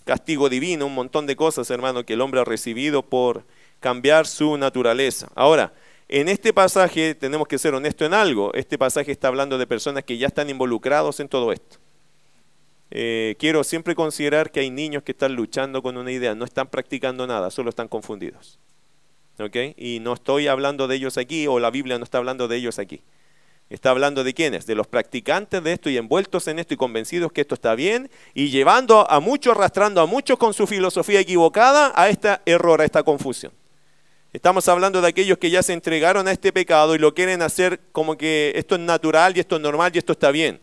castigo 0.05 0.49
divino, 0.49 0.85
un 0.85 0.95
montón 0.95 1.27
de 1.27 1.35
cosas, 1.35 1.69
hermano, 1.69 2.05
que 2.05 2.13
el 2.13 2.21
hombre 2.21 2.41
ha 2.41 2.45
recibido 2.45 3.03
por 3.03 3.43
cambiar 3.79 4.25
su 4.25 4.57
naturaleza. 4.57 5.29
Ahora, 5.35 5.73
en 6.09 6.29
este 6.29 6.53
pasaje 6.53 7.15
tenemos 7.15 7.47
que 7.47 7.57
ser 7.57 7.73
honestos 7.73 8.07
en 8.07 8.13
algo. 8.13 8.53
Este 8.53 8.77
pasaje 8.77 9.11
está 9.11 9.27
hablando 9.27 9.57
de 9.57 9.67
personas 9.67 10.03
que 10.03 10.17
ya 10.17 10.27
están 10.27 10.49
involucrados 10.49 11.19
en 11.19 11.27
todo 11.27 11.51
esto. 11.51 11.77
Eh, 12.89 13.35
quiero 13.37 13.65
siempre 13.65 13.95
considerar 13.95 14.49
que 14.51 14.61
hay 14.61 14.69
niños 14.69 15.03
que 15.03 15.11
están 15.11 15.33
luchando 15.33 15.83
con 15.83 15.97
una 15.97 16.11
idea, 16.11 16.35
no 16.35 16.45
están 16.45 16.67
practicando 16.67 17.27
nada, 17.27 17.51
solo 17.51 17.69
están 17.69 17.89
confundidos. 17.89 18.59
Y 19.75 19.99
no 19.99 20.13
estoy 20.13 20.47
hablando 20.47 20.87
de 20.87 20.95
ellos 20.95 21.17
aquí, 21.17 21.45
o 21.47 21.59
la 21.59 21.69
Biblia 21.69 21.97
no 21.97 22.03
está 22.03 22.17
hablando 22.17 22.47
de 22.47 22.55
ellos 22.55 22.79
aquí. 22.79 23.01
Está 23.69 23.89
hablando 23.89 24.23
de 24.23 24.33
quiénes, 24.33 24.65
de 24.65 24.75
los 24.75 24.87
practicantes 24.87 25.61
de 25.61 25.73
esto 25.73 25.89
y 25.89 25.97
envueltos 25.97 26.47
en 26.47 26.59
esto 26.59 26.73
y 26.73 26.77
convencidos 26.77 27.33
que 27.33 27.41
esto 27.41 27.53
está 27.53 27.75
bien 27.75 28.09
y 28.33 28.49
llevando 28.49 29.09
a 29.09 29.19
muchos, 29.19 29.55
arrastrando 29.55 29.99
a 29.99 30.05
muchos 30.05 30.37
con 30.37 30.53
su 30.53 30.67
filosofía 30.67 31.19
equivocada 31.19 31.91
a 31.93 32.07
este 32.07 32.37
error, 32.45 32.79
a 32.79 32.85
esta 32.85 33.03
confusión. 33.03 33.51
Estamos 34.31 34.67
hablando 34.69 35.01
de 35.01 35.09
aquellos 35.09 35.37
que 35.37 35.49
ya 35.49 35.63
se 35.63 35.73
entregaron 35.73 36.27
a 36.27 36.31
este 36.31 36.53
pecado 36.53 36.95
y 36.95 36.97
lo 36.97 37.13
quieren 37.13 37.41
hacer 37.41 37.81
como 37.91 38.17
que 38.17 38.53
esto 38.55 38.75
es 38.75 38.81
natural 38.81 39.35
y 39.35 39.41
esto 39.41 39.57
es 39.57 39.61
normal 39.61 39.91
y 39.93 39.97
esto 39.97 40.13
está 40.13 40.31
bien. 40.31 40.61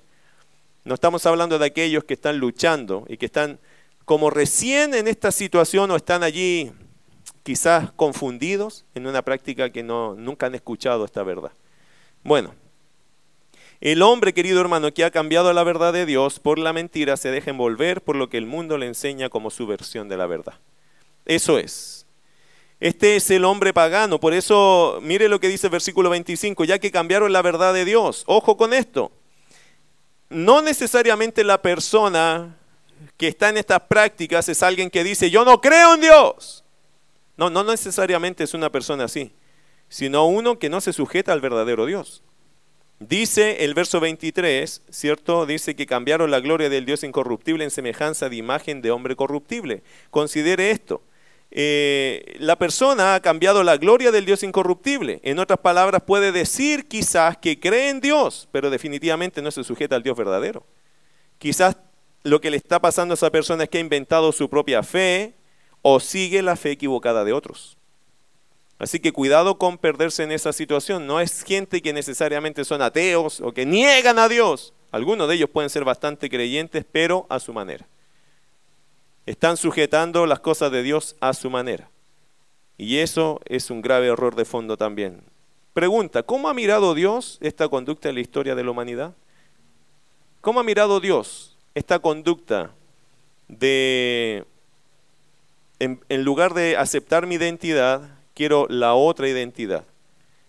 No 0.84 0.94
estamos 0.94 1.26
hablando 1.26 1.59
de 1.59 1.66
aquellos 1.66 2.05
que 2.05 2.14
están 2.14 2.38
luchando 2.38 3.05
y 3.09 3.18
que 3.18 3.26
están 3.26 3.59
como 4.05 4.30
recién 4.30 4.94
en 4.94 5.09
esta 5.09 5.30
situación 5.30 5.90
o 5.90 5.96
están 5.96 6.22
allí 6.22 6.72
quizás 7.42 7.92
confundidos 7.92 8.86
en 8.94 9.07
una 9.07 9.22
práctica 9.22 9.70
que 9.70 9.82
no, 9.82 10.14
nunca 10.14 10.46
han 10.46 10.55
escuchado 10.55 11.05
esta 11.05 11.22
verdad. 11.22 11.52
Bueno, 12.22 12.55
el 13.85 14.01
hombre, 14.01 14.32
querido 14.32 14.62
hermano, 14.62 14.95
que 14.95 15.05
ha 15.05 15.11
cambiado 15.11 15.53
la 15.53 15.62
verdad 15.62 15.93
de 15.93 16.07
Dios 16.07 16.41
por 16.41 16.59
la 16.59 16.72
mentira, 16.72 17.18
se 17.18 17.30
deja 17.30 17.51
envolver 17.51 18.01
por 18.01 18.16
lo 18.16 18.30
que 18.30 18.39
el 18.39 18.47
mundo 18.47 18.78
le 18.78 18.87
enseña 18.87 19.28
como 19.28 19.51
su 19.51 19.66
versión 19.66 20.09
de 20.09 20.16
la 20.16 20.26
verdad. 20.26 20.55
Eso 21.26 21.59
es. 21.59 22.07
Este 22.80 23.16
es 23.16 23.30
el 23.30 23.45
hombre 23.45 23.74
pagano. 23.74 24.18
Por 24.18 24.32
eso, 24.32 25.01
mire 25.03 25.28
lo 25.28 25.39
que 25.39 25.49
dice 25.49 25.66
el 25.66 25.70
versículo 25.70 26.09
25, 26.09 26.64
ya 26.64 26.78
que 26.78 26.91
cambiaron 26.91 27.30
la 27.30 27.43
verdad 27.43 27.74
de 27.74 27.85
Dios. 27.85 28.24
Ojo 28.26 28.57
con 28.57 28.72
esto. 28.72 29.12
No 30.30 30.62
necesariamente 30.62 31.45
la 31.45 31.61
persona 31.61 32.57
que 33.18 33.28
está 33.28 33.51
en 33.51 33.59
estas 33.59 33.80
prácticas 33.80 34.49
es 34.49 34.62
alguien 34.62 34.89
que 34.89 35.05
dice, 35.05 35.28
yo 35.28 35.45
no 35.45 35.61
creo 35.61 35.93
en 35.93 36.01
Dios. 36.01 36.64
No, 37.37 37.51
no 37.51 37.62
necesariamente 37.62 38.45
es 38.45 38.55
una 38.55 38.72
persona 38.72 39.05
así, 39.05 39.35
sino 39.91 40.24
uno 40.24 40.59
que 40.59 40.70
no 40.70 40.80
se 40.80 40.95
sujeta 40.95 41.35
al 41.35 41.43
verdadero 41.43 41.85
Dios. 41.85 42.22
Dice 43.09 43.64
el 43.64 43.74
verso 43.74 44.00
23, 44.00 44.82
¿cierto? 44.88 45.44
Dice 45.44 45.76
que 45.76 45.86
cambiaron 45.86 46.30
la 46.30 46.40
gloria 46.40 46.70
del 46.70 46.86
Dios 46.86 47.05
incorruptible 47.05 47.62
en 47.64 47.70
semejanza 47.70 48.30
de 48.30 48.36
imagen 48.36 48.80
de 48.80 48.90
hombre 48.90 49.14
corruptible. 49.14 49.82
Considere 50.11 50.70
esto. 50.70 51.02
Eh, 51.50 52.36
la 52.38 52.57
persona 52.57 53.14
ha 53.14 53.20
cambiado 53.20 53.62
la 53.62 53.76
gloria 53.76 54.11
del 54.11 54.24
Dios 54.24 54.42
incorruptible. 54.42 55.20
En 55.22 55.38
otras 55.38 55.59
palabras, 55.59 56.02
puede 56.07 56.32
decir 56.32 56.88
quizás 56.88 57.36
que 57.36 57.61
cree 57.61 57.90
en 57.90 58.00
Dios, 58.00 58.48
pero 58.52 58.70
definitivamente 58.70 59.42
no 59.42 59.50
se 59.50 59.64
sujeta 59.64 59.96
al 59.96 60.02
Dios 60.02 60.16
verdadero. 60.16 60.64
Quizás 61.38 61.76
lo 62.22 62.40
que 62.40 62.50
le 62.50 62.57
está 62.57 62.80
pasando 62.80 63.12
a 63.12 63.16
esa 63.16 63.30
persona 63.30 63.64
es 63.64 63.68
que 63.68 63.78
ha 63.78 63.82
inventado 63.82 64.32
su 64.32 64.48
propia 64.48 64.82
fe 64.82 65.34
o 65.82 66.00
sigue 66.00 66.40
la 66.40 66.57
fe 66.57 66.70
equivocada 66.70 67.22
de 67.22 67.34
otros. 67.34 67.76
Así 68.79 69.01
que 69.01 69.12
cuidado 69.12 69.59
con 69.59 69.79
perderse 69.79 70.25
en 70.25 70.33
esa 70.33 70.53
situación. 70.53 71.07
No 71.07 71.20
es 71.20 71.45
gente 71.45 71.81
que 71.81 71.93
necesariamente 71.93 72.64
son 72.64 72.83
ateos 72.83 73.41
o 73.41 73.53
que 73.53 73.64
niegan 73.66 74.18
a 74.18 74.29
Dios. 74.29 74.72
Algunos 74.91 75.29
de 75.29 75.37
ellos 75.37 75.51
pueden 75.51 75.70
ser 75.70 75.85
bastante 75.85 76.29
creyentes, 76.29 76.85
pero 76.91 77.27
a 77.29 77.41
su 77.41 77.53
manera. 77.53 77.87
Están 79.27 79.57
sujetando 79.57 80.27
las 80.27 80.41
cosas 80.41 80.70
de 80.70 80.83
Dios 80.83 81.16
a 81.20 81.33
su 81.33 81.51
manera. 81.51 81.89
Y 82.77 82.99
eso 82.99 83.41
es 83.47 83.70
un 83.70 83.81
grave 83.81 84.09
error 84.09 84.35
de 84.35 84.45
fondo 84.45 84.77
también. 84.77 85.22
Pregunta, 85.72 86.22
¿cómo 86.22 86.49
ha 86.49 86.55
mirado 86.55 86.95
Dios 86.95 87.39
esta 87.41 87.68
conducta 87.68 88.09
en 88.09 88.16
la 88.16 88.20
historia 88.20 88.55
de 88.55 88.64
la 88.64 88.70
humanidad? 88.70 89.14
¿Cómo 90.41 90.61
ha 90.61 90.64
mirado 90.64 91.01
Dios 91.01 91.57
esta 91.75 91.99
conducta 91.99 92.70
de, 93.49 94.45
en, 95.79 96.25
lugar 96.25 96.55
de 96.55 96.77
aceptar 96.77 97.27
mi 97.27 97.37
identidad, 97.37 98.13
quiero 98.35 98.66
la 98.68 98.95
otra 98.95 99.28
identidad? 99.28 99.85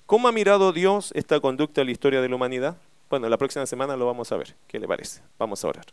¿Cómo 0.05 0.27
ha 0.27 0.31
mirado 0.31 0.73
Dios 0.73 1.11
esta 1.15 1.39
conducta 1.39 1.81
en 1.81 1.87
la 1.87 1.93
historia 1.93 2.21
de 2.21 2.29
la 2.29 2.35
humanidad? 2.35 2.77
Bueno, 3.09 3.29
la 3.29 3.37
próxima 3.37 3.65
semana 3.65 3.95
lo 3.95 4.05
vamos 4.05 4.31
a 4.31 4.37
ver. 4.37 4.55
¿Qué 4.67 4.79
le 4.79 4.87
parece? 4.87 5.21
Vamos 5.39 5.63
a 5.63 5.67
orar. 5.67 5.85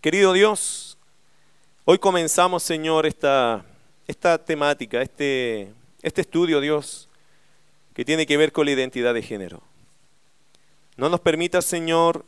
Querido 0.00 0.32
Dios, 0.32 0.92
Hoy 1.84 1.98
comenzamos, 1.98 2.62
Señor, 2.62 3.06
esta, 3.06 3.64
esta 4.06 4.38
temática, 4.38 5.02
este, 5.02 5.72
este 6.00 6.20
estudio, 6.20 6.60
Dios, 6.60 7.08
que 7.92 8.04
tiene 8.04 8.24
que 8.24 8.36
ver 8.36 8.52
con 8.52 8.66
la 8.66 8.70
identidad 8.70 9.14
de 9.14 9.20
género. 9.20 9.60
No 10.96 11.08
nos 11.08 11.18
permita, 11.18 11.60
Señor, 11.60 12.24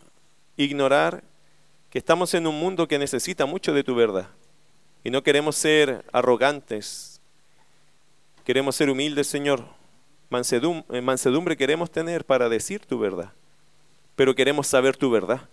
ignorar 0.57 1.23
que 1.89 1.99
estamos 1.99 2.35
en 2.35 2.49
un 2.49 2.59
mundo 2.59 2.89
que 2.89 2.99
necesita 2.99 3.47
mucho 3.47 3.73
de 3.73 3.85
tu 3.85 3.95
verdad. 3.95 4.27
Y 5.05 5.11
no 5.11 5.23
queremos 5.23 5.55
ser 5.55 6.05
arrogantes, 6.11 7.14
queremos 8.45 8.77
ser 8.77 8.91
humildes, 8.91 9.27
Señor. 9.27 9.65
Mansedumbre, 10.31 11.01
mansedumbre 11.01 11.57
queremos 11.57 11.91
tener 11.91 12.25
para 12.25 12.49
decir 12.49 12.85
tu 12.87 12.99
verdad, 12.99 13.33
pero 14.17 14.35
queremos 14.35 14.67
saber 14.67 14.97
tu 14.97 15.11
verdad. 15.11 15.49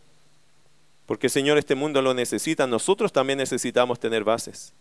Porque 1.05 1.29
Señor, 1.29 1.57
este 1.57 1.75
mundo 1.75 2.01
lo 2.01 2.13
necesita. 2.13 2.67
Nosotros 2.67 3.11
también 3.11 3.37
necesitamos 3.37 3.99
tener 3.99 4.23
bases. 4.23 4.73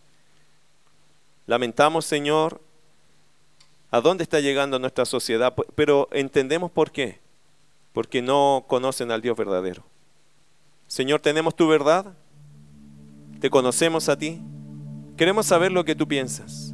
Lamentamos, 1.46 2.04
Señor, 2.04 2.61
a 3.90 4.00
dónde 4.00 4.22
está 4.22 4.38
llegando 4.38 4.78
nuestra 4.78 5.04
sociedad, 5.04 5.52
pero 5.74 6.08
entendemos 6.12 6.70
por 6.70 6.92
qué. 6.92 7.18
Porque 7.92 8.22
no 8.22 8.64
conocen 8.68 9.11
al 9.11 9.20
Dios 9.20 9.36
verdadero. 9.36 9.82
Señor, 10.86 11.20
tenemos 11.20 11.56
tu 11.56 11.66
verdad. 11.66 12.14
Te 13.40 13.50
conocemos 13.50 14.08
a 14.08 14.16
ti. 14.16 14.40
Queremos 15.16 15.46
saber 15.46 15.72
lo 15.72 15.84
que 15.84 15.96
tú 15.96 16.06
piensas. 16.06 16.69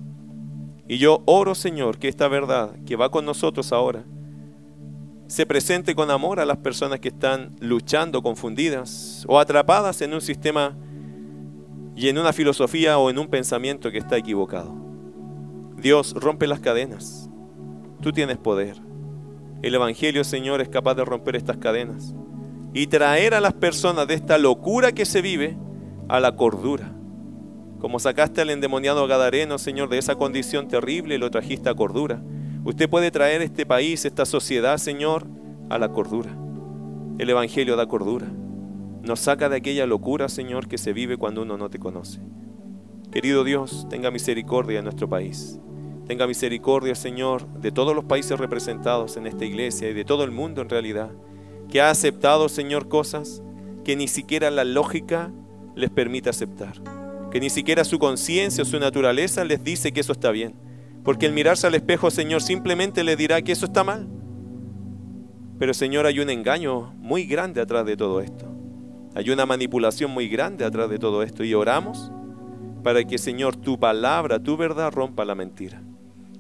Y 0.89 0.99
yo 0.99 1.22
oro, 1.26 1.55
Señor, 1.55 1.99
que 1.99 2.09
esta 2.09 2.28
verdad 2.28 2.76
que 2.87 2.97
va 2.97 3.11
con 3.11 3.24
nosotros 3.24 3.72
ahora, 3.72 4.05
se 5.26 5.45
presente 5.45 5.95
con 5.95 6.11
amor 6.11 6.39
a 6.39 6.47
las 6.47 6.59
personas 6.59 7.01
que 7.01 7.09
están 7.09 7.57
luchando, 7.61 8.22
confundidas 8.22 9.24
o 9.28 9.41
atrapadas 9.41 10.01
en 10.01 10.14
un 10.14 10.20
sistema 10.20 10.76
y 11.97 12.09
en 12.09 12.18
una 12.18 12.32
filosofía 12.32 12.99
o 12.99 13.11
en 13.11 13.18
un 13.18 13.26
pensamiento 13.26 13.91
que 13.91 13.99
está 13.99 14.16
equivocado. 14.16 14.72
Dios 15.76 16.14
rompe 16.14 16.47
las 16.47 16.61
cadenas. 16.61 17.28
Tú 18.01 18.12
tienes 18.12 18.39
poder. 18.39 18.76
El 19.62 19.74
Evangelio, 19.74 20.22
Señor, 20.22 20.61
es 20.61 20.68
capaz 20.68 20.95
de 20.95 21.05
romper 21.05 21.34
estas 21.34 21.57
cadenas 21.57 22.14
y 22.72 22.87
traer 22.87 23.34
a 23.34 23.41
las 23.41 23.55
personas 23.55 24.07
de 24.07 24.14
esta 24.14 24.39
locura 24.39 24.93
que 24.93 25.07
se 25.07 25.22
vive 25.22 25.57
a 26.09 26.20
la 26.20 26.37
cordura. 26.37 26.95
Como 27.79 27.99
sacaste 27.99 28.41
al 28.41 28.51
endemoniado 28.51 29.07
Gadareno, 29.07 29.59
Señor, 29.59 29.89
de 29.89 29.99
esa 29.99 30.16
condición 30.16 30.68
terrible 30.68 31.18
lo 31.18 31.31
trajiste 31.31 31.68
a 31.68 31.74
cordura 31.74 32.22
Usted 32.66 32.91
puede 32.91 33.12
traer 33.12 33.43
este 33.43 33.64
país, 33.64 34.05
esta 34.05 34.27
sociedad, 34.27 34.79
Señor, 34.79 35.29
a 35.70 35.79
la 35.79 35.91
cordura. 35.91 36.37
El 37.16 37.31
Evangelio 37.31 37.77
da 37.77 37.87
cordura. 37.87 38.27
Nos 39.05 39.20
saca 39.20 39.49
de 39.49 39.55
aquella 39.55 39.87
locura, 39.87 40.29
Señor, 40.29 40.66
que 40.66 40.77
se 40.77 40.93
vive 40.93 41.16
cuando 41.16 41.43
uno 41.43 41.57
no 41.57 41.70
te 41.70 41.79
conoce. 41.79 42.18
Querido 43.12 43.45
Dios, 43.45 43.87
tenga 43.89 44.11
misericordia 44.11 44.81
en 44.81 44.85
nuestro 44.85 45.09
país. 45.09 45.61
Tenga 46.09 46.27
misericordia, 46.27 46.97
Señor, 46.97 47.47
de 47.61 47.70
todos 47.70 47.95
los 47.95 48.05
países 48.05 48.37
representados 48.37 49.16
en 49.16 49.29
esta 49.29 49.45
iglesia 49.45 49.89
y 49.89 49.95
de 49.95 50.05
todo 50.05 50.24
el 50.24 50.33
mundo 50.33 50.61
en 50.61 50.68
realidad, 50.68 51.12
que 51.68 51.81
ha 51.81 51.91
aceptado, 51.91 52.49
Señor, 52.49 52.89
cosas 52.89 53.45
que 53.85 53.95
ni 53.95 54.09
siquiera 54.09 54.51
la 54.51 54.64
lógica 54.64 55.31
les 55.77 55.91
permite 55.91 56.31
aceptar, 56.31 56.83
que 57.37 57.41
ni 57.41 57.51
siquiera 57.51 57.84
su 57.84 57.99
conciencia 57.99 58.62
o 58.62 58.64
su 58.64 58.80
naturaleza 58.80 59.45
les 59.45 59.62
dice 59.62 59.93
que 59.93 60.01
eso 60.01 60.12
está 60.12 60.30
bien. 60.30 60.55
Porque 61.05 61.26
el 61.26 61.34
mirarse 61.34 61.66
al 61.66 61.74
espejo, 61.74 62.11
Señor, 62.11 62.41
simplemente 62.41 63.05
le 63.05 63.14
dirá 63.14 63.43
que 63.43 63.53
eso 63.53 63.66
está 63.66 63.84
mal. 63.84 64.09
Pero 65.59 65.74
Señor, 65.74 66.07
hay 66.07 66.18
un 66.18 66.30
engaño 66.30 66.95
muy 66.97 67.26
grande 67.26 67.61
atrás 67.61 67.84
de 67.84 67.95
todo 67.95 68.22
esto. 68.22 68.47
Hay 69.14 69.28
una 69.28 69.45
manipulación 69.45 70.12
muy 70.12 70.28
grande 70.28 70.64
atrás 70.64 70.89
de 70.89 70.99
todo 70.99 71.22
esto. 71.22 71.45
Y 71.45 71.53
oramos 71.53 72.11
para 72.82 73.05
que, 73.05 73.18
Señor, 73.18 73.55
tu 73.55 73.78
palabra, 73.78 74.43
tu 74.43 74.57
verdad 74.57 74.91
rompa 74.91 75.26
la 75.26 75.34
mentira. 75.34 75.82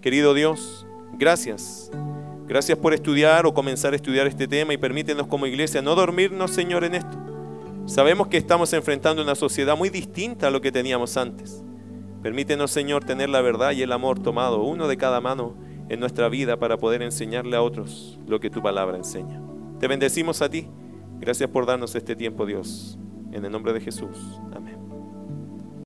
Querido 0.00 0.32
Dios, 0.32 0.86
gracias. 1.18 1.90
Gracias 2.46 2.78
por 2.78 2.94
estudiar 2.94 3.44
o 3.44 3.52
comenzar 3.52 3.92
a 3.92 3.96
estudiar 3.96 4.26
este 4.26 4.48
tema 4.48 4.72
y 4.72 4.78
permítenos 4.78 5.26
como 5.26 5.44
iglesia 5.44 5.82
no 5.82 5.94
dormirnos, 5.94 6.52
Señor, 6.52 6.84
en 6.84 6.94
esto. 6.94 7.25
Sabemos 7.86 8.26
que 8.26 8.36
estamos 8.36 8.72
enfrentando 8.72 9.22
una 9.22 9.36
sociedad 9.36 9.76
muy 9.76 9.90
distinta 9.90 10.48
a 10.48 10.50
lo 10.50 10.60
que 10.60 10.72
teníamos 10.72 11.16
antes. 11.16 11.64
Permítenos, 12.20 12.72
Señor, 12.72 13.04
tener 13.04 13.28
la 13.28 13.40
verdad 13.40 13.70
y 13.70 13.82
el 13.82 13.92
amor 13.92 14.18
tomado, 14.18 14.64
uno 14.64 14.88
de 14.88 14.96
cada 14.96 15.20
mano, 15.20 15.56
en 15.88 16.00
nuestra 16.00 16.28
vida 16.28 16.58
para 16.58 16.78
poder 16.78 17.02
enseñarle 17.02 17.56
a 17.56 17.62
otros 17.62 18.18
lo 18.26 18.40
que 18.40 18.50
tu 18.50 18.60
palabra 18.60 18.96
enseña. 18.96 19.40
Te 19.78 19.86
bendecimos 19.86 20.42
a 20.42 20.50
ti. 20.50 20.68
Gracias 21.20 21.48
por 21.48 21.64
darnos 21.64 21.94
este 21.94 22.16
tiempo, 22.16 22.44
Dios. 22.44 22.98
En 23.30 23.44
el 23.44 23.52
nombre 23.52 23.72
de 23.72 23.80
Jesús. 23.80 24.40
Amén. 24.52 24.75